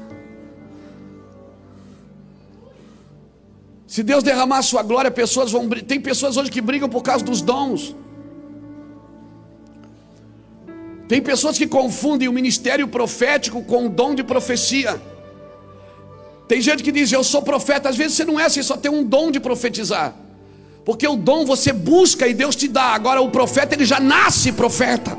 Se 3.86 4.02
Deus 4.02 4.22
derramar 4.22 4.60
a 4.60 4.62
sua 4.62 4.82
glória, 4.82 5.10
pessoas 5.10 5.52
vão. 5.52 5.68
Tem 5.68 6.00
pessoas 6.00 6.38
hoje 6.38 6.50
que 6.50 6.62
brigam 6.62 6.88
por 6.88 7.02
causa 7.02 7.22
dos 7.22 7.42
dons. 7.42 7.94
Tem 11.06 11.20
pessoas 11.20 11.58
que 11.58 11.66
confundem 11.66 12.26
o 12.26 12.32
ministério 12.32 12.88
profético 12.88 13.62
com 13.62 13.84
o 13.84 13.90
dom 13.90 14.14
de 14.14 14.24
profecia. 14.24 15.09
Tem 16.50 16.60
gente 16.60 16.82
que 16.82 16.90
diz, 16.90 17.12
eu 17.12 17.22
sou 17.22 17.42
profeta. 17.42 17.88
Às 17.88 17.96
vezes 17.96 18.16
você 18.16 18.24
não 18.24 18.40
é, 18.40 18.48
você 18.48 18.60
só 18.60 18.76
tem 18.76 18.90
um 18.90 19.04
dom 19.04 19.30
de 19.30 19.38
profetizar. 19.38 20.16
Porque 20.84 21.06
o 21.06 21.14
dom 21.14 21.44
você 21.44 21.72
busca 21.72 22.26
e 22.26 22.34
Deus 22.34 22.56
te 22.56 22.66
dá. 22.66 22.86
Agora 22.86 23.20
o 23.20 23.30
profeta, 23.30 23.76
ele 23.76 23.84
já 23.84 24.00
nasce 24.00 24.50
profeta. 24.50 25.16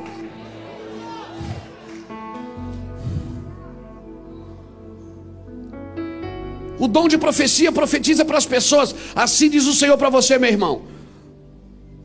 O 6.77 6.85
dom 6.85 7.07
de 7.07 7.17
profecia 7.17 7.71
profetiza 7.71 8.25
para 8.25 8.37
as 8.37 8.45
pessoas. 8.45 8.93
Assim 9.15 9.49
diz 9.49 9.65
o 9.67 9.73
Senhor 9.73 9.97
para 9.97 10.09
você, 10.09 10.37
meu 10.37 10.49
irmão. 10.49 10.81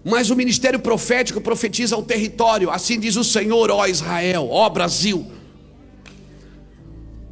Mas 0.04 0.30
o 0.30 0.36
ministério 0.36 0.78
profético 0.78 1.40
profetiza 1.40 1.96
o 1.96 2.02
território. 2.04 2.70
Assim 2.70 2.96
diz 2.96 3.16
o 3.16 3.24
Senhor, 3.24 3.72
ó 3.72 3.88
Israel, 3.88 4.46
ó 4.52 4.68
Brasil. 4.68 5.26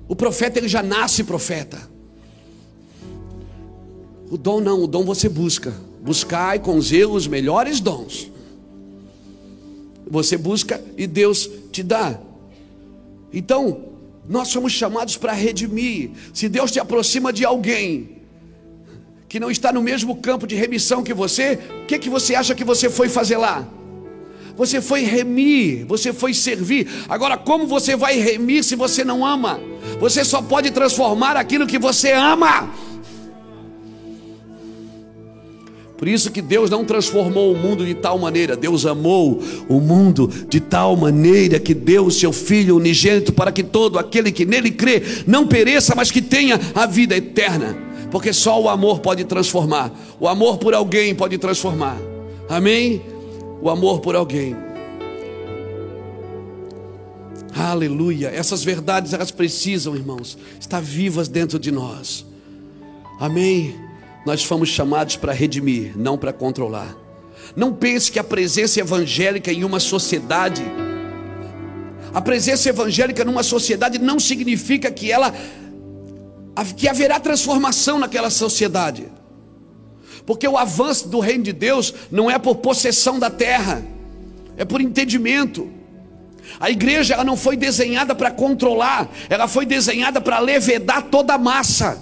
O 0.09 0.15
profeta 0.15 0.59
ele 0.59 0.69
já 0.69 0.83
nasce 0.83 1.25
profeta. 1.25 1.79
O 4.31 4.37
dom 4.37 4.61
não, 4.61 4.83
o 4.83 4.87
dom 4.87 5.05
você 5.05 5.29
busca. 5.29 5.73
Buscai 6.03 6.59
com 6.59 6.81
zelo 6.81 7.15
os 7.15 7.27
melhores 7.27 7.81
dons. 7.81 8.31
Você 10.07 10.37
busca 10.37 10.83
e 10.97 11.07
Deus 11.07 11.49
te 11.73 11.83
dá. 11.83 12.19
Então, 13.33 13.87
nós 14.29 14.49
somos 14.49 14.73
chamados 14.73 15.17
para 15.17 15.33
redimir. 15.33 16.11
Se 16.33 16.49
Deus 16.49 16.71
te 16.71 16.79
aproxima 16.79 17.33
de 17.33 17.45
alguém 17.45 18.23
que 19.29 19.41
não 19.41 19.51
está 19.51 19.73
no 19.73 19.83
mesmo 19.83 20.17
campo 20.17 20.47
de 20.47 20.55
remissão 20.55 21.03
que 21.03 21.13
você, 21.13 21.59
o 21.83 21.87
que, 21.87 21.99
que 21.99 22.11
você 22.11 22.35
acha 22.35 22.55
que 22.55 22.65
você 22.65 22.89
foi 22.89 23.09
fazer 23.09 23.37
lá? 23.37 23.67
Você 24.57 24.81
foi 24.81 25.03
remir, 25.03 25.85
você 25.87 26.13
foi 26.13 26.33
servir. 26.33 26.87
Agora, 27.09 27.37
como 27.37 27.67
você 27.67 27.97
vai 27.97 28.19
remir 28.19 28.63
se 28.63 28.77
você 28.77 29.05
não 29.05 29.27
ama? 29.27 29.61
Você 29.99 30.25
só 30.25 30.41
pode 30.41 30.71
transformar 30.71 31.37
aquilo 31.37 31.67
que 31.67 31.79
você 31.79 32.13
ama. 32.13 32.71
Por 35.97 36.09
isso 36.09 36.31
que 36.31 36.43
Deus 36.43 36.69
não 36.69 36.85
transformou 36.85 37.53
o 37.53 37.57
mundo 37.57 37.87
de 37.87 37.95
tal 37.95 38.19
maneira, 38.19 38.57
Deus 38.57 38.85
amou 38.85 39.41
o 39.69 39.81
mundo 39.81 40.29
de 40.49 40.61
tal 40.61 40.97
maneira 40.97 41.59
que 41.59 41.73
deu 41.73 42.07
o 42.07 42.11
seu 42.11 42.33
Filho 42.33 42.77
unigênito 42.77 43.33
para 43.33 43.53
que 43.53 43.63
todo 43.63 43.99
aquele 43.99 44.31
que 44.33 44.45
nele 44.45 44.71
crê 44.71 45.03
não 45.27 45.47
pereça, 45.47 45.95
mas 45.97 46.11
que 46.11 46.21
tenha 46.21 46.61
a 46.75 46.85
vida 46.85 47.17
eterna. 47.17 47.77
Porque 48.11 48.33
só 48.33 48.61
o 48.61 48.69
amor 48.69 49.01
pode 49.01 49.25
transformar, 49.25 49.93
o 50.21 50.29
amor 50.29 50.59
por 50.59 50.75
alguém 50.75 51.15
pode 51.15 51.39
transformar. 51.39 51.97
Amém? 52.49 53.14
O 53.65 53.71
amor 53.71 54.01
por 54.01 54.15
alguém. 54.15 54.55
Aleluia. 57.57 58.29
Essas 58.29 58.63
verdades 58.63 59.15
elas 59.15 59.31
precisam, 59.31 59.97
irmãos, 59.97 60.37
estar 60.61 60.83
vivas 60.83 61.29
dentro 61.29 61.59
de 61.59 61.73
nós. 61.73 62.27
Amém. 63.19 63.75
Nós 64.27 64.45
fomos 64.45 64.69
chamados 64.69 65.17
para 65.17 65.33
redimir, 65.33 65.97
não 65.97 66.19
para 66.19 66.31
controlar. 66.31 66.95
Não 67.57 67.73
pense 67.73 68.13
que 68.13 68.19
a 68.19 68.25
presença 68.25 68.81
evangélica 68.81 69.51
em 69.51 69.65
uma 69.65 69.81
sociedade, 69.81 70.63
a 72.13 72.21
presença 72.21 72.69
evangélica 72.69 73.25
numa 73.25 73.43
sociedade 73.43 73.99
não 73.99 74.21
significa 74.21 74.91
que 74.91 75.11
ela 75.11 75.33
que 76.77 76.87
haverá 76.87 77.19
transformação 77.19 77.99
naquela 77.99 78.29
sociedade. 78.29 79.07
Porque 80.27 80.47
o 80.49 80.57
avanço 80.57 81.09
do 81.09 81.21
reino 81.21 81.45
de 81.45 81.53
Deus 81.53 81.93
não 82.11 82.31
é 82.31 82.39
por 82.39 82.57
possessão 82.57 83.19
da 83.19 83.31
terra, 83.31 83.83
é 84.57 84.65
por 84.65 84.81
entendimento. 84.81 85.71
A 86.59 86.71
igreja 86.71 87.15
ela 87.15 87.25
não 87.25 87.37
foi 87.37 87.57
desenhada 87.57 88.15
para 88.15 88.31
controlar, 88.31 89.11
ela 89.29 89.49
foi 89.49 89.67
desenhada 89.67 90.21
para 90.21 90.39
levedar 90.39 91.03
toda 91.03 91.35
a 91.35 91.39
massa. 91.39 91.99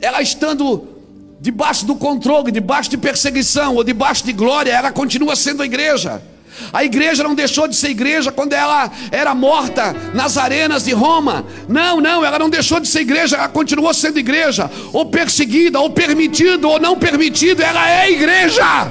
Ela 0.00 0.20
estando 0.20 0.88
debaixo 1.40 1.86
do 1.86 1.96
controle, 1.96 2.52
debaixo 2.52 2.90
de 2.90 2.98
perseguição 2.98 3.74
ou 3.76 3.84
debaixo 3.84 4.24
de 4.24 4.32
glória, 4.32 4.72
ela 4.72 4.92
continua 4.92 5.34
sendo 5.34 5.62
a 5.62 5.66
igreja. 5.66 6.22
A 6.72 6.84
igreja 6.84 7.22
não 7.22 7.34
deixou 7.34 7.66
de 7.66 7.76
ser 7.76 7.90
igreja 7.90 8.30
quando 8.30 8.52
ela 8.52 8.90
era 9.10 9.34
morta 9.34 9.94
nas 10.14 10.36
arenas 10.36 10.84
de 10.84 10.92
Roma. 10.92 11.44
Não, 11.68 12.00
não, 12.00 12.24
ela 12.24 12.38
não 12.38 12.50
deixou 12.50 12.80
de 12.80 12.88
ser 12.88 13.00
igreja, 13.00 13.36
ela 13.36 13.48
continuou 13.48 13.92
sendo 13.92 14.18
igreja, 14.18 14.70
ou 14.92 15.06
perseguida, 15.06 15.80
ou 15.80 15.90
permitido, 15.90 16.68
ou 16.68 16.80
não 16.80 16.96
permitido, 16.96 17.62
ela 17.62 17.88
é 17.90 18.10
igreja. 18.10 18.90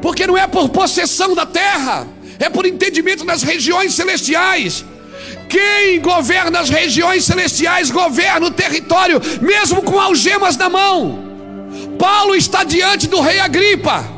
Porque 0.00 0.26
não 0.26 0.36
é 0.36 0.46
por 0.46 0.68
possessão 0.68 1.34
da 1.34 1.46
terra, 1.46 2.06
é 2.38 2.48
por 2.50 2.66
entendimento 2.66 3.24
das 3.24 3.42
regiões 3.42 3.94
celestiais. 3.94 4.84
Quem 5.48 6.00
governa 6.00 6.60
as 6.60 6.68
regiões 6.68 7.24
celestiais 7.24 7.90
governa 7.90 8.46
o 8.46 8.50
território, 8.50 9.20
mesmo 9.40 9.82
com 9.82 9.98
algemas 9.98 10.56
na 10.56 10.68
mão. 10.68 11.24
Paulo 11.98 12.34
está 12.34 12.64
diante 12.64 13.06
do 13.06 13.20
rei 13.20 13.40
Agripa. 13.40 14.13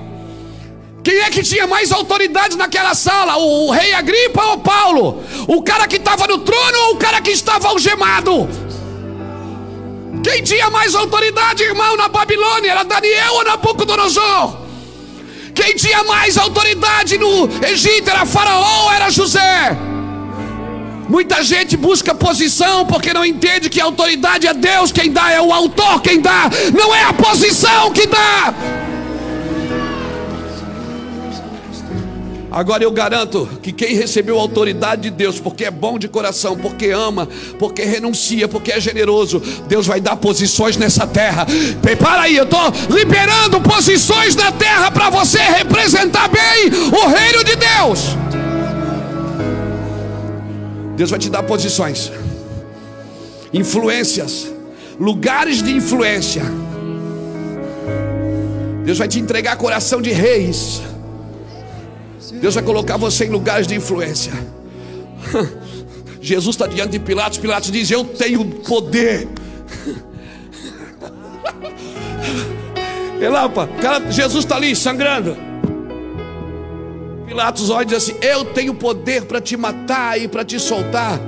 Quem 1.06 1.18
é 1.20 1.30
que 1.30 1.40
tinha 1.40 1.68
mais 1.68 1.92
autoridade 1.92 2.56
naquela 2.56 2.92
sala? 2.92 3.36
O, 3.36 3.68
o 3.68 3.70
rei 3.70 3.92
Agripa 3.92 4.44
ou 4.46 4.58
Paulo? 4.58 5.22
O 5.46 5.62
cara 5.62 5.86
que 5.86 5.98
estava 5.98 6.26
no 6.26 6.38
trono 6.38 6.78
ou 6.88 6.94
o 6.94 6.96
cara 6.96 7.20
que 7.20 7.30
estava 7.30 7.68
algemado? 7.68 8.48
Quem 10.24 10.42
tinha 10.42 10.68
mais 10.68 10.96
autoridade, 10.96 11.62
irmão, 11.62 11.96
na 11.96 12.08
Babilônia? 12.08 12.72
Era 12.72 12.82
Daniel 12.82 13.34
ou 13.34 13.44
Nabucodonosor? 13.44 14.56
Quem 15.54 15.76
tinha 15.76 16.02
mais 16.02 16.36
autoridade 16.36 17.16
no 17.18 17.48
Egito 17.64 18.10
era 18.10 18.26
Faraó 18.26 18.86
ou 18.86 18.92
era 18.92 19.08
José? 19.08 19.78
Muita 21.08 21.40
gente 21.44 21.76
busca 21.76 22.16
posição 22.16 22.84
porque 22.84 23.14
não 23.14 23.24
entende 23.24 23.70
que 23.70 23.80
a 23.80 23.84
autoridade 23.84 24.48
é 24.48 24.52
Deus 24.52 24.90
quem 24.90 25.12
dá, 25.12 25.30
é 25.30 25.40
o 25.40 25.52
autor 25.52 26.02
quem 26.02 26.20
dá, 26.20 26.50
não 26.76 26.92
é 26.92 27.04
a 27.04 27.12
posição 27.12 27.92
que 27.92 28.08
dá. 28.08 28.85
Agora 32.56 32.82
eu 32.82 32.90
garanto 32.90 33.46
que 33.60 33.70
quem 33.70 33.94
recebeu 33.94 34.38
a 34.38 34.40
autoridade 34.40 35.02
de 35.02 35.10
Deus, 35.10 35.38
porque 35.38 35.66
é 35.66 35.70
bom 35.70 35.98
de 35.98 36.08
coração, 36.08 36.56
porque 36.56 36.86
ama, 36.86 37.28
porque 37.58 37.82
renuncia, 37.84 38.48
porque 38.48 38.72
é 38.72 38.80
generoso, 38.80 39.42
Deus 39.68 39.86
vai 39.86 40.00
dar 40.00 40.16
posições 40.16 40.74
nessa 40.78 41.06
terra. 41.06 41.46
Prepara 41.82 42.22
aí, 42.22 42.34
eu 42.34 42.44
estou 42.44 42.72
liberando 42.88 43.60
posições 43.60 44.34
na 44.34 44.50
terra 44.50 44.90
para 44.90 45.10
você 45.10 45.38
representar 45.38 46.28
bem 46.28 46.70
o 46.98 47.06
reino 47.08 47.44
de 47.44 47.56
Deus. 47.56 48.16
Deus 50.96 51.10
vai 51.10 51.18
te 51.18 51.28
dar 51.28 51.42
posições, 51.42 52.10
influências, 53.52 54.50
lugares 54.98 55.62
de 55.62 55.72
influência. 55.72 56.42
Deus 58.82 58.96
vai 58.96 59.08
te 59.08 59.20
entregar 59.20 59.56
coração 59.56 60.00
de 60.00 60.10
reis. 60.10 60.80
Deus 62.32 62.54
vai 62.54 62.62
colocar 62.62 62.96
você 62.96 63.26
em 63.26 63.30
lugares 63.30 63.66
de 63.66 63.74
influência. 63.74 64.32
Jesus 66.20 66.56
está 66.56 66.66
diante 66.66 66.90
de 66.90 66.98
Pilatos. 66.98 67.38
Pilatos 67.38 67.70
diz: 67.70 67.90
Eu 67.90 68.04
tenho 68.04 68.44
poder. 68.44 69.28
Elapa, 73.20 73.68
Jesus 74.10 74.44
está 74.44 74.56
ali 74.56 74.74
sangrando. 74.74 75.36
Pilatos 77.26 77.70
olha 77.70 77.82
e 77.82 77.86
diz 77.86 77.96
assim: 77.96 78.16
Eu 78.20 78.44
tenho 78.46 78.74
poder 78.74 79.24
para 79.24 79.40
te 79.40 79.56
matar 79.56 80.20
e 80.20 80.26
para 80.26 80.44
te 80.44 80.58
soltar. 80.58 81.20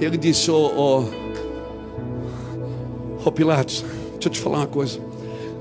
Ele 0.00 0.16
disse: 0.16 0.50
oh, 0.50 0.72
oh, 0.76 1.04
oh, 3.24 3.32
Pilatos, 3.32 3.84
deixa 4.12 4.28
eu 4.28 4.32
te 4.32 4.40
falar 4.40 4.58
uma 4.58 4.66
coisa. 4.66 5.00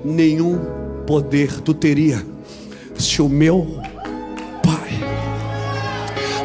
Nenhum 0.05 0.59
poder 1.05 1.59
tu 1.61 1.73
teria 1.73 2.23
se 2.97 3.21
o 3.21 3.29
meu 3.29 3.79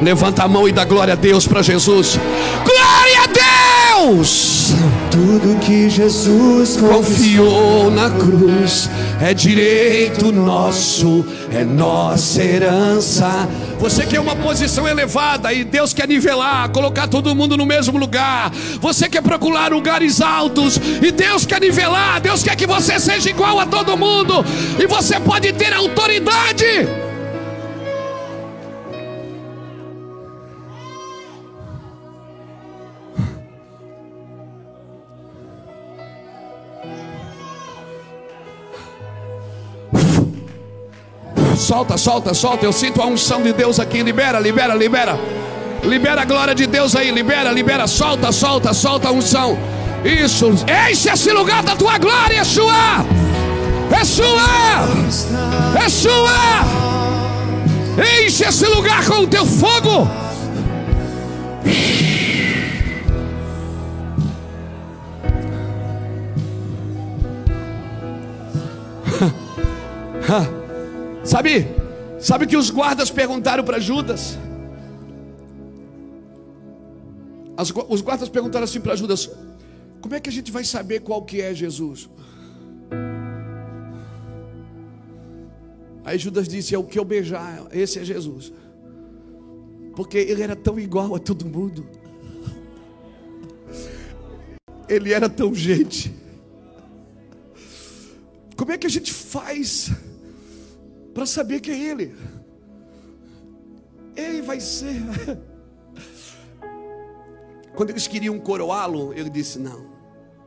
Levanta 0.03 0.43
a 0.43 0.49
mão 0.49 0.69
e 0.69 0.73
dá 0.73 0.85
glória 0.85 1.13
a 1.13 1.17
Deus 1.17 1.47
para 1.47 1.63
Jesus. 1.63 2.19
Glória 2.65 3.23
a 3.23 4.01
Deus! 4.03 4.73
Tudo 5.13 5.61
que 5.61 5.89
Jesus 5.89 6.77
confiou 6.77 7.89
na 7.89 8.11
cruz 8.11 8.91
é 9.21 9.33
direito 9.33 10.33
nosso, 10.33 11.25
é 11.53 11.63
nossa 11.63 12.43
herança. 12.43 13.49
Você 13.79 14.05
quer 14.05 14.19
uma 14.19 14.35
posição 14.35 14.89
elevada 14.89 15.53
e 15.53 15.63
Deus 15.63 15.93
quer 15.93 16.09
nivelar, 16.09 16.69
colocar 16.71 17.07
todo 17.07 17.35
mundo 17.35 17.57
no 17.57 17.65
mesmo 17.65 17.97
lugar. 17.97 18.51
Você 18.81 19.09
quer 19.09 19.23
procurar 19.23 19.71
lugares 19.71 20.21
altos 20.21 20.81
e 21.01 21.13
Deus 21.13 21.47
quer 21.47 21.61
nivelar. 21.61 22.21
Deus 22.21 22.43
quer 22.43 22.57
que 22.57 22.67
você 22.67 22.99
seja 22.99 23.31
igual 23.31 23.61
a 23.61 23.67
todo 23.67 23.97
mundo 23.97 24.45
e 24.81 24.85
você 24.85 25.21
pode 25.21 25.53
ter 25.53 25.73
autoridade. 25.73 27.12
Solta, 41.63 41.97
solta, 41.97 42.35
solta. 42.35 42.65
Eu 42.65 42.73
sinto 42.73 43.01
a 43.01 43.07
unção 43.07 43.41
de 43.41 43.53
Deus 43.53 43.79
aqui. 43.79 44.03
Libera, 44.03 44.41
libera, 44.41 44.75
libera. 44.75 45.17
Libera 45.85 46.23
a 46.23 46.25
glória 46.25 46.55
de 46.55 46.67
Deus 46.67 46.97
aí. 46.97 47.13
Libera, 47.13 47.53
libera. 47.53 47.87
Solta, 47.87 48.33
solta, 48.33 48.75
solta 48.75 49.09
a 49.09 49.13
unção. 49.13 49.57
Isso. 50.05 50.53
Enche 50.91 51.09
esse 51.09 51.31
lugar 51.31 51.63
da 51.63 51.77
tua 51.77 51.99
glória, 51.99 52.39
Yeshua. 52.39 53.07
É 53.93 54.05
sua. 54.05 54.43
Enche 58.27 58.45
esse 58.45 58.67
lugar 58.67 59.07
com 59.07 59.23
o 59.23 59.27
teu 59.29 59.47
fogo. 59.47 60.11
Ha. 70.29 70.49
Sabe? 71.33 71.67
Sabe 72.21 72.47
que 72.47 72.59
os 72.59 72.69
guardas 72.69 73.11
perguntaram 73.11 73.65
para 73.65 73.79
Judas? 73.81 74.39
As, 77.57 77.73
os 77.89 78.03
guardas 78.03 78.29
perguntaram 78.29 78.65
assim 78.65 78.83
para 78.83 78.95
Judas: 78.95 79.31
Como 80.03 80.15
é 80.15 80.21
que 80.21 80.29
a 80.29 80.33
gente 80.33 80.53
vai 80.53 80.63
saber 80.63 81.01
qual 81.01 81.23
que 81.23 81.41
é 81.41 81.55
Jesus? 81.55 82.11
Aí 86.05 86.19
Judas 86.19 86.47
disse: 86.47 86.75
É 86.75 86.79
o 86.79 86.85
que 86.85 86.99
eu 86.99 87.05
beijar, 87.05 87.67
esse 87.73 87.99
é 87.99 88.05
Jesus. 88.05 88.53
Porque 89.97 90.19
ele 90.19 90.43
era 90.43 90.55
tão 90.55 90.79
igual 90.79 91.15
a 91.15 91.19
todo 91.19 91.47
mundo. 91.47 91.87
Ele 94.87 95.15
era 95.15 95.31
tão 95.31 95.55
gente. 95.55 96.15
Como 98.55 98.71
é 98.71 98.77
que 98.77 98.87
a 98.87 98.91
gente 98.91 99.11
faz? 99.11 99.91
Para 101.13 101.27
saber 101.27 101.61
que 101.61 101.71
é 101.71 101.79
Ele. 101.79 102.15
Ele 104.17 104.43
vai 104.43 104.61
ser. 104.61 104.97
Quando 107.75 107.91
eles 107.91 108.07
queriam 108.07 108.39
coroá-lo, 108.39 109.13
ele 109.15 109.31
disse: 109.31 109.59
Não, 109.59 109.87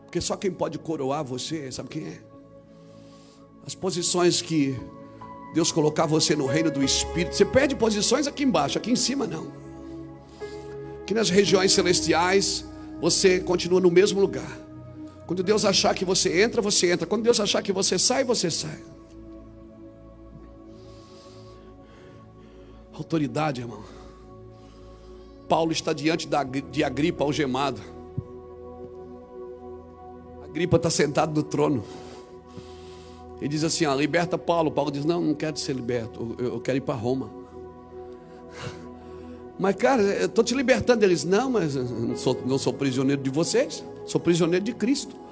porque 0.04 0.22
só 0.22 0.36
quem 0.36 0.52
pode 0.52 0.78
coroar 0.78 1.24
você, 1.24 1.72
sabe 1.72 1.90
quem 1.90 2.08
é? 2.08 2.20
As 3.66 3.74
posições 3.74 4.42
que 4.42 4.80
Deus 5.54 5.72
colocar 5.72 6.06
você 6.06 6.36
no 6.36 6.46
reino 6.46 6.70
do 6.70 6.84
Espírito, 6.84 7.36
você 7.36 7.46
perde 7.46 7.76
posições 7.76 8.28
aqui 8.28 8.44
embaixo, 8.44 8.78
aqui 8.78 8.92
em 8.92 8.96
cima 8.96 9.26
não. 9.26 9.52
Aqui 11.02 11.14
nas 11.14 11.30
regiões 11.30 11.72
celestiais, 11.72 12.66
você 13.02 13.40
continua 13.40 13.80
no 13.80 13.90
mesmo 13.90 14.20
lugar. 14.20 14.60
Quando 15.26 15.42
Deus 15.42 15.66
achar 15.66 15.96
que 15.96 16.06
você 16.06 16.42
entra, 16.42 16.62
você 16.62 16.92
entra. 16.92 17.08
Quando 17.08 17.24
Deus 17.24 17.40
achar 17.40 17.62
que 17.64 17.72
você 17.72 17.98
sai, 17.98 18.24
você 18.24 18.52
sai. 18.52 18.95
Autoridade, 22.96 23.62
irmão. 23.62 23.84
Paulo 25.50 25.72
está 25.72 25.94
diante 25.94 26.28
de 26.72 26.84
Agripa 26.84 27.24
algemado. 27.24 27.82
Agripa 30.44 30.78
está 30.78 30.90
sentado 30.90 31.36
no 31.36 31.44
trono. 31.44 31.84
Ele 33.40 33.50
diz 33.50 33.64
assim: 33.64 33.86
ah, 33.86 33.94
liberta 33.94 34.38
Paulo. 34.38 34.72
Paulo 34.72 34.90
diz: 34.90 35.04
Não, 35.04 35.22
não 35.22 35.34
quero 35.34 35.58
ser 35.58 35.76
liberto, 35.76 36.36
eu, 36.40 36.60
quero 36.62 36.78
ir 36.78 36.82
para 36.82 36.96
Roma. 36.96 37.30
Mas, 39.60 39.76
cara, 39.76 40.02
eu 40.02 40.28
estou 40.28 40.44
te 40.44 40.56
libertando. 40.56 41.04
Eles: 41.04 41.26
Não, 41.26 41.50
mas 41.50 41.76
não 41.76 42.16
sou, 42.16 42.42
não 42.46 42.58
sou 42.58 42.74
prisioneiro 42.74 43.22
de 43.22 43.30
vocês, 43.30 43.84
sou 44.06 44.22
prisioneiro 44.22 44.64
de 44.64 44.74
Cristo. 44.74 45.16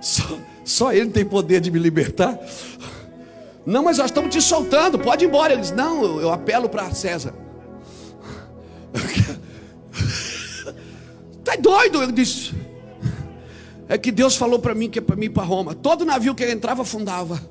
Só, 0.00 0.38
só 0.64 0.92
Ele 0.92 1.10
tem 1.10 1.24
poder 1.24 1.60
de 1.60 1.70
me 1.70 1.78
libertar. 1.78 2.38
Não, 3.68 3.82
mas 3.82 3.98
nós 3.98 4.06
estamos 4.06 4.34
te 4.34 4.40
soltando, 4.40 4.98
pode 4.98 5.26
ir 5.26 5.28
embora. 5.28 5.52
Eles, 5.52 5.70
não, 5.72 6.02
eu, 6.02 6.20
eu 6.22 6.32
apelo 6.32 6.70
para 6.70 6.90
César. 6.94 7.34
Tá 11.44 11.56
doido? 11.56 12.02
Eu 12.02 12.12
disse. 12.12 12.54
É 13.88 13.96
que 13.96 14.12
Deus 14.12 14.36
falou 14.36 14.58
para 14.58 14.74
mim 14.74 14.90
que 14.90 14.98
é 14.98 15.02
para 15.02 15.16
mim 15.16 15.26
ir 15.26 15.30
para 15.30 15.44
Roma. 15.44 15.74
Todo 15.74 16.04
navio 16.04 16.34
que 16.34 16.44
entrava 16.44 16.82
afundava. 16.82 17.42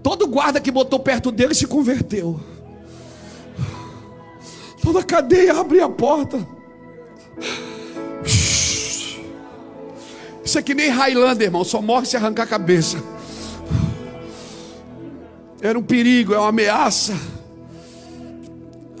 Todo 0.00 0.28
guarda 0.28 0.60
que 0.60 0.70
botou 0.70 1.00
perto 1.00 1.32
dele 1.32 1.52
se 1.52 1.66
converteu. 1.66 2.38
Toda 4.80 5.02
cadeia 5.02 5.52
abria 5.52 5.86
a 5.86 5.90
porta. 5.90 6.46
Isso 10.44 10.58
é 10.58 10.62
que 10.62 10.74
nem 10.74 10.90
Highlander, 10.90 11.48
irmão. 11.48 11.64
Só 11.64 11.82
morre 11.82 12.06
se 12.06 12.16
arrancar 12.16 12.44
a 12.44 12.46
cabeça. 12.46 13.02
Era 15.60 15.78
um 15.78 15.82
perigo, 15.82 16.34
é 16.34 16.38
uma 16.38 16.48
ameaça. 16.48 17.14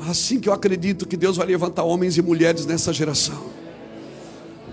Assim 0.08 0.40
que 0.40 0.48
eu 0.48 0.52
acredito 0.52 1.06
que 1.06 1.16
Deus 1.16 1.36
vai 1.36 1.46
levantar 1.46 1.84
homens 1.84 2.16
e 2.16 2.22
mulheres 2.22 2.66
nessa 2.66 2.92
geração. 2.92 3.50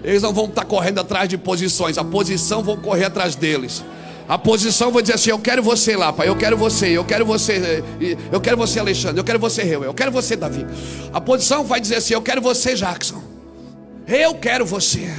Eles 0.04 0.22
não 0.22 0.34
vão 0.34 0.46
estar 0.46 0.66
correndo 0.66 1.00
atrás 1.00 1.28
de 1.28 1.38
posições, 1.38 1.98
a 1.98 2.04
posição 2.04 2.64
vão 2.64 2.78
correr 2.78 3.06
atrás 3.06 3.36
deles. 3.36 3.84
A 4.28 4.38
posição 4.38 4.92
vai 4.92 5.02
dizer 5.02 5.16
assim: 5.16 5.30
Eu 5.30 5.40
quero 5.40 5.64
você 5.64 5.96
lá, 5.96 6.12
pai. 6.12 6.28
Eu 6.28 6.36
quero 6.36 6.58
você. 6.58 6.90
Eu 6.90 7.06
quero 7.06 7.26
você. 7.26 7.84
Eu 8.32 8.42
quero 8.42 8.58
você, 8.58 8.80
Alexandre. 8.80 9.20
Eu 9.20 9.24
quero 9.24 9.40
você, 9.40 9.64
Reu. 9.64 9.84
Eu 9.84 9.94
quero 9.94 10.12
você, 10.12 10.36
Davi. 10.36 10.66
A 11.14 11.22
posição 11.22 11.64
vai 11.64 11.80
dizer 11.80 11.96
assim: 11.96 12.14
Eu 12.14 12.22
quero 12.22 12.42
você, 12.42 12.76
Jackson. 12.76 13.24
Eu 14.06 14.36
quero 14.36 14.66
você. 14.66 15.10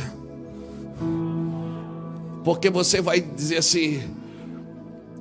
Porque 2.45 2.69
você 2.69 3.01
vai 3.01 3.21
dizer 3.21 3.59
assim: 3.59 4.03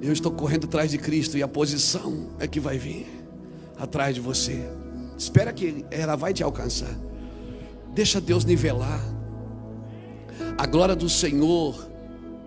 Eu 0.01 0.13
estou 0.13 0.31
correndo 0.31 0.65
atrás 0.65 0.91
de 0.91 0.97
Cristo. 0.97 1.37
E 1.37 1.43
a 1.43 1.47
posição 1.47 2.29
é 2.39 2.47
que 2.47 2.59
vai 2.59 2.77
vir 2.77 3.07
atrás 3.77 4.15
de 4.15 4.21
você. 4.21 4.67
Espera 5.17 5.51
que 5.51 5.85
ela 5.89 6.15
vai 6.15 6.33
te 6.33 6.43
alcançar. 6.43 6.95
Deixa 7.93 8.21
Deus 8.21 8.45
nivelar. 8.45 9.01
A 10.57 10.65
glória 10.65 10.95
do 10.95 11.09
Senhor 11.09 11.87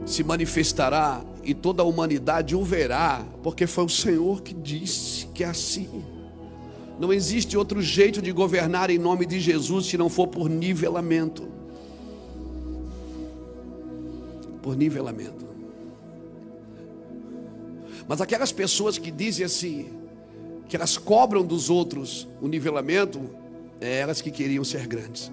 se 0.07 0.23
manifestará 0.23 1.23
e 1.43 1.55
toda 1.55 1.83
a 1.83 1.87
humanidade 1.87 2.55
o 2.55 2.65
verá, 2.65 3.25
porque 3.43 3.67
foi 3.67 3.85
o 3.85 3.89
Senhor 3.89 4.43
que 4.43 4.55
disse 4.55 5.27
que 5.27 5.43
é 5.43 5.49
assim. 5.49 6.05
Não 6.99 7.13
existe 7.13 7.57
outro 7.57 7.81
jeito 7.81 8.21
de 8.21 8.31
governar 8.31 8.91
em 8.91 8.99
nome 8.99 9.25
de 9.27 9.41
Jesus 9.41 9.87
se 9.87 9.97
não 9.97 10.09
for 10.09 10.29
por 10.29 10.49
nivelamento. 10.49 11.49
Por 14.63 14.77
nivelamento. 14.77 15.50
Mas 18.11 18.21
aquelas 18.21 18.51
pessoas 18.51 18.99
que 18.99 19.09
dizem 19.09 19.47
assim, 19.47 19.89
que 20.69 20.75
elas 20.75 20.99
cobram 20.99 21.45
dos 21.45 21.71
outros 21.71 22.27
o 22.43 22.49
nivelamento, 22.49 23.21
é 23.81 24.01
elas 24.01 24.21
que 24.21 24.33
queriam 24.33 24.65
ser 24.65 24.85
grandes. 24.89 25.31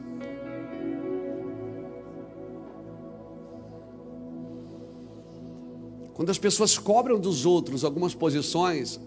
Quando 6.14 6.30
as 6.30 6.38
pessoas 6.38 6.78
cobram 6.78 7.20
dos 7.20 7.48
outros 7.48 7.84
algumas 7.84 8.14
posições, 8.14 9.00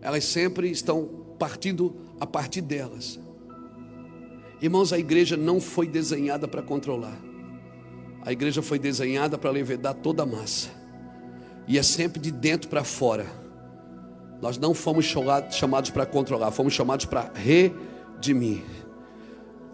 elas 0.00 0.24
sempre 0.24 0.68
estão 0.68 1.08
partindo 1.38 1.94
a 2.18 2.26
partir 2.26 2.60
delas. 2.60 3.20
Irmãos, 4.60 4.92
a 4.92 4.98
igreja 4.98 5.36
não 5.36 5.60
foi 5.60 5.86
desenhada 5.86 6.48
para 6.48 6.60
controlar. 6.60 7.20
A 8.22 8.32
igreja 8.32 8.62
foi 8.62 8.80
desenhada 8.80 9.38
para 9.38 9.52
levedar 9.52 9.94
toda 9.94 10.24
a 10.24 10.26
massa. 10.26 10.81
E 11.66 11.78
é 11.78 11.82
sempre 11.82 12.20
de 12.20 12.30
dentro 12.30 12.68
para 12.68 12.84
fora. 12.84 13.26
Nós 14.40 14.58
não 14.58 14.74
fomos 14.74 15.06
chamados 15.50 15.90
para 15.90 16.04
controlar, 16.04 16.50
fomos 16.50 16.74
chamados 16.74 17.06
para 17.06 17.30
redimir. 17.34 18.62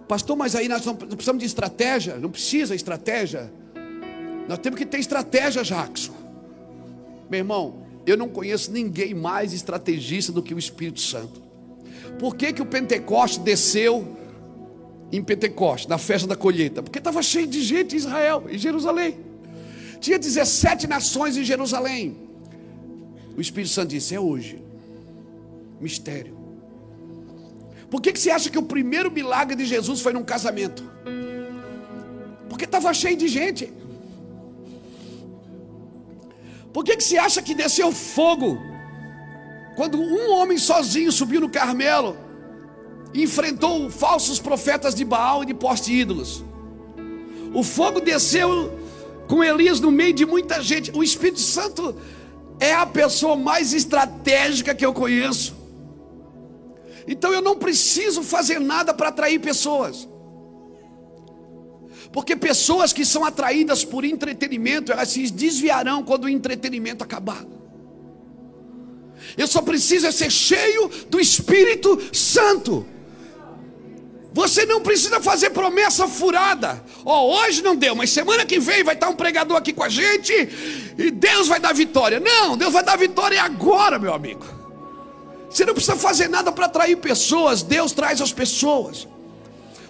Pastor, 0.06 0.36
mas 0.36 0.54
aí 0.54 0.68
nós 0.68 0.84
não 0.84 0.94
precisamos 0.94 1.40
de 1.40 1.46
estratégia? 1.46 2.16
Não 2.16 2.30
precisa 2.30 2.74
estratégia. 2.74 3.52
Nós 4.48 4.58
temos 4.58 4.78
que 4.78 4.86
ter 4.86 4.98
estratégia, 4.98 5.62
Jackson. 5.62 6.14
Meu 7.30 7.38
irmão, 7.38 7.82
eu 8.06 8.16
não 8.16 8.28
conheço 8.28 8.72
ninguém 8.72 9.14
mais 9.14 9.52
estrategista 9.52 10.32
do 10.32 10.42
que 10.42 10.54
o 10.54 10.58
Espírito 10.58 11.00
Santo. 11.00 11.42
Por 12.18 12.34
que, 12.34 12.52
que 12.54 12.62
o 12.62 12.66
Pentecoste 12.66 13.40
desceu 13.40 14.16
em 15.12 15.22
Pentecoste, 15.22 15.88
na 15.88 15.98
festa 15.98 16.26
da 16.26 16.34
colheita? 16.34 16.82
Porque 16.82 16.98
estava 16.98 17.22
cheio 17.22 17.46
de 17.46 17.62
gente 17.62 17.94
em 17.94 17.98
Israel, 17.98 18.44
em 18.48 18.56
Jerusalém. 18.56 19.27
Tinha 20.00 20.18
17 20.18 20.86
nações 20.86 21.36
em 21.36 21.44
Jerusalém. 21.44 22.16
O 23.36 23.40
Espírito 23.40 23.72
Santo 23.72 23.90
disse: 23.90 24.14
É 24.14 24.20
hoje. 24.20 24.62
Mistério. 25.80 26.36
Por 27.90 28.02
que, 28.02 28.12
que 28.12 28.20
você 28.20 28.30
acha 28.30 28.50
que 28.50 28.58
o 28.58 28.62
primeiro 28.62 29.10
milagre 29.10 29.56
de 29.56 29.64
Jesus 29.64 30.00
foi 30.00 30.12
num 30.12 30.24
casamento? 30.24 30.82
Porque 32.48 32.64
estava 32.64 32.92
cheio 32.92 33.16
de 33.16 33.28
gente. 33.28 33.72
Por 36.72 36.84
que, 36.84 36.96
que 36.96 37.04
você 37.04 37.16
acha 37.16 37.40
que 37.40 37.54
desceu 37.54 37.90
fogo? 37.92 38.58
Quando 39.76 39.98
um 40.00 40.32
homem 40.32 40.58
sozinho 40.58 41.10
subiu 41.10 41.40
no 41.40 41.48
Carmelo 41.48 42.16
e 43.14 43.22
enfrentou 43.22 43.88
falsos 43.90 44.38
profetas 44.38 44.94
de 44.94 45.04
Baal 45.04 45.42
e 45.42 45.46
de 45.46 45.54
poste 45.54 45.92
ídolos. 45.92 46.44
O 47.54 47.62
fogo 47.62 48.00
desceu 48.00 48.78
com 49.28 49.44
Elias 49.44 49.78
no 49.78 49.90
meio 49.90 50.14
de 50.14 50.26
muita 50.26 50.60
gente. 50.62 50.90
O 50.90 51.04
Espírito 51.04 51.40
Santo 51.40 51.94
é 52.58 52.74
a 52.74 52.86
pessoa 52.86 53.36
mais 53.36 53.72
estratégica 53.72 54.74
que 54.74 54.84
eu 54.84 54.92
conheço. 54.92 55.54
Então 57.06 57.32
eu 57.32 57.40
não 57.40 57.56
preciso 57.56 58.22
fazer 58.22 58.58
nada 58.58 58.92
para 58.92 59.10
atrair 59.10 59.38
pessoas. 59.38 60.08
Porque 62.12 62.34
pessoas 62.34 62.92
que 62.92 63.04
são 63.04 63.24
atraídas 63.24 63.84
por 63.84 64.04
entretenimento, 64.04 64.90
elas 64.90 65.10
se 65.10 65.30
desviarão 65.30 66.02
quando 66.02 66.24
o 66.24 66.28
entretenimento 66.28 67.04
acabar. 67.04 67.44
Eu 69.36 69.46
só 69.46 69.60
preciso 69.60 70.06
é 70.06 70.10
ser 70.10 70.30
cheio 70.30 70.90
do 71.10 71.20
Espírito 71.20 71.98
Santo. 72.12 72.86
Você 74.32 74.66
não 74.66 74.80
precisa 74.82 75.20
fazer 75.20 75.50
promessa 75.50 76.06
furada. 76.06 76.82
Ó, 77.04 77.22
oh, 77.22 77.36
hoje 77.38 77.62
não 77.62 77.74
deu, 77.74 77.94
mas 77.94 78.10
semana 78.10 78.44
que 78.44 78.60
vem 78.60 78.84
vai 78.84 78.94
estar 78.94 79.08
um 79.08 79.14
pregador 79.14 79.56
aqui 79.56 79.72
com 79.72 79.82
a 79.82 79.88
gente 79.88 80.32
e 80.98 81.10
Deus 81.10 81.48
vai 81.48 81.58
dar 81.58 81.72
vitória. 81.72 82.20
Não, 82.20 82.56
Deus 82.56 82.72
vai 82.72 82.84
dar 82.84 82.96
vitória 82.96 83.42
agora, 83.42 83.98
meu 83.98 84.12
amigo. 84.12 84.44
Você 85.48 85.64
não 85.64 85.72
precisa 85.72 85.96
fazer 85.96 86.28
nada 86.28 86.52
para 86.52 86.66
atrair 86.66 86.96
pessoas, 86.96 87.62
Deus 87.62 87.92
traz 87.92 88.20
as 88.20 88.32
pessoas. 88.32 89.08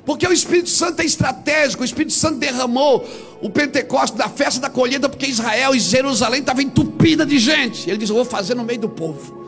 Porque 0.07 0.27
o 0.27 0.33
Espírito 0.33 0.71
Santo 0.71 1.01
é 1.01 1.05
estratégico, 1.05 1.83
o 1.83 1.85
Espírito 1.85 2.15
Santo 2.15 2.39
derramou 2.39 3.07
o 3.43 3.51
Pentecostes 3.51 4.17
da 4.17 4.29
festa 4.29 4.61
da 4.61 4.71
colheita, 4.71 5.09
porque 5.09 5.27
Israel 5.27 5.75
e 5.75 5.81
Jerusalém 5.81 6.41
estavam 6.41 6.63
entupida 6.63 7.27
de 7.27 7.39
gente. 7.39 7.91
Ele 7.91 7.99
disse: 7.99 8.13
Eu 8.13 8.17
vou 8.17 8.25
fazer 8.25 8.55
no 8.55 8.65
meio 8.65 8.81
do 8.81 8.89
povo. 8.89 9.48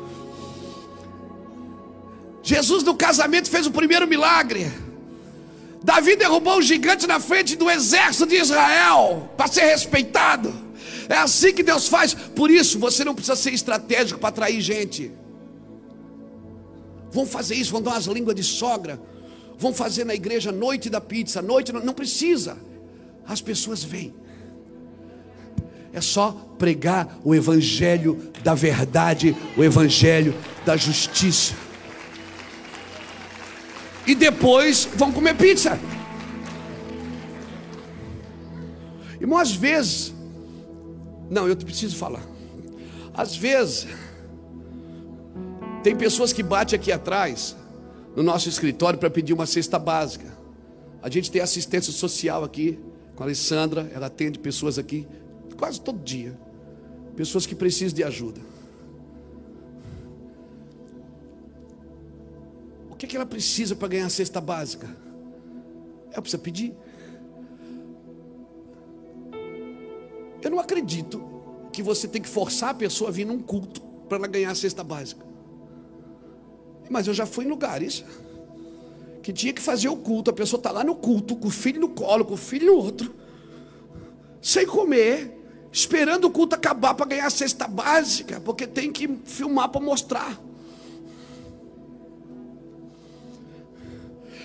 Jesus 2.54 2.82
no 2.82 2.94
casamento 2.94 3.48
fez 3.48 3.66
o 3.66 3.70
primeiro 3.70 4.06
milagre. 4.06 4.70
Davi 5.82 6.16
derrubou 6.16 6.58
o 6.58 6.62
gigante 6.62 7.06
na 7.06 7.18
frente 7.18 7.56
do 7.56 7.70
exército 7.70 8.26
de 8.26 8.36
Israel 8.36 9.30
para 9.36 9.46
ser 9.46 9.62
respeitado. 9.62 10.52
É 11.08 11.16
assim 11.16 11.52
que 11.52 11.62
Deus 11.62 11.88
faz. 11.88 12.14
Por 12.14 12.50
isso, 12.50 12.78
você 12.78 13.04
não 13.04 13.14
precisa 13.14 13.36
ser 13.36 13.52
estratégico 13.52 14.20
para 14.20 14.28
atrair 14.28 14.60
gente. 14.60 15.12
Vão 17.10 17.26
fazer 17.26 17.54
isso, 17.54 17.72
vão 17.72 17.82
dar 17.82 17.92
umas 17.92 18.06
línguas 18.06 18.36
de 18.36 18.44
sogra 18.44 19.00
vão 19.60 19.74
fazer 19.74 20.04
na 20.04 20.14
igreja 20.14 20.50
noite 20.50 20.88
da 20.88 21.02
pizza, 21.02 21.42
noite, 21.42 21.70
não, 21.70 21.84
não 21.84 21.92
precisa. 21.92 22.56
As 23.26 23.42
pessoas 23.42 23.84
vêm. 23.84 24.14
É 25.92 26.00
só 26.00 26.32
pregar 26.58 27.18
o 27.22 27.34
evangelho 27.34 28.32
da 28.42 28.54
verdade, 28.54 29.36
o 29.58 29.62
evangelho 29.62 30.34
da 30.64 30.78
justiça. 30.78 31.54
E 34.10 34.14
depois 34.16 34.88
vão 34.96 35.12
comer 35.12 35.36
pizza. 35.36 35.78
Irmão, 39.20 39.38
às 39.38 39.52
vezes, 39.52 40.12
não, 41.30 41.46
eu 41.46 41.56
preciso 41.56 41.94
falar. 41.94 42.26
Às 43.14 43.36
vezes, 43.36 43.86
tem 45.84 45.94
pessoas 45.94 46.32
que 46.32 46.42
batem 46.42 46.76
aqui 46.76 46.90
atrás 46.90 47.54
no 48.16 48.24
nosso 48.24 48.48
escritório 48.48 48.98
para 48.98 49.08
pedir 49.08 49.32
uma 49.32 49.46
cesta 49.46 49.78
básica. 49.78 50.26
A 51.00 51.08
gente 51.08 51.30
tem 51.30 51.40
assistência 51.40 51.92
social 51.92 52.42
aqui 52.42 52.80
com 53.14 53.22
a 53.22 53.26
Alessandra, 53.26 53.88
ela 53.94 54.06
atende 54.08 54.40
pessoas 54.40 54.76
aqui 54.76 55.06
quase 55.56 55.80
todo 55.80 56.02
dia. 56.02 56.36
Pessoas 57.14 57.46
que 57.46 57.54
precisam 57.54 57.94
de 57.94 58.02
ajuda. 58.02 58.40
Que, 63.00 63.06
que 63.06 63.16
ela 63.16 63.24
precisa 63.24 63.74
para 63.74 63.88
ganhar 63.88 64.04
a 64.04 64.10
cesta 64.10 64.42
básica? 64.42 64.86
Ela 66.12 66.20
precisa 66.20 66.36
pedir. 66.36 66.74
Eu 70.42 70.50
não 70.50 70.58
acredito 70.58 71.22
que 71.72 71.82
você 71.82 72.06
tem 72.06 72.20
que 72.20 72.28
forçar 72.28 72.70
a 72.70 72.74
pessoa 72.74 73.08
a 73.08 73.12
vir 73.12 73.24
num 73.24 73.38
culto 73.38 73.80
para 74.06 74.18
ela 74.18 74.26
ganhar 74.26 74.50
a 74.50 74.54
cesta 74.54 74.84
básica. 74.84 75.24
Mas 76.90 77.06
eu 77.06 77.14
já 77.14 77.24
fui 77.24 77.46
em 77.46 77.48
lugares 77.48 78.04
que 79.22 79.32
tinha 79.32 79.52
que 79.54 79.62
fazer 79.62 79.88
o 79.88 79.96
culto, 79.96 80.30
a 80.30 80.34
pessoa 80.34 80.58
está 80.58 80.70
lá 80.70 80.84
no 80.84 80.94
culto, 80.94 81.36
com 81.36 81.48
o 81.48 81.50
filho 81.50 81.80
no 81.80 81.88
colo, 81.88 82.24
com 82.24 82.34
o 82.34 82.36
filho 82.36 82.66
no 82.66 82.74
outro, 82.74 83.14
sem 84.42 84.66
comer, 84.66 85.38
esperando 85.72 86.26
o 86.26 86.30
culto 86.30 86.54
acabar 86.54 86.94
para 86.94 87.06
ganhar 87.06 87.26
a 87.26 87.30
cesta 87.30 87.66
básica, 87.66 88.40
porque 88.40 88.66
tem 88.66 88.92
que 88.92 89.08
filmar 89.24 89.70
para 89.70 89.80
mostrar. 89.80 90.49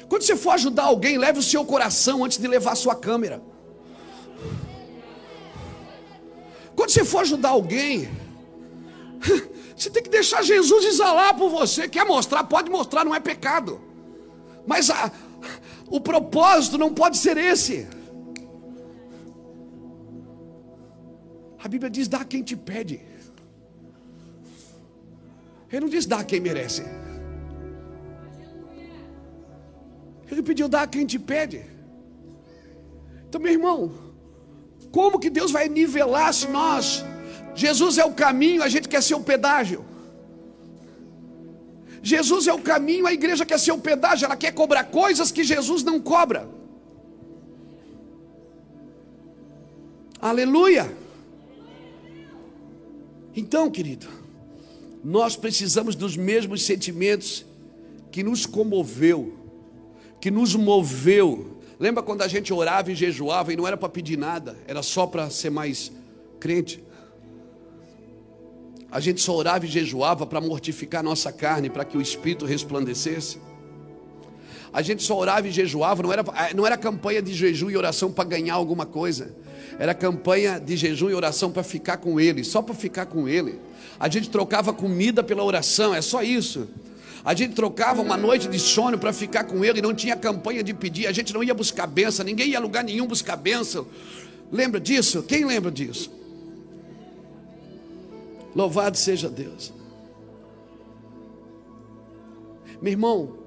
Quando 0.10 0.22
você 0.22 0.36
for 0.36 0.51
ajudar 0.51 0.84
alguém, 0.84 1.18
leve 1.18 1.39
o 1.39 1.43
seu 1.43 1.66
coração 1.66 2.24
antes 2.24 2.38
de 2.38 2.47
levar 2.47 2.74
a 2.74 2.76
sua 2.76 2.95
câmera. 2.95 3.41
Quando 6.76 6.89
você 6.89 7.03
for 7.03 7.20
ajudar 7.20 7.49
alguém, 7.49 8.10
você 9.76 9.89
tem 9.89 10.03
que 10.03 10.10
deixar 10.10 10.43
Jesus 10.43 10.86
exalar 10.86 11.36
por 11.36 11.49
você. 11.49 11.88
Quer 11.88 12.06
mostrar? 12.06 12.43
Pode 12.43 12.70
mostrar, 12.70 13.03
não 13.03 13.16
é 13.16 13.20
pecado. 13.20 13.82
Mas 14.68 14.89
a, 14.89 15.12
o 15.88 15.99
propósito 15.99 16.78
não 16.78 16.93
pode 16.93 17.18
ser 17.18 17.38
esse. 17.38 17.88
A 21.64 21.68
Bíblia 21.68 21.89
diz: 21.89 22.08
dá 22.08 22.24
quem 22.24 22.43
te 22.43 22.56
pede. 22.56 23.01
Ele 25.72 25.82
não 25.82 25.89
diz 25.89 26.06
dá 26.06 26.24
quem 26.24 26.39
merece. 26.39 26.84
Ele 30.30 30.41
pediu 30.41 30.67
dá 30.67 30.88
quem 30.88 31.05
te 31.05 31.19
pede. 31.19 31.61
Então, 33.28 33.39
meu 33.41 33.51
irmão, 33.51 33.91
como 34.91 35.19
que 35.19 35.30
Deus 35.30 35.51
vai 35.51 35.67
nivelar 35.67 36.34
se 36.34 36.47
nós, 36.47 37.03
Jesus 37.53 37.97
é 37.97 38.05
o 38.05 38.13
caminho, 38.13 38.63
a 38.63 38.69
gente 38.69 38.88
quer 38.88 39.03
ser 39.03 39.15
o 39.15 39.21
pedágio? 39.21 39.84
Jesus 42.01 42.47
é 42.47 42.53
o 42.53 42.59
caminho, 42.59 43.07
a 43.07 43.13
igreja 43.13 43.45
quer 43.45 43.59
ser 43.59 43.71
o 43.71 43.80
pedágio, 43.80 44.26
ela 44.26 44.36
quer 44.36 44.53
cobrar 44.53 44.84
coisas 44.86 45.32
que 45.32 45.43
Jesus 45.43 45.84
não 45.84 45.99
cobra. 45.99 46.47
Aleluia! 50.21 50.91
Então, 53.36 53.69
querido, 53.69 54.07
nós 55.03 55.36
precisamos 55.36 55.95
dos 55.95 56.15
mesmos 56.15 56.63
sentimentos 56.63 57.45
que 58.11 58.23
nos 58.23 58.45
comoveu, 58.45 59.34
que 60.26 60.32
nos 60.32 60.55
moveu. 60.55 61.59
Lembra 61.80 62.01
quando 62.01 62.23
a 62.23 62.28
gente 62.28 62.51
orava 62.51 62.91
e 62.91 62.95
jejuava 62.95 63.53
e 63.53 63.55
não 63.55 63.67
era 63.67 63.78
para 63.78 63.88
pedir 63.88 64.17
nada, 64.17 64.57
era 64.67 64.82
só 64.82 65.05
para 65.05 65.30
ser 65.30 65.51
mais 65.51 65.91
crente? 66.39 66.84
A 68.89 68.99
gente 68.99 69.21
só 69.21 69.36
orava 69.36 69.67
e 69.67 69.69
jejuava 69.69 70.26
para 70.26 70.41
mortificar 70.41 71.03
nossa 71.03 71.32
carne, 71.32 71.69
para 71.69 71.86
que 71.86 71.95
o 71.95 72.01
espírito 72.01 72.43
resplandecesse. 72.43 73.38
A 74.73 74.82
gente 74.82 75.03
só 75.03 75.15
orava 75.15 75.47
e 75.47 75.51
jejuava, 75.51 76.01
não 76.01 76.11
era, 76.11 76.23
não 76.55 76.65
era 76.65 76.76
campanha 76.76 77.21
de 77.21 77.32
jejum 77.32 77.69
e 77.69 77.78
oração 77.78 78.11
para 78.11 78.23
ganhar 78.23 78.55
alguma 78.55 78.88
coisa. 78.88 79.32
Era 79.78 79.93
campanha 79.93 80.59
de 80.59 80.76
jejum 80.76 81.11
e 81.11 81.13
oração 81.13 81.51
para 81.51 81.61
ficar 81.61 81.97
com 81.97 82.19
Ele, 82.19 82.43
só 82.43 82.63
para 82.63 82.73
ficar 82.73 83.05
com 83.05 83.30
Ele. 83.30 83.59
A 83.99 84.09
gente 84.09 84.32
trocava 84.32 84.73
comida 84.73 85.21
pela 85.21 85.43
oração, 85.43 85.93
é 85.93 86.01
só 86.01 86.23
isso. 86.23 86.67
A 87.26 87.34
gente 87.34 87.55
trocava 87.55 88.03
uma 88.03 88.15
noite 88.15 88.47
de 88.47 88.59
sono 88.59 88.99
para 88.99 89.11
ficar 89.11 89.45
com 89.45 89.65
Ele, 89.65 89.82
não 89.82 89.95
tinha 89.95 90.15
campanha 90.15 90.63
de 90.63 90.76
pedir, 90.76 91.07
a 91.07 91.11
gente 91.11 91.34
não 91.34 91.43
ia 91.43 91.55
buscar 91.55 91.88
bênção, 91.88 92.23
ninguém 92.23 92.49
ia 92.49 92.59
a 92.59 92.61
lugar 92.61 92.84
nenhum 92.84 93.07
buscar 93.07 93.36
bênção. 93.36 93.88
Lembra 94.51 94.80
disso? 94.80 95.23
Quem 95.23 95.43
lembra 95.43 95.71
disso? 95.71 96.11
Louvado 98.55 98.95
seja 98.95 99.28
Deus. 99.28 99.73
Meu 102.80 102.91
irmão, 102.91 103.39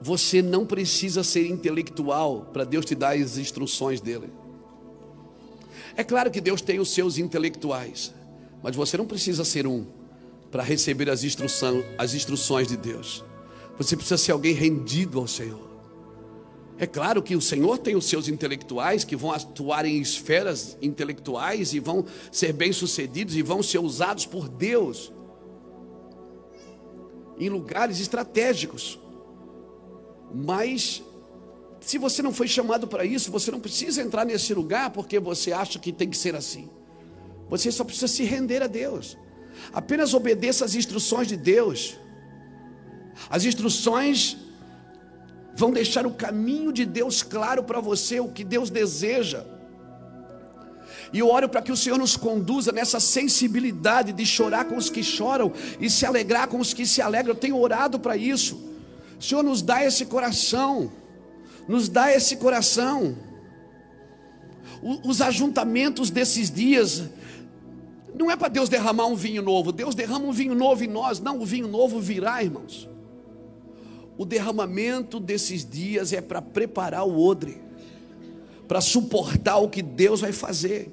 você 0.00 0.40
não 0.40 0.64
precisa 0.64 1.24
ser 1.24 1.48
intelectual 1.48 2.48
para 2.52 2.62
Deus 2.62 2.84
te 2.84 2.94
dar 2.94 3.16
as 3.16 3.36
instruções 3.36 4.00
dele. 4.00 4.32
É 5.96 6.04
claro 6.04 6.30
que 6.30 6.40
Deus 6.40 6.60
tem 6.60 6.78
os 6.78 6.94
seus 6.94 7.18
intelectuais, 7.18 8.14
mas 8.62 8.76
você 8.76 8.96
não 8.96 9.06
precisa 9.06 9.44
ser 9.44 9.66
um 9.66 9.84
para 10.50 10.62
receber 10.62 11.08
as, 11.08 11.22
as 11.98 12.14
instruções 12.14 12.68
de 12.68 12.76
Deus. 12.76 13.24
Você 13.78 13.96
precisa 13.96 14.18
ser 14.18 14.32
alguém 14.32 14.52
rendido 14.52 15.18
ao 15.18 15.26
Senhor. 15.26 15.70
É 16.78 16.86
claro 16.86 17.22
que 17.22 17.36
o 17.36 17.40
Senhor 17.42 17.76
tem 17.78 17.94
os 17.94 18.06
seus 18.06 18.26
intelectuais 18.26 19.04
que 19.04 19.14
vão 19.14 19.32
atuar 19.32 19.84
em 19.84 20.00
esferas 20.00 20.78
intelectuais 20.80 21.74
e 21.74 21.78
vão 21.78 22.06
ser 22.32 22.54
bem-sucedidos 22.54 23.36
e 23.36 23.42
vão 23.42 23.62
ser 23.62 23.78
usados 23.78 24.24
por 24.24 24.48
Deus 24.48 25.12
em 27.38 27.48
lugares 27.48 28.00
estratégicos. 28.00 28.98
Mas 30.32 31.02
se 31.80 31.98
você 31.98 32.22
não 32.22 32.32
foi 32.32 32.46
chamado 32.46 32.86
para 32.86 33.04
isso, 33.04 33.30
você 33.30 33.50
não 33.50 33.60
precisa 33.60 34.02
entrar 34.02 34.24
nesse 34.24 34.52
lugar 34.54 34.90
porque 34.90 35.18
você 35.18 35.52
acha 35.52 35.78
que 35.78 35.92
tem 35.92 36.08
que 36.08 36.16
ser 36.16 36.34
assim. 36.34 36.68
Você 37.48 37.72
só 37.72 37.82
precisa 37.82 38.08
se 38.08 38.22
render 38.24 38.62
a 38.62 38.66
Deus. 38.66 39.16
Apenas 39.72 40.14
obedeça 40.14 40.64
às 40.64 40.74
instruções 40.74 41.28
de 41.28 41.36
Deus. 41.36 41.96
As 43.28 43.44
instruções 43.44 44.36
vão 45.54 45.70
deixar 45.70 46.06
o 46.06 46.12
caminho 46.12 46.72
de 46.72 46.84
Deus 46.86 47.22
claro 47.22 47.62
para 47.62 47.80
você, 47.80 48.20
o 48.20 48.28
que 48.28 48.44
Deus 48.44 48.70
deseja. 48.70 49.44
E 51.12 51.18
eu 51.18 51.28
oro 51.28 51.48
para 51.48 51.60
que 51.60 51.72
o 51.72 51.76
Senhor 51.76 51.98
nos 51.98 52.16
conduza 52.16 52.70
nessa 52.70 53.00
sensibilidade 53.00 54.12
de 54.12 54.24
chorar 54.24 54.64
com 54.66 54.76
os 54.76 54.88
que 54.88 55.02
choram 55.02 55.52
e 55.80 55.90
se 55.90 56.06
alegrar 56.06 56.46
com 56.48 56.58
os 56.58 56.72
que 56.72 56.86
se 56.86 57.02
alegram. 57.02 57.34
Eu 57.34 57.38
tenho 57.38 57.58
orado 57.58 57.98
para 57.98 58.16
isso. 58.16 58.54
O 59.18 59.22
Senhor 59.22 59.42
nos 59.42 59.60
dá 59.60 59.84
esse 59.84 60.06
coração 60.06 60.90
nos 61.70 61.88
dá 61.88 62.12
esse 62.12 62.36
coração. 62.36 63.16
Os 64.82 65.20
ajuntamentos 65.20 66.10
desses 66.10 66.50
dias, 66.50 67.04
não 68.14 68.30
é 68.30 68.36
para 68.36 68.48
Deus 68.48 68.68
derramar 68.68 69.06
um 69.06 69.14
vinho 69.14 69.42
novo, 69.42 69.72
Deus 69.72 69.94
derrama 69.94 70.26
um 70.26 70.32
vinho 70.32 70.54
novo 70.54 70.84
em 70.84 70.88
nós, 70.88 71.20
não, 71.20 71.40
o 71.40 71.44
vinho 71.44 71.68
novo 71.68 72.00
virá, 72.00 72.42
irmãos. 72.42 72.88
O 74.16 74.24
derramamento 74.24 75.18
desses 75.18 75.68
dias 75.68 76.12
é 76.12 76.20
para 76.20 76.42
preparar 76.42 77.06
o 77.06 77.18
odre, 77.18 77.60
para 78.68 78.80
suportar 78.80 79.58
o 79.58 79.68
que 79.68 79.80
Deus 79.80 80.20
vai 80.20 80.32
fazer. 80.32 80.92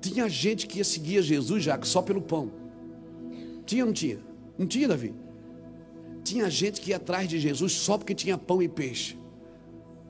Tinha 0.00 0.28
gente 0.28 0.66
que 0.66 0.78
ia 0.78 0.84
seguir 0.84 1.22
Jesus 1.22 1.62
já 1.62 1.80
só 1.82 2.00
pelo 2.02 2.22
pão. 2.22 2.50
Tinha 3.66 3.84
ou 3.84 3.86
não 3.86 3.94
tinha? 3.94 4.18
Não 4.58 4.66
tinha, 4.66 4.88
Davi? 4.88 5.14
Tinha 6.24 6.50
gente 6.50 6.80
que 6.80 6.90
ia 6.90 6.96
atrás 6.96 7.28
de 7.28 7.38
Jesus 7.38 7.72
só 7.72 7.96
porque 7.96 8.14
tinha 8.14 8.36
pão 8.36 8.62
e 8.62 8.68
peixe. 8.68 9.16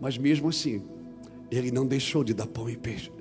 Mas 0.01 0.17
mesmo 0.17 0.49
assim, 0.49 0.83
ele 1.51 1.71
não 1.71 1.87
deixou 1.87 2.25
de 2.25 2.33
dar 2.33 2.47
pão 2.47 2.71
e 2.71 2.77
peixe. 2.77 3.13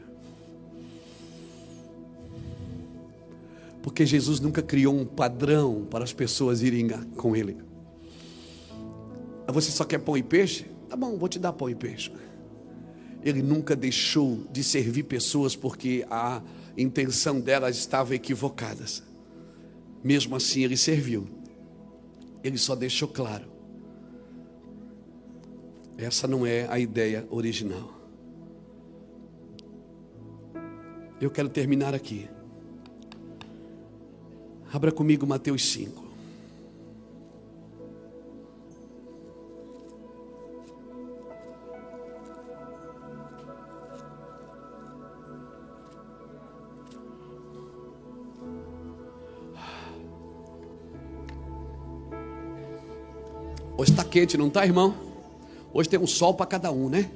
Porque 3.81 4.05
Jesus 4.05 4.39
nunca 4.39 4.61
criou 4.61 4.93
um 4.93 5.05
padrão 5.05 5.87
para 5.89 6.03
as 6.03 6.13
pessoas 6.13 6.61
irem 6.61 6.87
com 7.15 7.35
ele. 7.35 7.57
Você 9.47 9.71
só 9.71 9.83
quer 9.83 9.99
pão 9.99 10.17
e 10.17 10.23
peixe? 10.23 10.65
Tá 10.87 10.95
bom, 10.95 11.17
vou 11.17 11.27
te 11.29 11.39
dar 11.39 11.53
pão 11.53 11.69
e 11.69 11.75
peixe. 11.75 12.11
Ele 13.23 13.41
nunca 13.41 13.75
deixou 13.75 14.43
de 14.51 14.63
servir 14.63 15.03
pessoas 15.03 15.55
porque 15.55 16.05
a 16.09 16.41
intenção 16.77 17.39
delas 17.39 17.77
estava 17.77 18.15
equivocadas. 18.15 19.03
Mesmo 20.03 20.35
assim, 20.35 20.63
ele 20.63 20.77
serviu 20.77 21.39
ele 22.43 22.57
só 22.57 22.75
deixou 22.75 23.07
claro. 23.07 23.45
Essa 25.97 26.27
não 26.27 26.45
é 26.45 26.67
a 26.69 26.79
ideia 26.79 27.27
original. 27.29 27.93
Eu 31.19 31.29
quero 31.29 31.49
terminar 31.49 31.93
aqui. 31.93 32.29
Abra 34.71 34.91
comigo 34.91 35.25
Mateus 35.25 35.71
5. 35.71 36.09
Hoje 53.75 53.91
está 53.91 54.03
quente, 54.03 54.37
não 54.37 54.49
está, 54.49 54.65
irmão? 54.65 54.93
Hoje 55.73 55.89
tem 55.89 55.97
um 55.97 56.05
sol 56.05 56.33
para 56.33 56.45
cada 56.45 56.71
um, 56.71 56.89
né? 56.89 57.09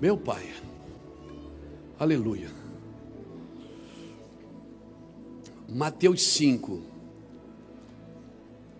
Meu 0.00 0.16
Pai, 0.16 0.48
aleluia. 1.98 2.59
Mateus 5.70 6.22
5 6.22 6.82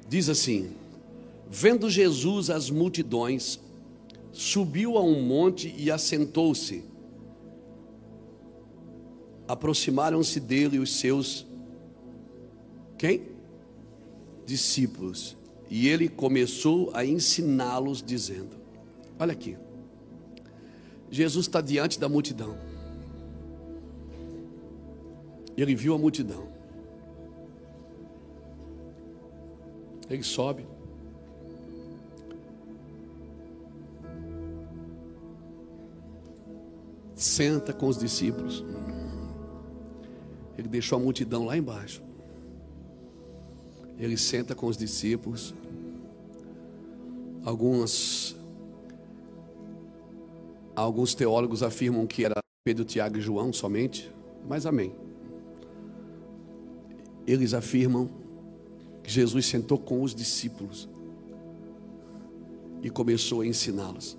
diz 0.08 0.28
assim: 0.28 0.72
Vendo 1.48 1.88
Jesus 1.88 2.50
as 2.50 2.68
multidões, 2.68 3.60
subiu 4.32 4.98
a 4.98 5.02
um 5.02 5.22
monte 5.22 5.72
e 5.76 5.90
assentou-se. 5.90 6.84
Aproximaram-se 9.46 10.38
dele 10.40 10.78
os 10.78 10.96
seus 10.98 11.46
quem? 13.00 13.22
Discípulos. 14.44 15.34
E 15.70 15.88
ele 15.88 16.06
começou 16.06 16.90
a 16.92 17.02
ensiná-los, 17.02 18.02
dizendo: 18.02 18.58
Olha 19.18 19.32
aqui, 19.32 19.56
Jesus 21.10 21.46
está 21.46 21.62
diante 21.62 21.98
da 21.98 22.10
multidão. 22.10 22.58
Ele 25.56 25.74
viu 25.74 25.94
a 25.94 25.98
multidão. 25.98 26.49
Ele 30.10 30.24
sobe. 30.24 30.66
Senta 37.14 37.72
com 37.72 37.86
os 37.86 37.96
discípulos. 37.96 38.64
Ele 40.58 40.66
deixou 40.66 40.98
a 40.98 41.00
multidão 41.00 41.46
lá 41.46 41.56
embaixo. 41.56 42.02
Ele 43.98 44.16
senta 44.16 44.54
com 44.54 44.66
os 44.66 44.76
discípulos. 44.76 45.54
Alguns 47.44 48.36
alguns 50.74 51.14
teólogos 51.14 51.62
afirmam 51.62 52.06
que 52.06 52.24
era 52.24 52.40
Pedro, 52.64 52.84
Tiago 52.84 53.18
e 53.18 53.20
João 53.20 53.52
somente, 53.52 54.10
mas 54.48 54.66
amém. 54.66 54.94
Eles 57.26 57.52
afirmam 57.54 58.19
Jesus 59.10 59.46
sentou 59.46 59.76
com 59.76 60.02
os 60.02 60.14
discípulos 60.14 60.88
e 62.80 62.88
começou 62.88 63.40
a 63.40 63.46
ensiná-los. 63.46 64.16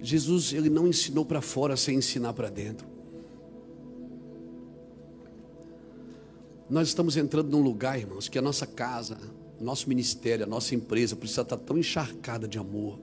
Jesus, 0.00 0.52
ele 0.52 0.70
não 0.70 0.86
ensinou 0.86 1.24
para 1.24 1.40
fora 1.40 1.76
sem 1.76 1.96
ensinar 1.96 2.32
para 2.32 2.48
dentro. 2.48 2.86
Nós 6.70 6.86
estamos 6.86 7.16
entrando 7.16 7.50
num 7.50 7.60
lugar, 7.60 7.98
irmãos, 7.98 8.28
que 8.28 8.38
a 8.38 8.42
nossa 8.42 8.66
casa, 8.66 9.18
nosso 9.60 9.88
ministério, 9.88 10.44
a 10.44 10.48
nossa 10.48 10.76
empresa 10.76 11.16
precisa 11.16 11.42
estar 11.42 11.56
tão 11.56 11.76
encharcada 11.76 12.46
de 12.46 12.56
amor. 12.56 13.00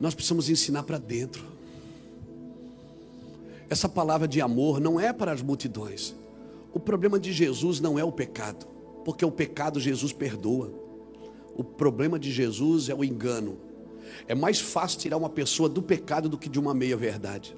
Nós 0.00 0.14
precisamos 0.14 0.50
ensinar 0.50 0.82
para 0.82 0.98
dentro. 0.98 1.57
Essa 3.70 3.88
palavra 3.88 4.26
de 4.26 4.40
amor 4.40 4.80
não 4.80 4.98
é 4.98 5.12
para 5.12 5.32
as 5.32 5.42
multidões. 5.42 6.14
O 6.72 6.80
problema 6.80 7.18
de 7.18 7.32
Jesus 7.32 7.80
não 7.80 7.98
é 7.98 8.04
o 8.04 8.12
pecado, 8.12 8.66
porque 9.04 9.24
o 9.24 9.30
pecado 9.30 9.78
Jesus 9.78 10.12
perdoa. 10.12 10.72
O 11.56 11.64
problema 11.64 12.18
de 12.18 12.30
Jesus 12.30 12.88
é 12.88 12.94
o 12.94 13.04
engano. 13.04 13.58
É 14.26 14.34
mais 14.34 14.60
fácil 14.60 15.00
tirar 15.00 15.16
uma 15.16 15.28
pessoa 15.28 15.68
do 15.68 15.82
pecado 15.82 16.28
do 16.28 16.38
que 16.38 16.48
de 16.48 16.58
uma 16.58 16.72
meia 16.72 16.96
verdade. 16.96 17.56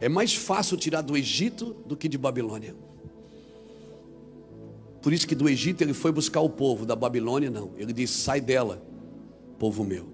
É 0.00 0.08
mais 0.08 0.34
fácil 0.34 0.76
tirar 0.76 1.02
do 1.02 1.16
Egito 1.16 1.74
do 1.86 1.96
que 1.96 2.08
de 2.08 2.18
Babilônia. 2.18 2.74
Por 5.02 5.12
isso 5.12 5.26
que 5.26 5.34
do 5.34 5.48
Egito 5.48 5.82
ele 5.82 5.94
foi 5.94 6.10
buscar 6.10 6.40
o 6.40 6.50
povo, 6.50 6.84
da 6.84 6.96
Babilônia 6.96 7.50
não. 7.50 7.72
Ele 7.76 7.92
disse: 7.92 8.14
sai 8.14 8.40
dela, 8.40 8.82
povo 9.58 9.84
meu. 9.84 10.06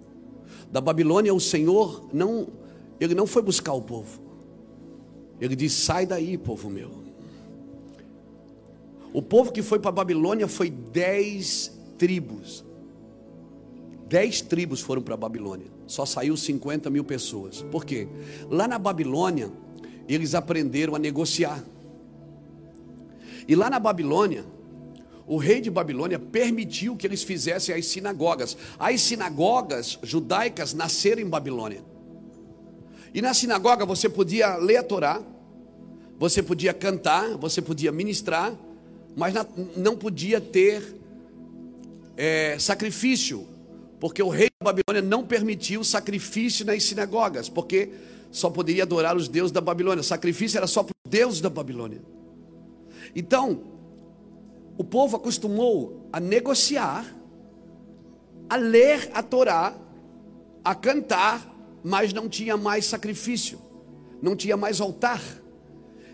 Da 0.70 0.80
Babilônia 0.80 1.33
o 1.35 1.41
Senhor 1.41 2.09
não, 2.12 2.49
ele 3.01 3.14
não 3.14 3.26
foi 3.26 3.43
buscar 3.43 3.72
o 3.72 3.83
povo. 3.83 4.20
Ele 5.43 5.57
disse: 5.57 5.80
sai 5.80 6.07
daí, 6.07 6.38
povo 6.38 6.70
meu. 6.70 7.03
O 9.12 9.20
povo 9.20 9.51
que 9.51 9.61
foi 9.61 9.80
para 9.80 9.88
a 9.88 9.93
Babilônia 9.93 10.47
foi 10.47 10.70
dez 10.70 11.76
tribos. 11.99 12.64
Dez 14.09 14.40
tribos 14.40 14.80
foram 14.80 15.03
para 15.03 15.14
a 15.14 15.16
Babilônia. 15.16 15.66
Só 15.84 16.07
saiu 16.07 16.36
50 16.36 16.88
mil 16.90 17.03
pessoas. 17.03 17.61
Por 17.61 17.84
quê? 17.84 18.07
Lá 18.49 18.68
na 18.68 18.78
Babilônia, 18.78 19.51
eles 20.09 20.32
aprenderam 20.34 20.95
a 20.95 20.99
negociar. 20.99 21.62
E 23.49 23.57
lá 23.57 23.68
na 23.68 23.80
Babilônia, 23.80 24.45
o 25.26 25.38
rei 25.38 25.61
de 25.61 25.72
Babilônia 25.72 26.20
permitiu 26.20 26.97
que 26.97 27.05
eles 27.05 27.24
fizessem 27.24 27.74
as 27.74 27.86
sinagogas. 27.86 28.57
As 28.78 29.01
sinagogas 29.01 29.99
judaicas 30.05 30.72
nasceram 30.72 31.20
em 31.20 31.28
Babilônia. 31.28 31.91
E 33.14 33.20
na 33.20 33.34
sinagoga 33.34 33.84
você 33.84 34.08
podia 34.08 34.56
ler 34.56 34.78
a 34.78 34.82
Torá, 34.82 35.22
você 36.18 36.42
podia 36.42 36.72
cantar, 36.72 37.36
você 37.36 37.60
podia 37.60 37.92
ministrar, 37.92 38.54
mas 39.16 39.34
não 39.76 39.96
podia 39.96 40.40
ter 40.40 40.96
é, 42.16 42.56
sacrifício, 42.58 43.46
porque 44.00 44.22
o 44.22 44.28
rei 44.28 44.48
da 44.60 44.72
Babilônia 44.72 45.02
não 45.02 45.26
permitiu 45.26 45.84
sacrifício 45.84 46.64
nas 46.64 46.82
sinagogas, 46.84 47.48
porque 47.48 47.90
só 48.30 48.48
poderia 48.48 48.84
adorar 48.84 49.16
os 49.16 49.28
deuses 49.28 49.52
da 49.52 49.60
Babilônia. 49.60 50.02
Sacrifício 50.02 50.56
era 50.56 50.66
só 50.66 50.82
para 50.82 50.94
os 51.04 51.10
deuses 51.10 51.40
da 51.40 51.50
Babilônia. 51.50 52.00
Então, 53.14 53.62
o 54.78 54.84
povo 54.84 55.16
acostumou 55.16 56.08
a 56.12 56.18
negociar, 56.18 57.14
a 58.48 58.56
ler 58.56 59.10
a 59.12 59.22
Torá, 59.22 59.74
a 60.64 60.74
cantar, 60.74 61.51
mas 61.83 62.12
não 62.12 62.28
tinha 62.28 62.57
mais 62.57 62.85
sacrifício, 62.87 63.59
não 64.20 64.37
tinha 64.37 64.57
mais 64.57 64.80
altar. 64.80 65.22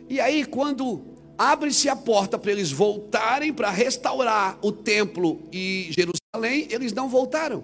E 0.09 0.21
aí, 0.21 0.45
quando 0.45 1.03
abre-se 1.37 1.89
a 1.89 1.95
porta 1.95 2.39
para 2.39 2.51
eles 2.51 2.73
voltarem 2.73 3.53
para 3.53 3.71
restaurar 3.71 4.59
o 4.63 4.73
templo 4.73 5.43
e 5.53 5.91
Jerusalém, 5.91 6.67
eles 6.71 6.93
não 6.93 7.09
voltaram. 7.09 7.63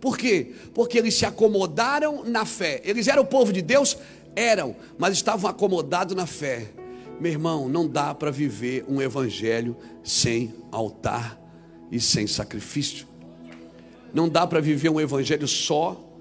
Por 0.00 0.18
quê? 0.18 0.52
Porque 0.74 0.98
eles 0.98 1.14
se 1.14 1.24
acomodaram 1.24 2.24
na 2.24 2.44
fé. 2.44 2.80
Eles 2.84 3.06
eram 3.06 3.22
o 3.22 3.26
povo 3.26 3.52
de 3.52 3.62
Deus? 3.62 3.96
Eram, 4.34 4.74
mas 4.98 5.14
estavam 5.14 5.48
acomodados 5.48 6.16
na 6.16 6.26
fé. 6.26 6.72
Meu 7.20 7.30
irmão, 7.30 7.68
não 7.68 7.86
dá 7.86 8.12
para 8.12 8.32
viver 8.32 8.84
um 8.88 9.00
evangelho 9.00 9.76
sem 10.02 10.52
altar 10.72 11.38
e 11.88 12.00
sem 12.00 12.26
sacrifício. 12.26 13.06
Não 14.12 14.28
dá 14.28 14.44
para 14.44 14.60
viver 14.60 14.88
um 14.88 15.00
evangelho 15.00 15.46
só, 15.46 16.11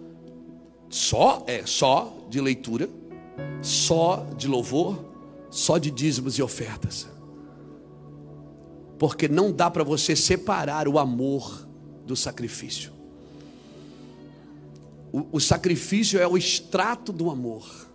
só 0.92 1.46
é 1.48 1.66
só 1.66 2.14
de 2.30 2.42
leitura, 2.42 2.90
só 3.62 4.28
de 4.38 4.46
louvor, 4.46 5.06
só 5.50 5.78
de 5.78 5.90
dízimos 5.90 6.38
e 6.38 6.44
ofertas. 6.44 7.08
Porque 9.00 9.30
não 9.30 9.54
dá 9.54 9.72
para 9.72 9.86
você 9.86 10.18
separar 10.18 10.90
o 10.90 11.00
amor 11.00 11.66
do 12.06 12.14
sacrifício. 12.16 12.92
O, 15.14 15.38
o 15.38 15.40
sacrifício 15.40 16.20
é 16.20 16.28
o 16.28 16.38
extrato 16.38 17.14
do 17.14 17.32
amor. 17.32 17.90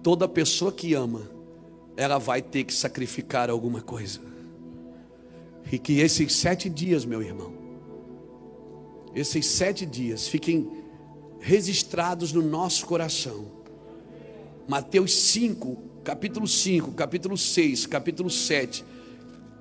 Toda 0.00 0.28
pessoa 0.28 0.70
que 0.70 0.94
ama, 0.94 1.28
ela 1.96 2.18
vai 2.18 2.40
ter 2.40 2.62
que 2.62 2.72
sacrificar 2.72 3.50
alguma 3.50 3.80
coisa. 3.80 4.20
E 5.72 5.78
que 5.78 5.98
esses 5.98 6.32
sete 6.36 6.70
dias, 6.70 7.04
meu 7.04 7.20
irmão, 7.20 7.52
esses 9.12 9.44
sete 9.46 9.84
dias 9.84 10.28
fiquem 10.28 10.85
registrados 11.46 12.32
no 12.32 12.42
nosso 12.42 12.84
coração. 12.86 13.46
Mateus 14.66 15.14
5, 15.14 15.78
capítulo 16.02 16.48
5, 16.48 16.90
capítulo 16.90 17.38
6, 17.38 17.86
capítulo 17.86 18.28
7 18.28 18.84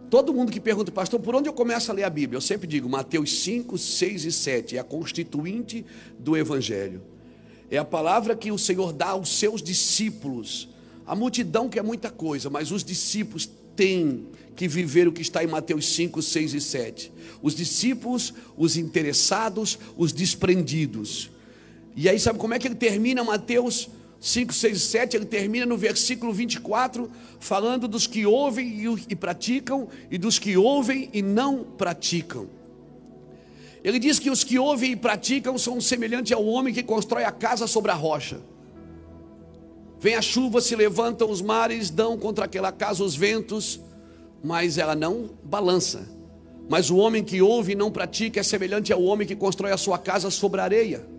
Todo 0.09 0.33
mundo 0.33 0.51
que 0.51 0.59
pergunta, 0.59 0.91
pastor, 0.91 1.19
por 1.19 1.35
onde 1.35 1.47
eu 1.47 1.53
começo 1.53 1.91
a 1.91 1.93
ler 1.93 2.03
a 2.03 2.09
Bíblia? 2.09 2.37
Eu 2.37 2.41
sempre 2.41 2.67
digo, 2.67 2.89
Mateus 2.89 3.43
5, 3.43 3.77
6 3.77 4.25
e 4.25 4.31
7, 4.31 4.77
é 4.77 4.79
a 4.79 4.83
constituinte 4.83 5.85
do 6.17 6.35
Evangelho. 6.35 7.01
É 7.69 7.77
a 7.77 7.85
palavra 7.85 8.35
que 8.35 8.51
o 8.51 8.57
Senhor 8.57 8.91
dá 8.91 9.09
aos 9.09 9.37
seus 9.37 9.61
discípulos. 9.61 10.69
A 11.05 11.15
multidão 11.15 11.69
quer 11.69 11.83
muita 11.83 12.09
coisa, 12.09 12.49
mas 12.49 12.71
os 12.71 12.83
discípulos 12.83 13.47
têm 13.75 14.27
que 14.55 14.67
viver 14.67 15.07
o 15.07 15.11
que 15.11 15.21
está 15.21 15.43
em 15.43 15.47
Mateus 15.47 15.87
5, 15.93 16.21
6 16.21 16.53
e 16.53 16.61
7. 16.61 17.11
Os 17.43 17.55
discípulos, 17.55 18.33
os 18.55 18.75
interessados, 18.75 19.77
os 19.97 20.13
desprendidos. 20.13 21.29
E 21.95 22.09
aí, 22.09 22.19
sabe 22.19 22.37
como 22.37 22.53
é 22.53 22.59
que 22.59 22.67
ele 22.67 22.75
termina 22.75 23.23
Mateus 23.23 23.89
5, 24.19 24.53
6 24.53 24.77
e 24.77 24.79
7, 24.79 25.17
ele 25.17 25.25
termina 25.25 25.65
no 25.65 25.77
versículo 25.77 26.33
24, 26.33 27.09
falando 27.39 27.87
dos 27.87 28.07
que 28.07 28.25
ouvem 28.25 28.83
e 29.07 29.15
praticam, 29.15 29.87
e 30.09 30.17
dos 30.17 30.39
que 30.39 30.57
ouvem 30.57 31.09
e 31.13 31.21
não 31.21 31.63
praticam. 31.63 32.47
Ele 33.83 33.99
diz 33.99 34.17
que 34.17 34.31
os 34.31 34.43
que 34.43 34.57
ouvem 34.57 34.93
e 34.93 34.95
praticam 34.95 35.57
são 35.59 35.79
semelhantes 35.79 36.31
ao 36.31 36.43
homem 36.43 36.73
que 36.73 36.81
constrói 36.81 37.23
a 37.23 37.31
casa 37.31 37.67
sobre 37.67 37.91
a 37.91 37.93
rocha. 37.93 38.39
Vem 39.99 40.15
a 40.15 40.21
chuva, 40.23 40.59
se 40.59 40.75
levantam 40.75 41.29
os 41.29 41.41
mares, 41.41 41.91
dão 41.91 42.17
contra 42.17 42.45
aquela 42.45 42.71
casa 42.71 43.03
os 43.03 43.15
ventos, 43.15 43.79
mas 44.43 44.79
ela 44.79 44.95
não 44.95 45.29
balança. 45.43 46.09
Mas 46.67 46.89
o 46.89 46.97
homem 46.97 47.23
que 47.23 47.43
ouve 47.43 47.73
e 47.73 47.75
não 47.75 47.91
pratica 47.91 48.39
é 48.39 48.43
semelhante 48.43 48.91
ao 48.91 49.03
homem 49.03 49.27
que 49.27 49.35
constrói 49.35 49.71
a 49.71 49.77
sua 49.77 49.99
casa 49.99 50.31
sobre 50.31 50.61
a 50.61 50.63
areia. 50.63 51.14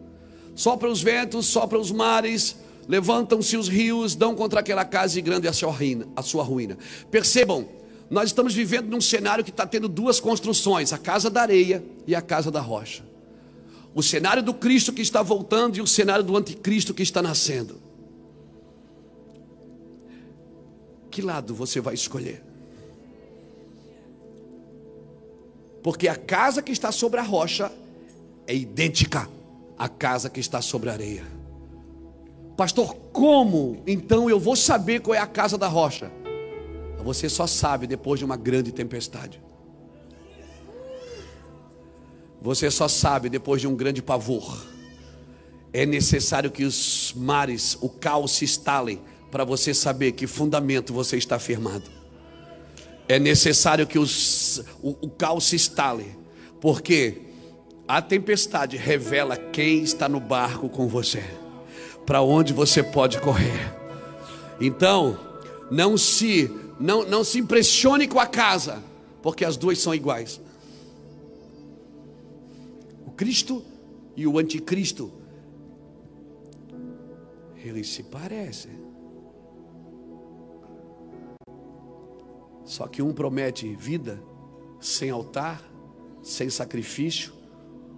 Sopra 0.57 0.91
os 0.91 1.01
ventos, 1.01 1.47
sopra 1.47 1.79
os 1.79 1.93
mares, 1.93 2.57
Levantam-se 2.89 3.57
os 3.57 3.69
rios, 3.69 4.15
dão 4.15 4.35
contra 4.35 4.61
aquela 4.61 4.85
casa 4.85 5.19
e 5.19 5.23
grande 5.23 5.49
a 5.49 5.53
sua 5.53 5.73
ruína. 5.73 6.07
A 6.15 6.23
sua 6.23 6.45
ruína. 6.45 6.79
Percebam, 7.11 7.69
nós 8.09 8.27
estamos 8.27 8.55
vivendo 8.55 8.89
num 8.89 9.01
cenário 9.01 9.43
que 9.43 9.51
está 9.51 9.67
tendo 9.67 9.89
duas 9.89 10.21
construções: 10.21 10.93
a 10.93 10.99
casa 10.99 11.29
da 11.29 11.43
areia 11.43 11.85
e 12.07 12.15
a 12.15 12.23
casa 12.23 12.51
da 12.51 12.61
rocha. 12.61 13.05
O 13.93 14.03
cenário 14.03 14.43
do 14.43 14.55
Cristo 14.55 14.93
que 14.93 15.03
está 15.03 15.23
voltando 15.23 15.77
e 15.79 15.81
o 15.81 15.87
cenário 15.87 16.23
do 16.23 16.37
anticristo 16.37 16.95
que 16.95 17.03
está 17.03 17.21
nascendo. 17.21 17.81
Que 21.11 21.23
lado 21.23 21.55
você 21.55 21.81
vai 21.81 21.95
escolher? 21.95 22.43
Porque 25.83 26.09
a 26.09 26.15
casa 26.15 26.63
que 26.63 26.73
está 26.73 26.93
sobre 26.93 27.19
a 27.19 27.23
rocha 27.23 27.73
é 28.47 28.55
idêntica 28.55 29.29
à 29.79 29.89
casa 29.89 30.31
que 30.31 30.41
está 30.41 30.61
sobre 30.63 30.91
a 30.91 30.93
areia. 30.93 31.25
Pastor, 32.57 32.95
como 33.13 33.83
então 33.87 34.31
eu 34.31 34.41
vou 34.41 34.57
saber 34.57 35.01
qual 35.01 35.15
é 35.15 35.19
a 35.19 35.27
casa 35.27 35.59
da 35.59 35.69
rocha? 35.69 36.11
Você 37.05 37.29
só 37.29 37.47
sabe 37.47 37.87
depois 37.87 38.19
de 38.19 38.25
uma 38.25 38.37
grande 38.37 38.73
tempestade. 38.73 39.41
Você 42.43 42.71
só 42.71 42.89
sabe 42.89 43.29
depois 43.29 43.61
de 43.61 43.69
um 43.69 43.77
grande 43.77 44.03
pavor. 44.03 44.67
É 45.73 45.87
necessário 45.87 46.51
que 46.51 46.65
os 46.65 47.13
mares, 47.15 47.79
o 47.81 47.89
caos 47.89 48.33
se 48.33 48.45
instalem 48.45 49.01
para 49.31 49.45
você 49.45 49.75
saber 49.75 50.13
que 50.13 50.27
fundamento 50.27 50.93
você 50.93 51.17
está 51.17 51.39
firmado. 51.39 51.91
É 53.09 53.19
necessário 53.19 53.87
que 53.87 53.99
os, 53.99 54.65
o, 54.83 54.97
o 55.03 55.11
caos 55.11 55.45
se 55.45 55.57
instale, 55.57 56.17
porque 56.61 57.26
a 57.89 58.03
tempestade 58.03 58.77
revela 58.77 59.37
quem 59.37 59.83
está 59.83 60.09
no 60.09 60.19
barco 60.19 60.69
com 60.69 60.89
você, 60.89 61.23
para 62.05 62.21
onde 62.23 62.53
você 62.53 62.83
pode 62.83 63.21
correr. 63.21 63.73
Então, 64.61 65.19
não 65.71 65.97
se 65.97 66.51
não, 66.79 67.07
não 67.07 67.25
se 67.25 67.39
impressione 67.39 68.07
com 68.07 68.21
a 68.21 68.27
casa, 68.27 68.83
porque 69.23 69.45
as 69.45 69.57
duas 69.57 69.79
são 69.79 69.95
iguais. 69.95 70.41
O 73.07 73.11
Cristo 73.13 73.65
e 74.15 74.27
o 74.27 74.39
anticristo, 74.39 75.13
eles 77.57 77.89
se 77.89 78.03
parecem. 78.03 78.85
Só 82.65 82.87
que 82.89 83.01
um 83.01 83.13
promete 83.13 83.75
vida 83.77 84.21
sem 84.81 85.09
altar, 85.09 85.63
sem 86.23 86.51
sacrifício, 86.51 87.33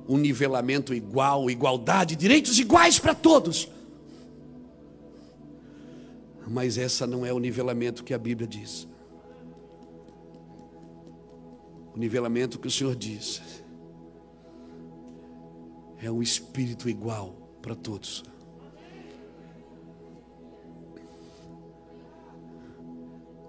um 0.08 0.16
nivelamento 0.16 0.94
igual, 0.94 1.50
igualdade, 1.50 2.16
direitos 2.16 2.58
iguais 2.58 2.98
para 2.98 3.14
todos. 3.14 3.68
Mas 6.48 6.78
essa 6.78 7.06
não 7.06 7.26
é 7.26 7.32
o 7.32 7.38
nivelamento 7.38 8.02
que 8.02 8.14
a 8.14 8.18
Bíblia 8.18 8.48
diz. 8.48 8.88
O 11.94 11.98
nivelamento 11.98 12.58
que 12.58 12.66
o 12.66 12.70
Senhor 12.70 12.96
diz 12.96 13.42
é 16.00 16.10
um 16.10 16.22
espírito 16.22 16.88
igual 16.88 17.34
para 17.60 17.74
todos. 17.74 18.24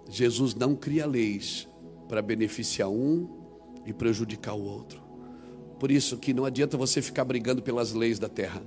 Jesus 0.09 0.55
não 0.55 0.75
cria 0.75 1.05
leis 1.05 1.67
para 2.09 2.21
beneficiar 2.21 2.89
um 2.89 3.29
e 3.85 3.93
prejudicar 3.93 4.55
o 4.55 4.63
outro. 4.63 5.08
Por 5.79 5.91
isso 5.91 6.17
que 6.17 6.33
não 6.33 6.45
adianta 6.45 6.77
você 6.77 7.01
ficar 7.01 7.23
brigando 7.23 7.61
pelas 7.61 7.93
leis 7.93 8.19
da 8.19 8.29
terra 8.29 8.61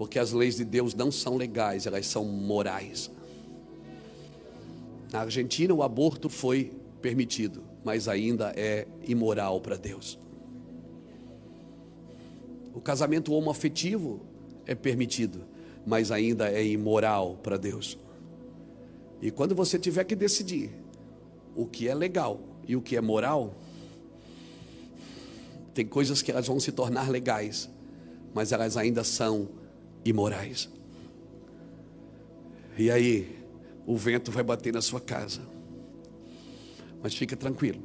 porque 0.00 0.18
as 0.18 0.32
leis 0.32 0.56
de 0.56 0.64
Deus 0.64 0.94
não 0.94 1.12
são 1.12 1.36
legais, 1.36 1.84
elas 1.84 2.06
são 2.06 2.24
morais. 2.24 3.10
Na 5.12 5.20
Argentina, 5.20 5.74
o 5.74 5.82
aborto 5.82 6.30
foi 6.30 6.72
permitido, 7.02 7.62
mas 7.84 8.08
ainda 8.08 8.50
é 8.56 8.86
imoral 9.06 9.60
para 9.60 9.76
Deus. 9.76 10.18
O 12.72 12.80
casamento 12.80 13.34
homoafetivo 13.34 14.22
é 14.64 14.74
permitido, 14.74 15.44
mas 15.84 16.10
ainda 16.10 16.50
é 16.50 16.64
imoral 16.64 17.36
para 17.42 17.58
Deus. 17.58 17.98
E 19.20 19.30
quando 19.30 19.54
você 19.54 19.78
tiver 19.78 20.04
que 20.04 20.16
decidir 20.16 20.70
o 21.54 21.66
que 21.66 21.88
é 21.88 21.94
legal 21.94 22.40
e 22.66 22.74
o 22.74 22.80
que 22.80 22.96
é 22.96 23.02
moral, 23.02 23.54
tem 25.74 25.86
coisas 25.86 26.22
que 26.22 26.30
elas 26.30 26.46
vão 26.46 26.58
se 26.58 26.72
tornar 26.72 27.08
legais, 27.10 27.68
mas 28.34 28.52
elas 28.52 28.76
ainda 28.76 29.04
são 29.04 29.48
imorais. 30.04 30.68
E 32.76 32.90
aí, 32.90 33.38
o 33.86 33.96
vento 33.96 34.30
vai 34.30 34.42
bater 34.42 34.72
na 34.72 34.80
sua 34.80 35.00
casa. 35.00 35.42
Mas 37.02 37.14
fica 37.14 37.36
tranquilo. 37.36 37.80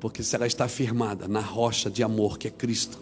Porque 0.00 0.22
se 0.22 0.34
ela 0.34 0.46
está 0.46 0.66
firmada 0.66 1.28
na 1.28 1.40
rocha 1.40 1.90
de 1.90 2.02
amor 2.02 2.38
que 2.38 2.48
é 2.48 2.50
Cristo. 2.50 2.98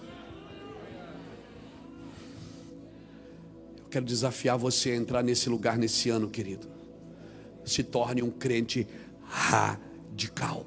Eu 3.79 3.85
quero 3.91 4.05
desafiar 4.05 4.59
você 4.59 4.91
a 4.91 4.97
entrar 4.97 5.23
nesse 5.23 5.49
lugar 5.49 5.79
nesse 5.79 6.11
ano, 6.11 6.29
querido. 6.29 6.69
Se 7.65 7.83
torne 7.83 8.23
um 8.23 8.31
crente 8.31 8.87
radical. 9.23 10.67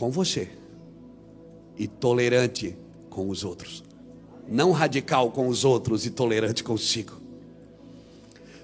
Com 0.00 0.10
você. 0.10 0.48
E 1.78 1.86
tolerante 1.86 2.76
com 3.08 3.28
os 3.28 3.44
outros 3.44 3.84
não 4.50 4.72
radical 4.72 5.30
com 5.30 5.46
os 5.46 5.64
outros 5.64 6.04
e 6.04 6.10
tolerante 6.10 6.64
consigo. 6.64 7.20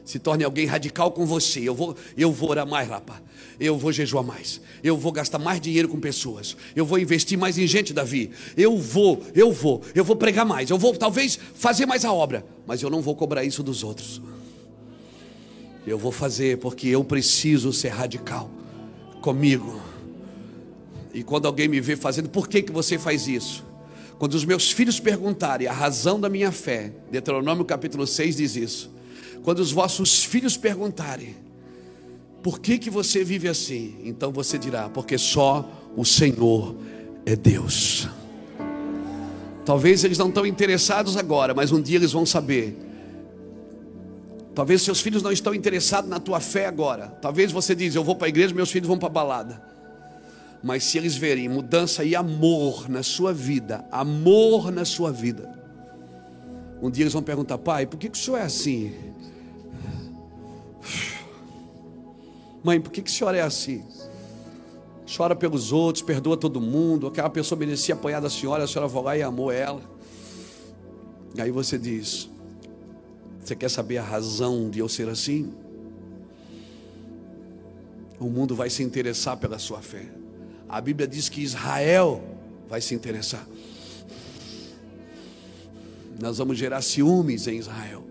Se 0.04 0.18
torne 0.18 0.44
alguém 0.44 0.66
radical 0.66 1.12
com 1.12 1.24
você. 1.24 1.60
Eu 1.60 1.74
vou, 1.74 1.96
eu 2.16 2.32
vou 2.32 2.50
orar 2.50 2.66
mais, 2.66 2.88
rapaz. 2.88 3.20
Eu 3.58 3.78
vou 3.78 3.92
jejuar 3.92 4.24
mais. 4.24 4.60
Eu 4.82 4.96
vou 4.96 5.10
gastar 5.10 5.38
mais 5.38 5.60
dinheiro 5.60 5.88
com 5.88 5.98
pessoas. 5.98 6.56
Eu 6.74 6.84
vou 6.84 6.98
investir 6.98 7.38
mais 7.38 7.56
em 7.56 7.66
gente, 7.66 7.92
Davi. 7.92 8.30
Eu 8.56 8.76
vou, 8.76 9.22
eu 9.34 9.52
vou, 9.52 9.82
eu 9.94 10.04
vou 10.04 10.16
pregar 10.16 10.44
mais. 10.44 10.70
Eu 10.70 10.78
vou 10.78 10.94
talvez 10.96 11.38
fazer 11.54 11.86
mais 11.86 12.04
a 12.04 12.12
obra, 12.12 12.44
mas 12.66 12.82
eu 12.82 12.90
não 12.90 13.00
vou 13.00 13.16
cobrar 13.16 13.44
isso 13.44 13.62
dos 13.62 13.82
outros. 13.82 14.20
Eu 15.86 15.98
vou 15.98 16.12
fazer 16.12 16.58
porque 16.58 16.88
eu 16.88 17.02
preciso 17.02 17.72
ser 17.72 17.88
radical 17.88 18.50
comigo. 19.20 19.80
E 21.16 21.22
quando 21.22 21.46
alguém 21.46 21.66
me 21.66 21.80
vê 21.80 21.96
fazendo, 21.96 22.28
por 22.28 22.46
que 22.46 22.60
que 22.60 22.70
você 22.70 22.98
faz 22.98 23.26
isso? 23.26 23.64
Quando 24.18 24.34
os 24.34 24.44
meus 24.44 24.70
filhos 24.70 25.00
perguntarem 25.00 25.66
a 25.66 25.72
razão 25.72 26.20
da 26.20 26.28
minha 26.28 26.52
fé, 26.52 26.92
Deuteronômio 27.10 27.64
capítulo 27.64 28.06
6 28.06 28.36
diz 28.36 28.54
isso. 28.54 28.90
Quando 29.42 29.60
os 29.60 29.72
vossos 29.72 30.24
filhos 30.24 30.58
perguntarem, 30.58 31.34
por 32.42 32.60
que 32.60 32.76
que 32.76 32.90
você 32.90 33.24
vive 33.24 33.48
assim? 33.48 33.96
Então 34.04 34.30
você 34.30 34.58
dirá, 34.58 34.90
porque 34.90 35.16
só 35.16 35.66
o 35.96 36.04
Senhor 36.04 36.76
é 37.24 37.34
Deus. 37.34 38.06
Talvez 39.64 40.04
eles 40.04 40.18
não 40.18 40.28
estão 40.28 40.44
interessados 40.44 41.16
agora, 41.16 41.54
mas 41.54 41.72
um 41.72 41.80
dia 41.80 41.96
eles 41.96 42.12
vão 42.12 42.26
saber. 42.26 42.76
Talvez 44.54 44.82
seus 44.82 45.00
filhos 45.00 45.22
não 45.22 45.32
estão 45.32 45.54
interessados 45.54 46.10
na 46.10 46.20
tua 46.20 46.40
fé 46.40 46.66
agora. 46.66 47.06
Talvez 47.22 47.52
você 47.52 47.74
diz, 47.74 47.94
eu 47.94 48.04
vou 48.04 48.16
para 48.16 48.26
a 48.26 48.28
igreja, 48.28 48.54
meus 48.54 48.70
filhos 48.70 48.86
vão 48.86 48.98
para 48.98 49.08
a 49.08 49.12
balada. 49.12 49.75
Mas 50.62 50.84
se 50.84 50.98
eles 50.98 51.16
verem 51.16 51.48
mudança 51.48 52.04
e 52.04 52.16
amor 52.16 52.88
na 52.88 53.02
sua 53.02 53.32
vida, 53.32 53.86
amor 53.90 54.70
na 54.72 54.84
sua 54.84 55.12
vida, 55.12 55.56
um 56.80 56.90
dia 56.90 57.04
eles 57.04 57.12
vão 57.12 57.22
perguntar, 57.22 57.58
pai, 57.58 57.86
por 57.86 57.98
que, 57.98 58.08
que 58.08 58.18
o 58.18 58.20
senhor 58.20 58.38
é 58.38 58.42
assim? 58.42 58.92
Mãe, 62.62 62.80
por 62.80 62.90
que, 62.90 63.00
que 63.00 63.10
senhor 63.10 63.34
é 63.34 63.40
assim? 63.40 63.84
Chora 65.14 65.36
pelos 65.36 65.72
outros, 65.72 66.02
perdoa 66.02 66.36
todo 66.36 66.60
mundo. 66.60 67.06
Aquela 67.06 67.30
pessoa 67.30 67.58
merecia 67.58 67.94
apanhar 67.94 68.20
da 68.20 68.28
senhora, 68.28 68.64
a 68.64 68.66
senhora 68.66 68.88
vai 68.88 69.02
lá 69.02 69.16
e 69.16 69.22
amou 69.22 69.52
ela. 69.52 69.80
Aí 71.38 71.50
você 71.50 71.78
diz: 71.78 72.28
Você 73.40 73.54
quer 73.54 73.70
saber 73.70 73.98
a 73.98 74.02
razão 74.02 74.68
de 74.68 74.80
eu 74.80 74.88
ser 74.88 75.08
assim? 75.08 75.52
O 78.18 78.28
mundo 78.28 78.56
vai 78.56 78.68
se 78.68 78.82
interessar 78.82 79.36
pela 79.36 79.58
sua 79.58 79.80
fé. 79.80 80.06
A 80.68 80.80
Bíblia 80.80 81.06
diz 81.06 81.28
que 81.28 81.40
Israel 81.40 82.22
vai 82.68 82.80
se 82.80 82.94
interessar. 82.94 83.46
Nós 86.20 86.38
vamos 86.38 86.58
gerar 86.58 86.82
ciúmes 86.82 87.46
em 87.46 87.58
Israel. 87.58 88.04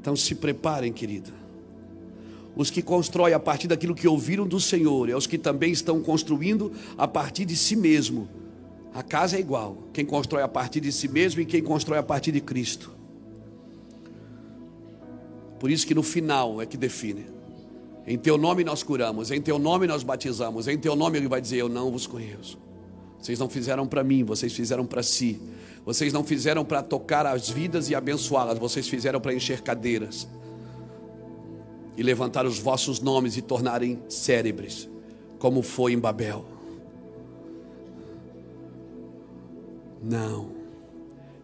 Então 0.00 0.14
se 0.14 0.34
preparem, 0.34 0.92
querida. 0.92 1.32
Os 2.54 2.70
que 2.70 2.80
constroem 2.80 3.34
a 3.34 3.40
partir 3.40 3.68
daquilo 3.68 3.94
que 3.94 4.08
ouviram 4.08 4.46
do 4.46 4.58
Senhor, 4.58 5.10
é 5.10 5.16
os 5.16 5.26
que 5.26 5.36
também 5.36 5.72
estão 5.72 6.00
construindo 6.00 6.72
a 6.96 7.06
partir 7.06 7.44
de 7.44 7.56
si 7.56 7.76
mesmo. 7.76 8.28
A 8.94 9.02
casa 9.02 9.36
é 9.36 9.40
igual. 9.40 9.76
Quem 9.92 10.06
constrói 10.06 10.42
a 10.42 10.48
partir 10.48 10.80
de 10.80 10.90
si 10.90 11.06
mesmo 11.06 11.42
e 11.42 11.44
quem 11.44 11.62
constrói 11.62 11.98
a 11.98 12.02
partir 12.02 12.32
de 12.32 12.40
Cristo. 12.40 12.92
Por 15.58 15.70
isso 15.70 15.86
que 15.86 15.94
no 15.94 16.02
final 16.02 16.62
é 16.62 16.66
que 16.66 16.78
define. 16.78 17.35
Em 18.06 18.16
teu 18.16 18.38
nome 18.38 18.62
nós 18.62 18.82
curamos, 18.82 19.30
em 19.30 19.40
teu 19.40 19.58
nome 19.58 19.86
nós 19.86 20.02
batizamos, 20.04 20.68
em 20.68 20.78
teu 20.78 20.94
nome 20.94 21.18
ele 21.18 21.26
vai 21.26 21.40
dizer: 21.40 21.56
Eu 21.56 21.68
não 21.68 21.90
vos 21.90 22.06
conheço. 22.06 22.56
Vocês 23.18 23.38
não 23.38 23.48
fizeram 23.48 23.86
para 23.86 24.04
mim, 24.04 24.22
vocês 24.22 24.52
fizeram 24.52 24.86
para 24.86 25.02
si. 25.02 25.40
Vocês 25.84 26.12
não 26.12 26.24
fizeram 26.24 26.64
para 26.64 26.82
tocar 26.82 27.26
as 27.26 27.48
vidas 27.48 27.90
e 27.90 27.94
abençoá-las, 27.94 28.58
vocês 28.58 28.88
fizeram 28.88 29.20
para 29.20 29.34
encher 29.34 29.62
cadeiras 29.62 30.28
e 31.96 32.02
levantar 32.02 32.44
os 32.44 32.58
vossos 32.58 33.00
nomes 33.00 33.36
e 33.36 33.42
tornarem 33.42 33.98
cérebres, 34.08 34.88
como 35.38 35.62
foi 35.62 35.92
em 35.92 35.98
Babel. 35.98 36.44
Não, 40.02 40.50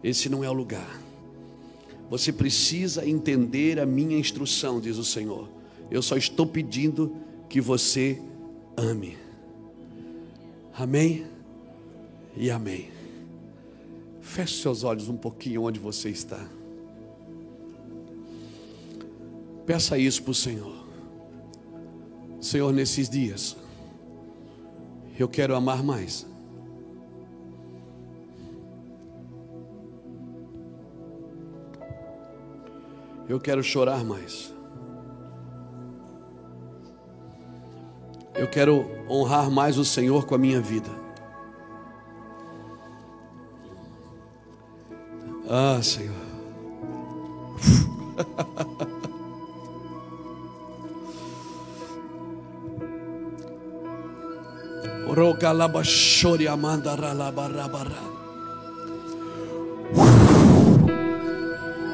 esse 0.03 0.29
não 0.29 0.43
é 0.43 0.49
o 0.49 0.53
lugar. 0.53 1.01
Você 2.09 2.31
precisa 2.31 3.07
entender 3.07 3.79
a 3.79 3.85
minha 3.85 4.17
instrução, 4.17 4.79
diz 4.79 4.97
o 4.97 5.03
Senhor. 5.03 5.49
Eu 5.89 6.01
só 6.01 6.17
estou 6.17 6.45
pedindo 6.45 7.15
que 7.49 7.61
você 7.61 8.21
ame. 8.75 9.17
Amém 10.73 11.25
e 12.35 12.49
amém. 12.49 12.89
Feche 14.21 14.61
seus 14.61 14.83
olhos 14.83 15.07
um 15.07 15.17
pouquinho 15.17 15.63
onde 15.63 15.79
você 15.79 16.09
está. 16.09 16.47
Peça 19.65 19.97
isso 19.97 20.23
para 20.23 20.31
o 20.31 20.35
Senhor. 20.35 20.83
Senhor, 22.41 22.73
nesses 22.73 23.09
dias, 23.09 23.55
eu 25.17 25.29
quero 25.29 25.55
amar 25.55 25.81
mais. 25.83 26.25
Eu 33.29 33.39
quero 33.39 33.63
chorar 33.63 34.03
mais. 34.03 34.52
Eu 38.35 38.47
quero 38.47 38.89
honrar 39.07 39.49
mais 39.49 39.77
o 39.77 39.85
Senhor 39.85 40.25
com 40.25 40.35
a 40.35 40.37
minha 40.37 40.59
vida. 40.59 40.89
Ah, 45.49 45.79
Senhor. 45.81 46.13
Rogalabashori 55.07 56.47
amanda 56.47 56.95
ralabarabara. 56.95 58.13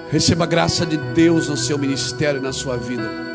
Receba 0.09 0.45
a 0.45 0.47
graça 0.47 0.85
de 0.85 0.95
Deus 1.13 1.49
no 1.49 1.57
seu 1.57 1.77
ministério 1.77 2.39
e 2.39 2.43
na 2.43 2.53
sua 2.53 2.77
vida. 2.77 3.28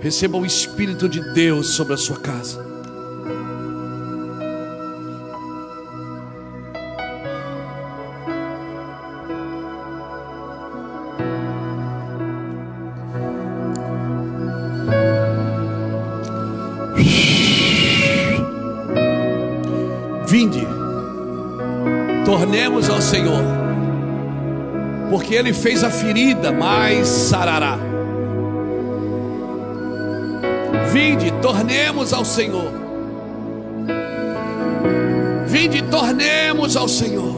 Receba 0.00 0.38
o 0.38 0.46
Espírito 0.46 1.08
de 1.08 1.20
Deus 1.32 1.70
sobre 1.70 1.94
a 1.94 1.96
sua 1.96 2.18
casa. 2.18 2.64
Vinde, 20.28 20.60
tornemos 22.24 22.88
ao 22.88 23.02
Senhor, 23.02 23.42
porque 25.10 25.34
Ele 25.34 25.52
fez 25.52 25.82
a 25.82 25.90
ferida, 25.90 26.52
mas 26.52 27.08
sarará. 27.08 27.87
Vinde, 30.98 31.30
tornemos 31.40 32.12
ao 32.12 32.24
Senhor. 32.24 32.72
Vinde, 35.46 35.80
tornemos 35.82 36.76
ao 36.76 36.88
Senhor. 36.88 37.36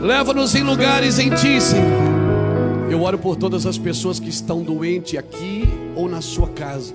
Leva-nos 0.00 0.54
em 0.54 0.62
lugares 0.62 1.18
em 1.18 1.30
Ti, 1.30 1.60
Senhor. 1.60 2.88
Eu 2.88 3.02
oro 3.02 3.18
por 3.18 3.34
todas 3.34 3.66
as 3.66 3.78
pessoas 3.78 4.20
que 4.20 4.28
estão 4.28 4.62
doentes 4.62 5.18
aqui 5.18 5.64
ou 5.96 6.08
na 6.08 6.20
sua 6.20 6.46
casa. 6.50 6.94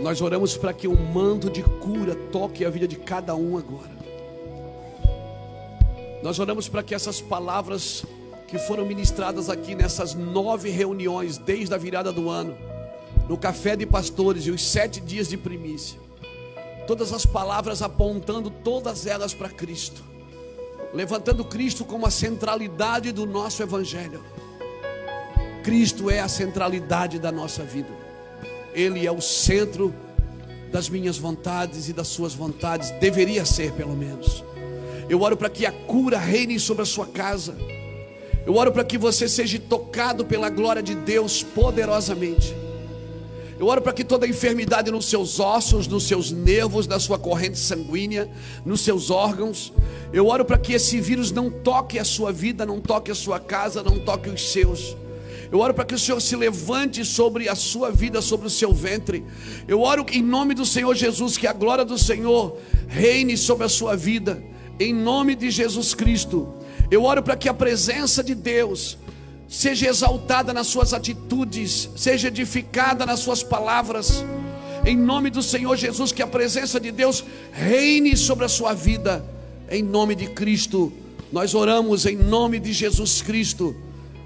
Nós 0.00 0.22
oramos 0.22 0.56
para 0.56 0.72
que 0.72 0.88
um 0.88 1.12
manto 1.12 1.50
de 1.50 1.62
cura 1.62 2.14
toque 2.14 2.64
a 2.64 2.70
vida 2.70 2.88
de 2.88 2.96
cada 2.96 3.34
um 3.34 3.58
agora. 3.58 3.92
Nós 6.22 6.38
oramos 6.38 6.70
para 6.70 6.82
que 6.82 6.94
essas 6.94 7.20
palavras 7.20 8.02
que 8.52 8.58
foram 8.58 8.84
ministradas 8.84 9.48
aqui 9.48 9.74
nessas 9.74 10.12
nove 10.12 10.68
reuniões, 10.68 11.38
desde 11.38 11.74
a 11.74 11.78
virada 11.78 12.12
do 12.12 12.28
ano, 12.28 12.54
no 13.26 13.34
café 13.34 13.74
de 13.74 13.86
pastores 13.86 14.44
e 14.44 14.50
os 14.50 14.62
sete 14.62 15.00
dias 15.00 15.26
de 15.26 15.38
primícia, 15.38 15.98
todas 16.86 17.14
as 17.14 17.24
palavras 17.24 17.80
apontando 17.80 18.50
todas 18.50 19.06
elas 19.06 19.32
para 19.32 19.48
Cristo, 19.48 20.04
levantando 20.92 21.46
Cristo 21.46 21.82
como 21.82 22.04
a 22.04 22.10
centralidade 22.10 23.10
do 23.10 23.24
nosso 23.24 23.62
Evangelho. 23.62 24.22
Cristo 25.64 26.10
é 26.10 26.20
a 26.20 26.28
centralidade 26.28 27.18
da 27.18 27.32
nossa 27.32 27.64
vida. 27.64 27.88
Ele 28.74 29.06
é 29.06 29.10
o 29.10 29.22
centro 29.22 29.94
das 30.70 30.90
minhas 30.90 31.16
vontades 31.16 31.88
e 31.88 31.94
das 31.94 32.08
suas 32.08 32.34
vontades, 32.34 32.90
deveria 33.00 33.46
ser 33.46 33.72
pelo 33.72 33.96
menos. 33.96 34.44
Eu 35.08 35.22
oro 35.22 35.38
para 35.38 35.48
que 35.48 35.64
a 35.64 35.72
cura 35.72 36.18
reine 36.18 36.60
sobre 36.60 36.82
a 36.82 36.86
sua 36.86 37.06
casa. 37.06 37.56
Eu 38.44 38.54
oro 38.56 38.72
para 38.72 38.84
que 38.84 38.98
você 38.98 39.28
seja 39.28 39.58
tocado 39.58 40.24
pela 40.24 40.50
glória 40.50 40.82
de 40.82 40.94
Deus 40.94 41.42
poderosamente. 41.42 42.54
Eu 43.58 43.68
oro 43.68 43.80
para 43.80 43.92
que 43.92 44.02
toda 44.02 44.26
enfermidade 44.26 44.90
nos 44.90 45.06
seus 45.06 45.38
ossos, 45.38 45.86
nos 45.86 46.08
seus 46.08 46.32
nervos, 46.32 46.88
na 46.88 46.98
sua 46.98 47.16
corrente 47.16 47.58
sanguínea, 47.58 48.28
nos 48.64 48.80
seus 48.80 49.08
órgãos, 49.08 49.72
eu 50.12 50.26
oro 50.26 50.44
para 50.44 50.58
que 50.58 50.72
esse 50.72 51.00
vírus 51.00 51.30
não 51.30 51.48
toque 51.48 51.96
a 51.98 52.04
sua 52.04 52.32
vida, 52.32 52.66
não 52.66 52.80
toque 52.80 53.12
a 53.12 53.14
sua 53.14 53.38
casa, 53.38 53.80
não 53.80 54.00
toque 54.00 54.28
os 54.28 54.50
seus. 54.50 54.96
Eu 55.52 55.60
oro 55.60 55.72
para 55.74 55.84
que 55.84 55.94
o 55.94 55.98
Senhor 55.98 56.20
se 56.20 56.34
levante 56.34 57.04
sobre 57.04 57.48
a 57.48 57.54
sua 57.54 57.92
vida, 57.92 58.20
sobre 58.20 58.46
o 58.46 58.50
seu 58.50 58.72
ventre. 58.72 59.22
Eu 59.68 59.82
oro 59.82 60.04
em 60.10 60.22
nome 60.22 60.54
do 60.54 60.66
Senhor 60.66 60.94
Jesus, 60.96 61.36
que 61.36 61.46
a 61.46 61.52
glória 61.52 61.84
do 61.84 61.98
Senhor 61.98 62.58
reine 62.88 63.36
sobre 63.36 63.64
a 63.64 63.68
sua 63.68 63.94
vida. 63.94 64.42
Em 64.80 64.92
nome 64.92 65.34
de 65.36 65.50
Jesus 65.50 65.94
Cristo. 65.94 66.52
Eu 66.90 67.04
oro 67.04 67.22
para 67.22 67.36
que 67.36 67.48
a 67.48 67.54
presença 67.54 68.22
de 68.22 68.34
Deus 68.34 68.98
seja 69.48 69.88
exaltada 69.88 70.52
nas 70.52 70.66
suas 70.66 70.92
atitudes, 70.94 71.90
seja 71.96 72.28
edificada 72.28 73.04
nas 73.04 73.20
suas 73.20 73.42
palavras. 73.42 74.24
Em 74.84 74.96
nome 74.96 75.30
do 75.30 75.42
Senhor 75.42 75.76
Jesus, 75.76 76.10
que 76.10 76.22
a 76.22 76.26
presença 76.26 76.80
de 76.80 76.90
Deus 76.90 77.24
reine 77.52 78.16
sobre 78.16 78.44
a 78.44 78.48
sua 78.48 78.72
vida. 78.72 79.24
Em 79.70 79.82
nome 79.82 80.14
de 80.14 80.26
Cristo, 80.26 80.92
nós 81.30 81.54
oramos 81.54 82.06
em 82.06 82.16
nome 82.16 82.58
de 82.58 82.72
Jesus 82.72 83.22
Cristo 83.22 83.76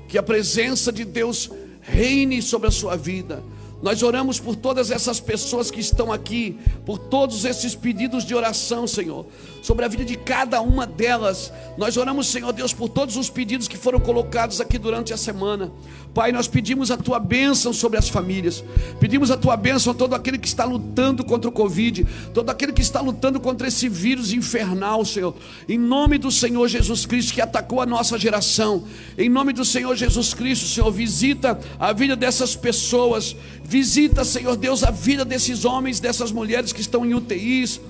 que 0.09 0.17
a 0.17 0.23
presença 0.23 0.93
de 0.93 1.05
Deus 1.05 1.51
reine 1.81 2.41
sobre 2.41 2.69
a 2.69 2.71
sua 2.71 2.97
vida. 2.97 3.43
Nós 3.83 4.03
oramos 4.03 4.41
por 4.41 4.57
todas 4.57 4.91
essas 4.91 5.21
pessoas 5.21 5.71
que 5.71 5.81
estão 5.81 6.11
aqui, 6.11 6.59
por 6.85 6.99
todos 6.99 7.45
esses 7.45 7.75
pedidos 7.75 8.25
de 8.25 8.35
oração, 8.35 8.87
Senhor, 8.87 9.27
sobre 9.63 9.85
a 9.85 9.89
vida 9.89 10.05
de 10.05 10.17
cada 10.17 10.61
uma 10.63 10.87
delas. 10.87 11.53
Nós 11.77 11.97
oramos, 11.97 12.29
Senhor 12.29 12.53
Deus, 12.53 12.73
por 12.73 12.89
todos 12.89 13.17
os 13.17 13.29
pedidos 13.29 13.69
que 13.69 13.77
foram 13.77 14.01
colocados 14.01 14.61
aqui 14.61 14.79
durante 14.79 15.13
a 15.13 15.17
semana. 15.17 15.71
Pai, 16.15 16.33
nós 16.33 16.49
pedimos 16.49 16.91
a 16.91 16.97
tua 16.97 17.19
bênção 17.19 17.75
sobre 17.75 17.99
as 17.99 18.09
famílias, 18.09 18.65
pedimos 18.99 19.31
a 19.31 19.37
tua 19.37 19.55
bênção 19.55 19.93
a 19.93 19.95
todo 19.95 20.15
aquele 20.15 20.39
que 20.39 20.49
está 20.49 20.65
lutando 20.65 21.23
contra 21.23 21.47
o 21.47 21.53
Covid, 21.53 22.07
todo 22.33 22.49
aquele 22.49 22.73
que 22.73 22.81
está 22.81 23.03
lutando 23.03 23.39
contra 23.39 23.69
esse 23.69 23.87
vírus 23.87 24.33
infernal, 24.33 25.05
Senhor, 25.05 25.35
em 25.69 25.77
nome 25.77 26.17
do 26.17 26.31
Senhor 26.31 26.67
Jesus 26.69 27.05
Cristo 27.05 27.35
que 27.35 27.43
atacou 27.43 27.83
a 27.83 27.87
nossa 27.87 28.19
geração, 28.19 28.85
em 29.19 29.29
nome 29.29 29.53
do 29.53 29.63
Senhor 29.63 29.95
Jesus 29.95 30.33
Cristo, 30.33 30.65
Senhor, 30.65 30.91
visita 30.91 31.61
a 31.79 31.93
vida 31.93 32.17
dessas 32.17 32.57
pessoas, 32.57 33.37
visita, 33.67 34.25
Senhor 34.25 34.57
Deus, 34.57 34.83
a 34.85 34.91
vida 34.91 35.25
desses 35.25 35.65
homens, 35.65 36.01
dessas 36.01 36.31
mulheres 36.33 36.73
que 36.73 36.81
estão 36.81 37.05
em 37.05 37.15
UTIs, 37.15 37.81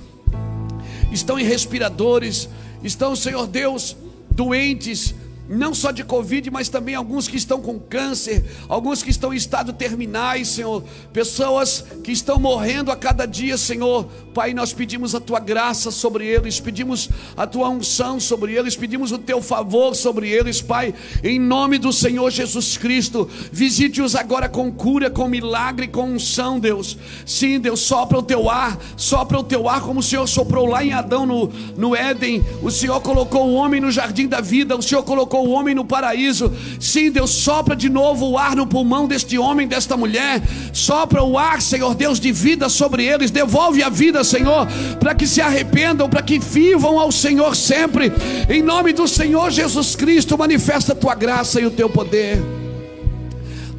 estão 1.13 1.39
em 1.39 1.45
respiradores, 1.45 2.49
estão, 2.83 3.15
Senhor 3.15 3.47
Deus, 3.47 3.97
doentes 4.31 5.15
não 5.49 5.75
só 5.75 5.91
de 5.91 6.05
Covid, 6.05 6.51
mas 6.51 6.69
também 6.69 6.95
alguns 6.95 7.29
que 7.29 7.37
estão 7.37 7.61
com 7.61 7.79
câncer, 7.79 8.45
alguns 8.69 9.03
que 9.03 9.11
estão 9.11 9.33
em 9.33 9.37
estado 9.37 9.73
terminais, 9.73 10.49
Senhor, 10.49 10.83
pessoas 11.13 11.85
que 12.03 12.13
estão 12.13 12.39
morrendo 12.39 12.91
a 12.91 12.97
cada 12.97 13.27
dia, 13.27 13.57
Senhor. 13.57 14.05
Pai, 14.35 14.53
nós 14.53 14.73
pedimos 14.73 15.15
a 15.15 15.21
tua 15.21 15.41
graça 15.41 15.91
sobre 15.91 16.27
eles, 16.27 16.61
pedimos 16.61 17.09
a 17.37 17.47
tua 17.47 17.69
unção 17.69 18.21
sobre 18.21 18.55
eles, 18.55 18.77
pedimos 18.77 19.13
o 19.13 19.19
teu 19.19 19.41
favor 19.41 19.95
sobre 19.95 20.29
eles, 20.29 20.61
Pai, 20.61 20.95
em 21.23 21.39
nome 21.39 21.79
do 21.79 21.93
Senhor 21.93 22.31
Jesus 22.31 22.77
Cristo. 22.77 23.29
Visite-os 23.51 24.15
agora 24.15 24.49
com 24.49 24.71
cura, 24.71 25.11
com 25.11 25.29
milagre, 25.29 25.89
com 25.89 26.11
unção, 26.11 26.59
Deus. 26.61 26.99
Sim, 27.25 27.59
Deus, 27.59 27.81
sopra 27.81 28.19
o 28.19 28.23
teu 28.23 28.51
ar, 28.51 28.79
sopra 28.97 29.39
o 29.39 29.45
teu 29.45 29.69
ar, 29.69 29.81
como 29.81 30.01
o 30.01 30.03
Senhor 30.03 30.27
soprou 30.27 30.67
lá 30.67 30.85
em 30.85 30.93
Adão 30.93 31.25
no, 31.25 31.47
no 31.77 31.97
Éden. 31.97 32.45
O 32.63 32.71
Senhor 32.71 33.01
colocou 33.01 33.49
o 33.49 33.55
homem 33.55 33.81
no 33.81 33.91
jardim 33.91 34.27
da 34.27 34.41
vida, 34.41 34.77
o 34.77 34.83
Senhor 34.83 35.03
colocou 35.03 35.36
colocou 35.37 35.47
o 35.47 35.51
homem 35.51 35.75
no 35.75 35.85
paraíso. 35.85 36.53
Sim, 36.81 37.11
Deus 37.11 37.31
sopra 37.31 37.77
de 37.77 37.89
novo 37.89 38.31
o 38.31 38.39
ar 38.39 38.57
no 38.57 38.67
pulmão 38.67 39.07
deste 39.07 39.39
homem, 39.39 39.69
desta 39.69 39.97
mulher. 39.97 40.43
Sopra 40.73 41.23
o 41.23 41.39
ar, 41.39 41.61
Senhor 41.61 41.95
Deus, 41.95 42.19
de 42.19 42.33
vida 42.33 42.69
sobre 42.69 43.05
eles. 43.05 43.31
Devolve 43.31 43.83
a 43.83 43.89
vida, 43.89 44.25
Senhor, 44.25 44.67
para 44.99 45.15
que 45.15 45.27
se 45.27 45.41
arrependam, 45.41 46.09
para 46.09 46.23
que 46.23 46.39
vivam 46.39 46.99
ao 46.99 47.13
Senhor 47.13 47.55
sempre. 47.55 48.13
Em 48.49 48.63
nome 48.63 48.93
do 48.93 49.07
Senhor 49.07 49.51
Jesus 49.51 49.95
Cristo, 49.95 50.39
manifesta 50.39 50.93
a 50.93 50.97
tua 50.97 51.15
graça 51.15 51.61
e 51.61 51.67
o 51.67 51.71
teu 51.71 51.91
poder. 51.91 52.43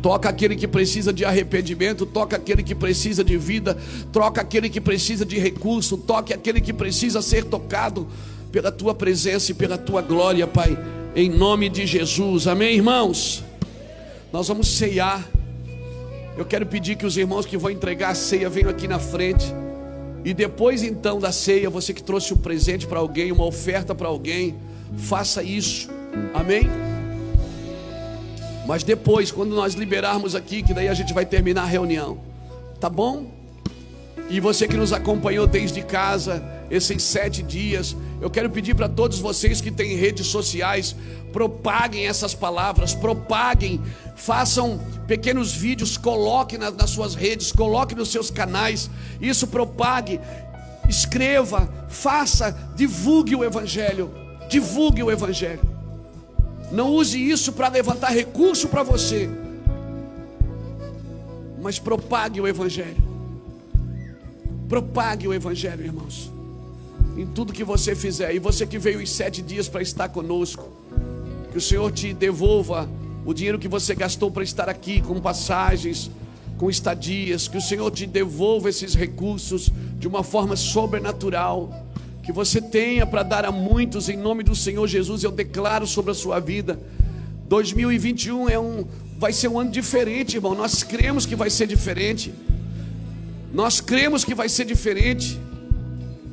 Toca 0.01 0.29
aquele 0.29 0.55
que 0.55 0.67
precisa 0.67 1.11
de 1.11 1.25
arrependimento, 1.25 2.05
toca 2.05 2.35
aquele 2.35 2.61
que 2.61 2.75
precisa 2.75 3.23
de 3.23 3.35
vida, 3.35 3.75
troca 4.13 4.41
aquele 4.41 4.69
que 4.69 4.79
precisa 4.79 5.25
de 5.25 5.39
recurso, 5.39 5.97
toque 5.97 6.33
aquele 6.33 6.61
que 6.61 6.71
precisa 6.71 7.21
ser 7.21 7.43
tocado 7.43 8.07
pela 8.51 8.71
tua 8.71 8.93
presença 8.93 9.51
e 9.51 9.55
pela 9.55 9.77
tua 9.77 10.01
glória, 10.01 10.47
Pai, 10.47 10.77
em 11.17 11.31
nome 11.31 11.67
de 11.67 11.83
Jesus. 11.87 12.45
Amém, 12.45 12.75
irmãos. 12.75 13.43
Nós 14.31 14.47
vamos 14.47 14.67
ceiar. 14.67 15.27
Eu 16.37 16.45
quero 16.45 16.63
pedir 16.63 16.95
que 16.95 17.07
os 17.07 17.17
irmãos 17.17 17.43
que 17.43 17.57
vão 17.57 17.71
entregar 17.71 18.09
a 18.11 18.15
ceia 18.15 18.47
venham 18.47 18.69
aqui 18.69 18.87
na 18.87 18.99
frente. 18.99 19.43
E 20.23 20.31
depois 20.31 20.83
então 20.83 21.19
da 21.19 21.31
ceia, 21.31 21.71
você 21.71 21.91
que 21.91 22.03
trouxe 22.03 22.35
um 22.35 22.37
presente 22.37 22.85
para 22.85 22.99
alguém, 22.99 23.31
uma 23.31 23.45
oferta 23.45 23.95
para 23.95 24.07
alguém, 24.07 24.55
faça 24.95 25.41
isso. 25.41 25.89
Amém? 26.35 26.69
Mas 28.67 28.83
depois, 28.83 29.31
quando 29.31 29.55
nós 29.55 29.73
liberarmos 29.73 30.35
aqui, 30.35 30.61
que 30.61 30.71
daí 30.71 30.87
a 30.87 30.93
gente 30.93 31.15
vai 31.15 31.25
terminar 31.25 31.63
a 31.63 31.65
reunião, 31.65 32.19
tá 32.79 32.91
bom? 32.91 33.25
E 34.29 34.39
você 34.39 34.67
que 34.67 34.77
nos 34.77 34.93
acompanhou 34.93 35.47
desde 35.47 35.81
casa, 35.81 36.43
esses 36.69 37.01
sete 37.01 37.41
dias, 37.41 37.95
eu 38.19 38.29
quero 38.29 38.49
pedir 38.49 38.73
para 38.73 38.89
todos 38.89 39.19
vocês 39.19 39.61
que 39.61 39.71
têm 39.71 39.95
redes 39.95 40.27
sociais, 40.27 40.95
propaguem 41.31 42.07
essas 42.07 42.33
palavras, 42.33 42.95
propaguem, 42.95 43.81
façam 44.15 44.79
pequenos 45.05 45.53
vídeos, 45.53 45.97
coloquem 45.97 46.57
nas, 46.57 46.75
nas 46.75 46.89
suas 46.89 47.13
redes, 47.13 47.51
coloquem 47.51 47.97
nos 47.97 48.11
seus 48.11 48.31
canais, 48.31 48.89
isso 49.21 49.45
propague, 49.47 50.19
escreva, 50.89 51.69
faça, 51.89 52.51
divulgue 52.75 53.35
o 53.35 53.43
Evangelho, 53.43 54.11
divulgue 54.49 55.03
o 55.03 55.11
Evangelho. 55.11 55.61
Não 56.71 56.89
use 56.89 57.21
isso 57.21 57.53
para 57.53 57.69
levantar 57.69 58.09
recurso 58.09 58.67
para 58.67 58.83
você, 58.83 59.29
mas 61.61 61.77
propague 61.77 62.41
o 62.41 62.47
Evangelho. 62.47 63.05
Propague 64.67 65.27
o 65.27 65.33
Evangelho, 65.33 65.85
irmãos, 65.85 66.31
em 67.17 67.25
tudo 67.25 67.51
que 67.51 67.63
você 67.63 67.95
fizer. 67.95 68.33
E 68.33 68.39
você 68.39 68.65
que 68.65 68.77
veio 68.77 69.01
em 69.01 69.05
sete 69.05 69.41
dias 69.41 69.67
para 69.67 69.81
estar 69.81 70.09
conosco, 70.09 70.71
que 71.51 71.57
o 71.57 71.61
Senhor 71.61 71.91
te 71.91 72.13
devolva 72.13 72.87
o 73.25 73.33
dinheiro 73.33 73.59
que 73.59 73.67
você 73.67 73.95
gastou 73.95 74.31
para 74.31 74.43
estar 74.43 74.69
aqui, 74.69 75.01
com 75.01 75.19
passagens, 75.19 76.09
com 76.57 76.69
estadias, 76.69 77.47
que 77.47 77.57
o 77.57 77.61
Senhor 77.61 77.89
te 77.91 78.05
devolva 78.05 78.69
esses 78.69 78.93
recursos 78.93 79.69
de 79.99 80.07
uma 80.07 80.23
forma 80.23 80.55
sobrenatural 80.55 81.85
que 82.23 82.31
você 82.31 82.61
tenha 82.61 83.05
para 83.05 83.23
dar 83.23 83.45
a 83.45 83.51
muitos 83.51 84.09
em 84.09 84.17
nome 84.17 84.43
do 84.43 84.53
Senhor 84.53 84.85
Jesus. 84.85 85.23
Eu 85.23 85.31
declaro 85.31 85.87
sobre 85.87 86.11
a 86.11 86.13
sua 86.13 86.39
vida. 86.39 86.79
2021 87.47 88.49
é 88.49 88.59
um 88.59 88.85
vai 89.17 89.33
ser 89.33 89.47
um 89.47 89.59
ano 89.59 89.71
diferente, 89.71 90.35
irmão. 90.35 90.53
Nós 90.53 90.83
cremos 90.83 91.25
que 91.25 91.35
vai 91.35 91.49
ser 91.49 91.67
diferente. 91.67 92.33
Nós 93.53 93.79
cremos 93.79 94.23
que 94.23 94.35
vai 94.35 94.49
ser 94.49 94.65
diferente. 94.65 95.39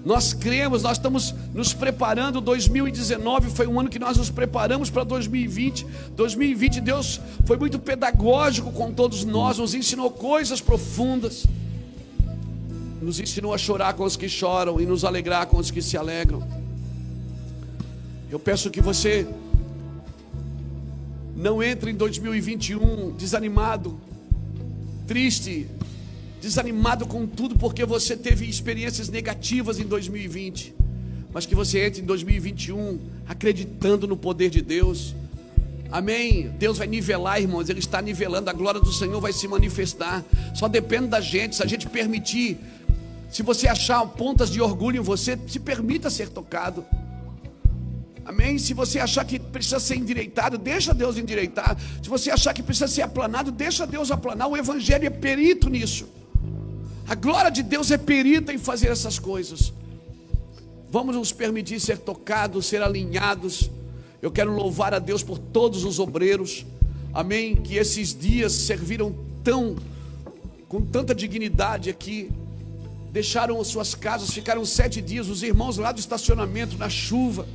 Nós 0.04 0.34
cremos, 0.34 0.82
nós 0.82 0.98
estamos 0.98 1.34
nos 1.54 1.72
preparando. 1.72 2.40
2019 2.40 3.50
foi 3.50 3.66
um 3.66 3.80
ano 3.80 3.88
que 3.88 3.98
nós 3.98 4.16
nos 4.16 4.30
preparamos 4.30 4.90
para 4.90 5.04
2020. 5.04 5.86
2020 6.14 6.80
Deus 6.80 7.20
foi 7.46 7.56
muito 7.56 7.78
pedagógico 7.78 8.70
com 8.70 8.92
todos 8.92 9.24
nós, 9.24 9.58
nos 9.58 9.74
ensinou 9.74 10.10
coisas 10.10 10.60
profundas 10.60 11.46
nos 13.04 13.20
ensinou 13.20 13.52
a 13.52 13.58
chorar 13.58 13.92
com 13.92 14.04
os 14.04 14.16
que 14.16 14.28
choram 14.28 14.80
e 14.80 14.86
nos 14.86 15.04
alegrar 15.04 15.46
com 15.46 15.58
os 15.58 15.70
que 15.70 15.82
se 15.82 15.96
alegram. 15.96 16.42
Eu 18.30 18.38
peço 18.38 18.70
que 18.70 18.80
você 18.80 19.26
não 21.36 21.62
entre 21.62 21.90
em 21.90 21.94
2021 21.94 23.12
desanimado, 23.12 24.00
triste, 25.06 25.66
desanimado 26.44 27.06
com 27.06 27.26
tudo 27.26 27.56
porque 27.56 27.86
você 27.86 28.14
teve 28.14 28.46
experiências 28.46 29.08
negativas 29.08 29.80
em 29.80 29.84
2020, 29.84 30.74
mas 31.32 31.46
que 31.46 31.54
você 31.54 31.86
entre 31.86 32.02
em 32.02 32.04
2021 32.04 33.00
acreditando 33.26 34.06
no 34.06 34.14
poder 34.14 34.50
de 34.50 34.60
Deus. 34.60 35.14
Amém. 35.90 36.50
Deus 36.58 36.76
vai 36.76 36.86
nivelar, 36.86 37.40
irmãos. 37.40 37.68
Ele 37.70 37.78
está 37.78 38.02
nivelando. 38.02 38.50
A 38.50 38.52
glória 38.52 38.80
do 38.80 38.92
Senhor 38.92 39.20
vai 39.20 39.32
se 39.32 39.48
manifestar. 39.48 40.22
Só 40.54 40.68
depende 40.68 41.06
da 41.06 41.20
gente. 41.20 41.56
Se 41.56 41.62
a 41.62 41.66
gente 41.66 41.88
permitir 41.88 42.58
se 43.30 43.42
você 43.42 43.66
achar 43.66 44.04
pontas 44.06 44.50
de 44.50 44.60
orgulho 44.60 44.98
em 44.98 45.02
você, 45.02 45.38
se 45.48 45.58
permita 45.58 46.10
ser 46.10 46.28
tocado. 46.28 46.84
Amém? 48.24 48.58
Se 48.58 48.74
você 48.74 48.98
achar 48.98 49.24
que 49.24 49.38
precisa 49.38 49.80
ser 49.80 49.96
endireitado, 49.96 50.58
deixa 50.58 50.92
Deus 50.92 51.16
endireitar. 51.16 51.76
Se 52.02 52.08
você 52.08 52.30
achar 52.30 52.52
que 52.52 52.62
precisa 52.62 52.88
ser 52.88 53.02
aplanado, 53.02 53.50
deixa 53.50 53.86
Deus 53.86 54.10
aplanar. 54.10 54.48
O 54.48 54.56
Evangelho 54.56 55.06
é 55.06 55.10
perito 55.10 55.70
nisso. 55.70 56.06
A 57.06 57.14
glória 57.14 57.50
de 57.50 57.62
Deus 57.62 57.90
é 57.90 57.98
perita 57.98 58.52
em 58.52 58.58
fazer 58.58 58.88
essas 58.88 59.18
coisas. 59.18 59.72
Vamos 60.90 61.16
nos 61.16 61.32
permitir 61.32 61.80
ser 61.80 61.98
tocados, 61.98 62.66
ser 62.66 62.82
alinhados. 62.82 63.70
Eu 64.22 64.30
quero 64.30 64.54
louvar 64.54 64.94
a 64.94 64.98
Deus 64.98 65.22
por 65.22 65.38
todos 65.38 65.84
os 65.84 65.98
obreiros. 65.98 66.64
Amém? 67.12 67.56
Que 67.56 67.76
esses 67.76 68.16
dias 68.18 68.52
serviram 68.52 69.14
tão, 69.42 69.76
com 70.68 70.80
tanta 70.80 71.14
dignidade 71.14 71.90
aqui 71.90 72.30
deixaram 73.14 73.60
as 73.60 73.68
suas 73.68 73.94
casas, 73.94 74.30
ficaram 74.30 74.64
sete 74.64 75.00
dias, 75.00 75.28
os 75.28 75.44
irmãos 75.44 75.78
lá 75.78 75.92
do 75.92 76.00
estacionamento, 76.00 76.76
na 76.76 76.90
chuva. 76.90 77.46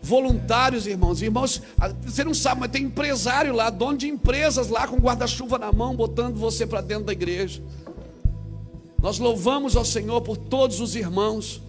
Voluntários, 0.00 0.86
irmãos, 0.86 1.20
irmãos, 1.20 1.60
ah, 1.78 1.92
você 2.02 2.24
não 2.24 2.32
sabe, 2.32 2.62
mas 2.62 2.70
tem 2.70 2.84
empresário 2.84 3.54
lá, 3.54 3.68
dono 3.68 3.98
de 3.98 4.08
empresas 4.08 4.68
lá 4.68 4.88
com 4.88 4.96
guarda-chuva 4.96 5.58
na 5.58 5.70
mão, 5.70 5.94
botando 5.94 6.36
você 6.36 6.66
para 6.66 6.80
dentro 6.80 7.04
da 7.04 7.12
igreja. 7.12 7.62
Nós 9.04 9.18
louvamos 9.18 9.76
ao 9.76 9.84
Senhor 9.84 10.22
por 10.22 10.38
todos 10.38 10.80
os 10.80 10.96
irmãos 10.96 11.60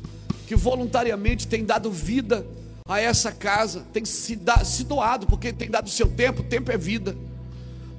que 0.47 0.55
voluntariamente 0.55 1.45
têm 1.45 1.65
dado 1.65 1.91
vida 1.91 2.47
a 2.87 3.01
essa 3.01 3.29
casa, 3.29 3.85
têm 3.91 4.05
se, 4.05 4.39
se 4.63 4.83
doado, 4.85 5.27
porque 5.27 5.51
tem 5.51 5.69
dado 5.69 5.89
seu 5.89 6.07
tempo, 6.07 6.43
tempo 6.43 6.71
é 6.71 6.77
vida. 6.77 7.13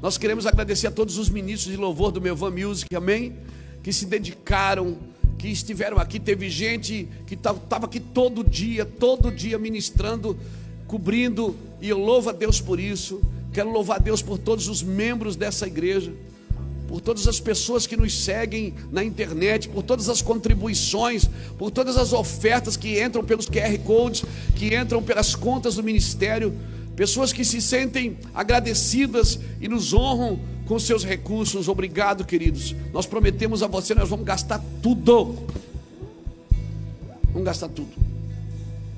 Nós 0.01 0.17
queremos 0.17 0.47
agradecer 0.47 0.87
a 0.87 0.91
todos 0.91 1.19
os 1.19 1.29
ministros 1.29 1.71
de 1.71 1.77
louvor 1.77 2.11
do 2.11 2.35
Van 2.35 2.51
Music, 2.51 2.97
amém? 2.97 3.37
que 3.83 3.93
se 3.93 4.07
dedicaram, 4.07 4.97
que 5.37 5.49
estiveram 5.49 5.99
aqui. 5.99 6.19
Teve 6.19 6.49
gente 6.49 7.07
que 7.27 7.35
estava 7.35 7.85
aqui 7.85 8.01
todo 8.01 8.43
dia, 8.43 8.87
todo 8.87 9.31
dia 9.31 9.59
ministrando, 9.59 10.35
cobrindo, 10.87 11.55
e 11.79 11.91
eu 11.91 11.99
louvo 11.99 12.31
a 12.31 12.33
Deus 12.33 12.59
por 12.59 12.81
isso. 12.81 13.21
Quero 13.53 13.71
louvar 13.71 13.99
a 13.99 14.01
Deus 14.01 14.23
por 14.23 14.39
todos 14.39 14.67
os 14.67 14.83
membros 14.83 15.37
dessa 15.37 15.67
igreja, 15.67 16.15
por 16.97 17.02
todas 17.02 17.28
as 17.28 17.39
pessoas 17.39 17.86
que 17.86 17.94
nos 17.94 18.24
seguem 18.24 18.73
na 18.90 19.05
internet, 19.05 19.68
por 19.68 19.82
todas 19.82 20.09
as 20.09 20.23
contribuições, 20.23 21.28
por 21.59 21.70
todas 21.70 21.94
as 21.98 22.14
ofertas 22.14 22.74
que 22.74 23.05
entram 23.05 23.23
pelos 23.23 23.51
QR 23.51 23.77
Codes, 23.85 24.24
que 24.55 24.74
entram 24.74 25.02
pelas 25.02 25.35
contas 25.35 25.74
do 25.74 25.82
ministério, 25.82 26.55
pessoas 26.97 27.35
que 27.35 27.44
se 27.44 27.60
sentem 27.60 28.16
agradecidas 28.35 29.39
e 29.60 29.68
nos 29.68 29.93
honram 29.93 30.40
com 30.64 30.78
seus 30.78 31.05
recursos. 31.05 31.68
Obrigado, 31.68 32.24
queridos. 32.24 32.74
Nós 32.94 33.05
prometemos 33.05 33.62
a 33.62 33.66
você, 33.66 33.94
nós 33.94 34.09
vamos 34.09 34.24
gastar 34.24 34.64
tudo. 34.82 35.36
Vamos 37.24 37.44
gastar 37.44 37.68
tudo. 37.68 37.93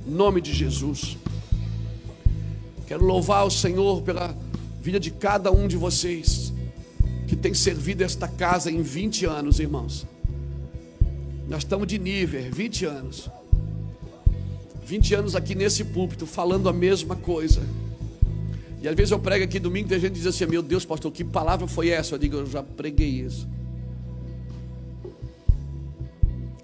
Em 0.07 0.13
nome 0.13 0.41
de 0.41 0.55
Jesus. 0.55 1.17
Quero 2.87 3.05
louvar 3.05 3.45
o 3.45 3.51
Senhor 3.51 4.03
pela 4.03 4.37
vida 4.81 5.01
de 5.01 5.11
cada 5.11 5.51
um 5.51 5.67
de 5.67 5.77
vocês 5.77 6.53
que 7.29 7.37
tem 7.37 7.53
servido 7.53 8.03
esta 8.03 8.27
casa 8.27 8.71
em 8.71 8.81
20 8.81 9.27
anos, 9.27 9.61
irmãos. 9.61 10.07
Nós 11.47 11.59
estamos 11.59 11.87
de 11.87 11.99
nível, 11.99 12.43
20 12.51 12.87
anos. 12.87 13.31
20 14.83 15.15
anos 15.15 15.37
aqui 15.37 15.55
nesse 15.55 15.85
púlpito 15.85 16.27
falando 16.27 16.69
a 16.71 16.73
mesma 16.73 17.15
coisa. 17.15 17.61
E 18.81 18.89
às 18.89 18.95
vezes 18.95 19.11
eu 19.11 19.19
prego 19.19 19.45
aqui 19.45 19.59
domingo 19.59 19.89
tem 19.89 20.01
gente 20.01 20.13
que 20.13 20.19
diz 20.19 20.27
assim: 20.27 20.47
Meu 20.47 20.63
Deus, 20.63 20.87
pastor, 20.87 21.13
que 21.13 21.23
palavra 21.23 21.67
foi 21.67 21.91
essa? 21.91 22.15
Eu 22.15 22.19
digo: 22.19 22.37
Eu 22.37 22.47
já 22.47 22.63
preguei 22.63 23.09
isso. 23.09 23.47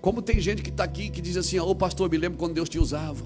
Como 0.01 0.23
tem 0.23 0.41
gente 0.41 0.63
que 0.63 0.71
está 0.71 0.85
aqui 0.85 1.11
que 1.11 1.21
diz 1.21 1.37
assim: 1.37 1.59
Ô 1.59 1.69
oh, 1.69 1.75
pastor, 1.75 2.11
me 2.11 2.17
lembro 2.17 2.39
quando 2.39 2.55
Deus 2.55 2.69
te 2.71 2.79
usava. 2.79 3.23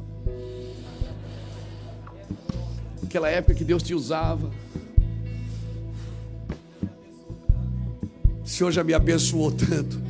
Aquela 3.04 3.30
época 3.30 3.54
que 3.54 3.64
Deus 3.64 3.82
te 3.82 3.94
usava. 3.94 4.50
O 8.48 8.50
Senhor 8.50 8.72
já 8.72 8.82
me 8.82 8.94
abençoou 8.94 9.52
tanto. 9.52 10.00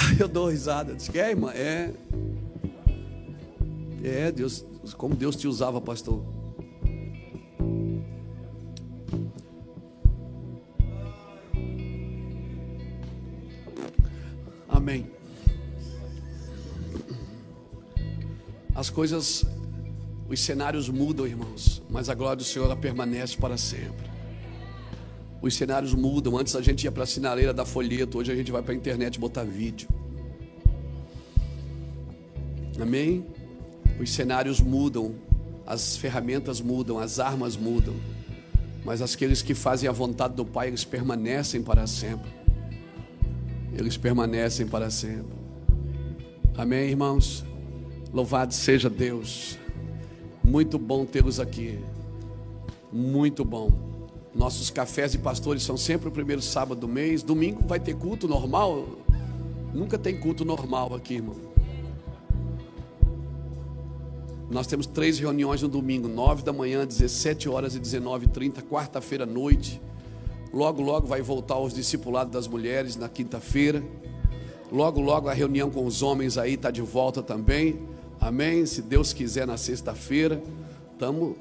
Eu 0.20 0.28
dou 0.28 0.50
risada. 0.50 0.94
Diz 0.94 1.08
que 1.08 1.18
é, 1.18 1.30
irmã? 1.30 1.50
É. 1.52 1.94
É, 4.04 4.30
Deus, 4.30 4.66
como 4.98 5.16
Deus 5.16 5.34
te 5.34 5.48
usava, 5.48 5.80
pastor. 5.80 6.22
Amém. 14.68 15.10
As 18.74 18.90
coisas, 18.90 19.42
os 20.28 20.38
cenários 20.38 20.90
mudam, 20.90 21.26
irmãos, 21.26 21.82
mas 21.88 22.10
a 22.10 22.14
glória 22.14 22.36
do 22.36 22.44
Senhor 22.44 22.66
ela 22.66 22.76
permanece 22.76 23.38
para 23.38 23.56
sempre. 23.56 24.07
Os 25.40 25.54
cenários 25.54 25.94
mudam. 25.94 26.36
Antes 26.36 26.56
a 26.56 26.60
gente 26.60 26.84
ia 26.84 26.92
para 26.92 27.04
a 27.04 27.06
sinaleira 27.06 27.52
da 27.52 27.64
folheto, 27.64 28.18
hoje 28.18 28.32
a 28.32 28.34
gente 28.34 28.50
vai 28.50 28.62
para 28.62 28.72
a 28.72 28.76
internet 28.76 29.18
botar 29.18 29.44
vídeo. 29.44 29.88
Amém? 32.80 33.26
Os 34.00 34.10
cenários 34.12 34.60
mudam, 34.60 35.14
as 35.66 35.96
ferramentas 35.96 36.60
mudam, 36.60 36.98
as 36.98 37.18
armas 37.18 37.56
mudam. 37.56 37.94
Mas 38.84 39.02
aqueles 39.02 39.42
que 39.42 39.54
fazem 39.54 39.88
a 39.88 39.92
vontade 39.92 40.34
do 40.34 40.44
Pai, 40.44 40.68
eles 40.68 40.84
permanecem 40.84 41.62
para 41.62 41.86
sempre. 41.86 42.30
Eles 43.76 43.96
permanecem 43.96 44.66
para 44.66 44.90
sempre. 44.90 45.36
Amém, 46.56 46.90
irmãos? 46.90 47.44
Louvado 48.12 48.54
seja 48.54 48.88
Deus. 48.88 49.58
Muito 50.42 50.78
bom 50.78 51.04
tê-los 51.04 51.38
aqui. 51.38 51.78
Muito 52.92 53.44
bom. 53.44 53.87
Nossos 54.38 54.70
cafés 54.70 55.10
de 55.10 55.18
pastores 55.18 55.64
são 55.64 55.76
sempre 55.76 56.06
o 56.06 56.12
primeiro 56.12 56.40
sábado 56.40 56.80
do 56.80 56.86
mês. 56.86 57.24
Domingo 57.24 57.66
vai 57.66 57.80
ter 57.80 57.96
culto 57.96 58.28
normal? 58.28 58.86
Nunca 59.74 59.98
tem 59.98 60.16
culto 60.16 60.44
normal 60.44 60.94
aqui, 60.94 61.14
irmão. 61.14 61.34
Nós 64.48 64.68
temos 64.68 64.86
três 64.86 65.18
reuniões 65.18 65.60
no 65.60 65.68
domingo, 65.68 66.06
9 66.06 66.44
da 66.44 66.52
manhã, 66.52 66.86
17 66.86 67.48
horas 67.48 67.74
e 67.74 67.80
19h30, 67.80 68.62
quarta-feira 68.62 69.24
à 69.24 69.26
noite. 69.26 69.82
Logo, 70.54 70.80
logo 70.82 71.08
vai 71.08 71.20
voltar 71.20 71.58
os 71.58 71.74
discipulados 71.74 72.32
das 72.32 72.46
mulheres 72.46 72.94
na 72.94 73.08
quinta-feira. 73.08 73.82
Logo, 74.70 75.00
logo 75.00 75.28
a 75.28 75.32
reunião 75.32 75.68
com 75.68 75.84
os 75.84 76.00
homens 76.00 76.38
aí 76.38 76.54
está 76.54 76.70
de 76.70 76.80
volta 76.80 77.24
também. 77.24 77.80
Amém? 78.20 78.64
Se 78.66 78.82
Deus 78.82 79.12
quiser, 79.12 79.48
na 79.48 79.56
sexta-feira, 79.56 80.40
estamos 80.92 81.34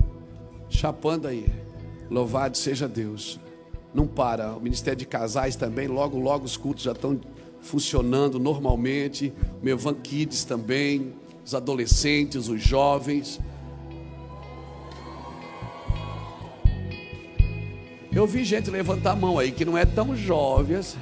chapando 0.67 1.27
aí. 1.27 1.66
Louvado 2.09 2.57
seja 2.57 2.87
Deus. 2.87 3.39
Não 3.93 4.07
para. 4.07 4.55
O 4.55 4.61
Ministério 4.61 4.99
de 4.99 5.05
Casais 5.05 5.55
também, 5.55 5.87
logo, 5.87 6.17
logo 6.19 6.45
os 6.45 6.57
cultos 6.57 6.83
já 6.83 6.91
estão 6.91 7.19
funcionando 7.61 8.39
normalmente. 8.39 9.33
O 9.61 9.65
meu 9.65 9.77
Kids 9.77 10.43
também 10.43 11.13
os 11.47 11.55
adolescentes, 11.55 12.49
os 12.49 12.61
jovens. 12.61 13.39
Eu 18.11 18.27
vi 18.27 18.43
gente 18.43 18.69
levantar 18.69 19.11
a 19.11 19.15
mão 19.15 19.39
aí 19.39 19.53
que 19.53 19.63
não 19.63 19.77
é 19.77 19.85
tão 19.85 20.13
jovem 20.13 20.75
assim. 20.75 20.97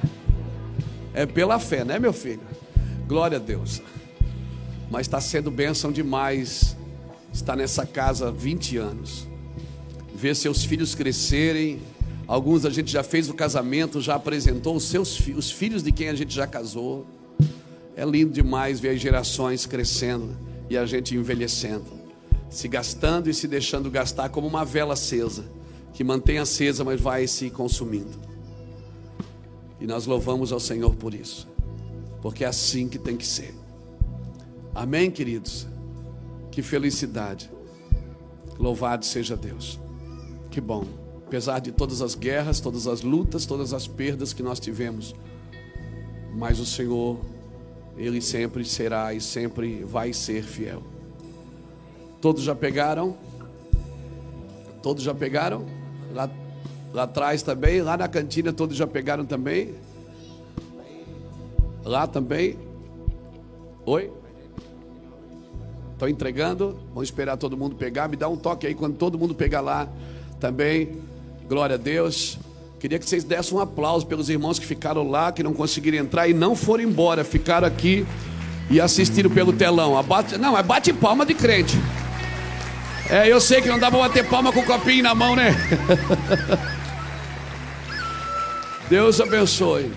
É 1.12 1.26
pela 1.26 1.58
fé, 1.58 1.84
né, 1.84 1.98
meu 1.98 2.12
filho? 2.12 2.42
Glória 3.08 3.38
a 3.38 3.40
Deus. 3.40 3.82
Mas 4.88 5.02
está 5.02 5.20
sendo 5.20 5.50
bênção 5.50 5.90
demais 5.90 6.76
estar 7.32 7.56
nessa 7.56 7.84
casa 7.84 8.28
há 8.28 8.30
20 8.30 8.76
anos. 8.76 9.25
Ver 10.16 10.34
seus 10.34 10.64
filhos 10.64 10.94
crescerem. 10.94 11.78
Alguns 12.26 12.64
a 12.64 12.70
gente 12.70 12.90
já 12.90 13.02
fez 13.02 13.28
o 13.28 13.34
casamento, 13.34 14.00
já 14.00 14.14
apresentou 14.14 14.74
os 14.74 14.84
seus 14.84 15.20
os 15.28 15.50
filhos 15.50 15.82
de 15.82 15.92
quem 15.92 16.08
a 16.08 16.14
gente 16.14 16.34
já 16.34 16.46
casou. 16.46 17.06
É 17.94 18.04
lindo 18.04 18.32
demais 18.32 18.80
ver 18.80 18.90
as 18.90 19.00
gerações 19.00 19.66
crescendo 19.66 20.34
e 20.68 20.76
a 20.76 20.84
gente 20.86 21.14
envelhecendo, 21.14 21.84
se 22.50 22.66
gastando 22.66 23.30
e 23.30 23.34
se 23.34 23.46
deixando 23.46 23.90
gastar 23.90 24.30
como 24.30 24.46
uma 24.46 24.64
vela 24.64 24.94
acesa, 24.94 25.44
que 25.92 26.02
mantém 26.02 26.38
acesa, 26.38 26.82
mas 26.82 27.00
vai 27.00 27.26
se 27.26 27.48
consumindo. 27.50 28.18
E 29.80 29.86
nós 29.86 30.06
louvamos 30.06 30.50
ao 30.50 30.58
Senhor 30.60 30.94
por 30.96 31.14
isso, 31.14 31.46
porque 32.22 32.42
é 32.42 32.48
assim 32.48 32.88
que 32.88 32.98
tem 32.98 33.16
que 33.16 33.26
ser. 33.26 33.54
Amém, 34.74 35.10
queridos? 35.10 35.66
Que 36.50 36.62
felicidade. 36.62 37.50
Louvado 38.58 39.04
seja 39.04 39.36
Deus. 39.36 39.78
Que 40.56 40.60
bom. 40.62 40.86
Apesar 41.26 41.58
de 41.58 41.70
todas 41.70 42.00
as 42.00 42.14
guerras, 42.14 42.60
todas 42.60 42.86
as 42.86 43.02
lutas, 43.02 43.44
todas 43.44 43.74
as 43.74 43.86
perdas 43.86 44.32
que 44.32 44.42
nós 44.42 44.58
tivemos, 44.58 45.14
mas 46.34 46.58
o 46.58 46.64
Senhor 46.64 47.18
ele 47.94 48.22
sempre 48.22 48.64
será 48.64 49.12
e 49.12 49.20
sempre 49.20 49.84
vai 49.84 50.14
ser 50.14 50.42
fiel. 50.42 50.82
Todos 52.22 52.42
já 52.42 52.54
pegaram? 52.54 53.18
Todos 54.82 55.02
já 55.02 55.14
pegaram? 55.14 55.66
Lá, 56.14 56.30
lá 56.90 57.02
atrás 57.02 57.42
também? 57.42 57.82
Lá 57.82 57.98
na 57.98 58.08
cantina 58.08 58.50
todos 58.50 58.78
já 58.78 58.86
pegaram 58.86 59.26
também? 59.26 59.74
Lá 61.84 62.06
também? 62.06 62.58
Oi? 63.84 64.10
Estou 65.92 66.08
entregando. 66.08 66.78
Vamos 66.94 67.10
esperar 67.10 67.36
todo 67.36 67.58
mundo 67.58 67.76
pegar. 67.76 68.08
Me 68.08 68.16
dá 68.16 68.26
um 68.26 68.38
toque 68.38 68.66
aí 68.66 68.74
quando 68.74 68.96
todo 68.96 69.18
mundo 69.18 69.34
pegar 69.34 69.60
lá 69.60 69.86
também. 70.40 70.98
Glória 71.48 71.74
a 71.74 71.78
Deus. 71.78 72.38
Queria 72.78 72.98
que 72.98 73.08
vocês 73.08 73.24
dessem 73.24 73.56
um 73.56 73.60
aplauso 73.60 74.06
pelos 74.06 74.28
irmãos 74.28 74.58
que 74.58 74.66
ficaram 74.66 75.08
lá, 75.08 75.32
que 75.32 75.42
não 75.42 75.52
conseguiram 75.52 75.98
entrar 75.98 76.28
e 76.28 76.34
não 76.34 76.54
foram 76.54 76.84
embora, 76.84 77.24
ficaram 77.24 77.66
aqui 77.66 78.06
e 78.70 78.80
assistiram 78.80 79.30
pelo 79.30 79.52
telão. 79.52 79.96
Abate, 79.96 80.36
não, 80.36 80.56
é 80.56 80.62
bate 80.62 80.92
palma 80.92 81.24
de 81.24 81.34
crente. 81.34 81.76
É, 83.08 83.30
eu 83.30 83.40
sei 83.40 83.62
que 83.62 83.68
não 83.68 83.78
dá 83.78 83.90
para 83.90 84.00
bater 84.00 84.28
palma 84.28 84.52
com 84.52 84.60
o 84.60 84.66
copinho 84.66 85.02
na 85.02 85.14
mão, 85.14 85.36
né? 85.36 85.54
Deus 88.90 89.20
abençoe. 89.20 89.92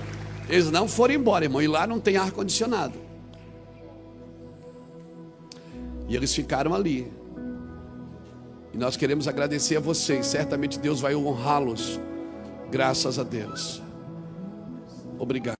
Eles 0.48 0.72
não 0.72 0.88
foram 0.88 1.16
embora, 1.16 1.46
irmão, 1.46 1.62
e 1.62 1.68
lá 1.68 1.86
não 1.86 2.00
tem 2.00 2.18
ar 2.18 2.32
condicionado. 2.32 2.94
E 6.08 6.16
eles 6.16 6.34
ficaram 6.34 6.74
ali. 6.74 7.12
Nós 8.80 8.96
queremos 8.96 9.28
agradecer 9.28 9.76
a 9.76 9.80
vocês. 9.82 10.26
Certamente 10.26 10.80
Deus 10.80 11.02
vai 11.02 11.14
honrá-los 11.14 12.00
Graças 12.72 13.18
a 13.18 13.24
Deus. 13.24 13.82
Obrigado. 15.18 15.58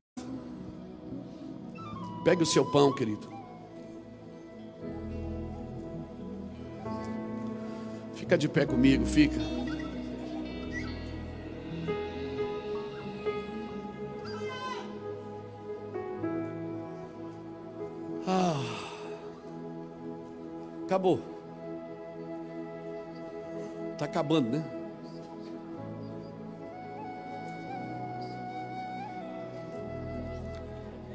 Pegue 2.24 2.44
o 2.44 2.46
seu 2.46 2.64
pão, 2.72 2.94
querido. 2.94 3.28
Fica 8.14 8.38
de 8.38 8.48
pé 8.48 8.66
comigo, 8.66 9.06
fica. 9.06 9.40
Ah, 18.28 18.62
acabou. 20.86 21.39
Está 24.00 24.06
acabando, 24.06 24.50
né? 24.50 24.64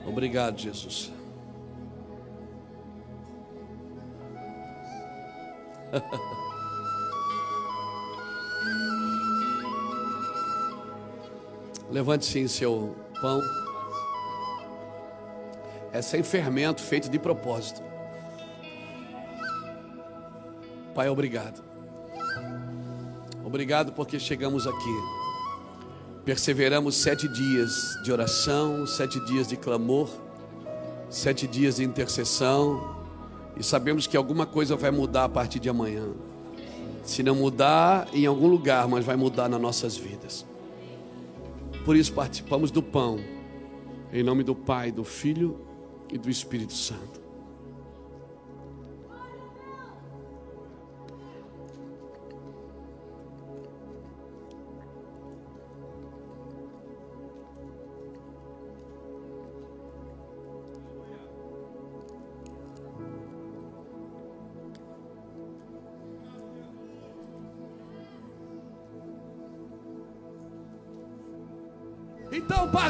Obrigado, 0.07 0.59
Jesus. 0.59 1.11
Levante 11.91 12.27
sim 12.27 12.47
seu 12.47 12.95
pão. 13.19 13.41
É 15.91 16.03
sem 16.03 16.23
fermento, 16.23 16.83
feito 16.83 17.09
de 17.09 17.19
propósito. 17.19 17.81
Pai, 20.95 21.09
obrigado. 21.09 21.74
Obrigado 23.55 23.93
porque 23.93 24.19
chegamos 24.19 24.67
aqui. 24.67 25.03
Perseveramos 26.25 26.97
sete 26.97 27.29
dias 27.29 27.97
de 28.03 28.11
oração, 28.11 28.85
sete 28.85 29.25
dias 29.27 29.47
de 29.47 29.57
clamor, 29.57 30.11
sete 31.09 31.47
dias 31.47 31.77
de 31.77 31.85
intercessão, 31.85 32.97
e 33.57 33.63
sabemos 33.63 34.09
que 34.09 34.17
alguma 34.17 34.45
coisa 34.45 34.75
vai 34.75 34.91
mudar 34.91 35.23
a 35.23 35.29
partir 35.29 35.61
de 35.61 35.69
amanhã. 35.69 36.09
Se 37.05 37.23
não 37.23 37.37
mudar 37.37 38.09
em 38.13 38.27
algum 38.27 38.49
lugar, 38.49 38.89
mas 38.89 39.05
vai 39.05 39.15
mudar 39.15 39.49
nas 39.49 39.61
nossas 39.61 39.97
vidas. 39.97 40.45
Por 41.85 41.95
isso 41.95 42.13
participamos 42.13 42.73
do 42.73 42.83
pão, 42.83 43.21
em 44.13 44.25
nome 44.25 44.43
do 44.43 44.57
Pai, 44.57 44.91
do 44.91 45.05
Filho 45.05 45.61
e 46.13 46.19
do 46.19 46.29
Espírito 46.29 46.73
Santo. 46.73 47.24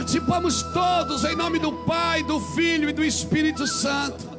Participamos 0.04 0.62
todos 0.64 1.24
em 1.24 1.34
nome 1.34 1.58
do 1.58 1.72
Pai, 1.72 2.22
do 2.22 2.38
Filho 2.38 2.90
e 2.90 2.92
do 2.92 3.02
Espírito 3.02 3.66
Santo. 3.66 4.33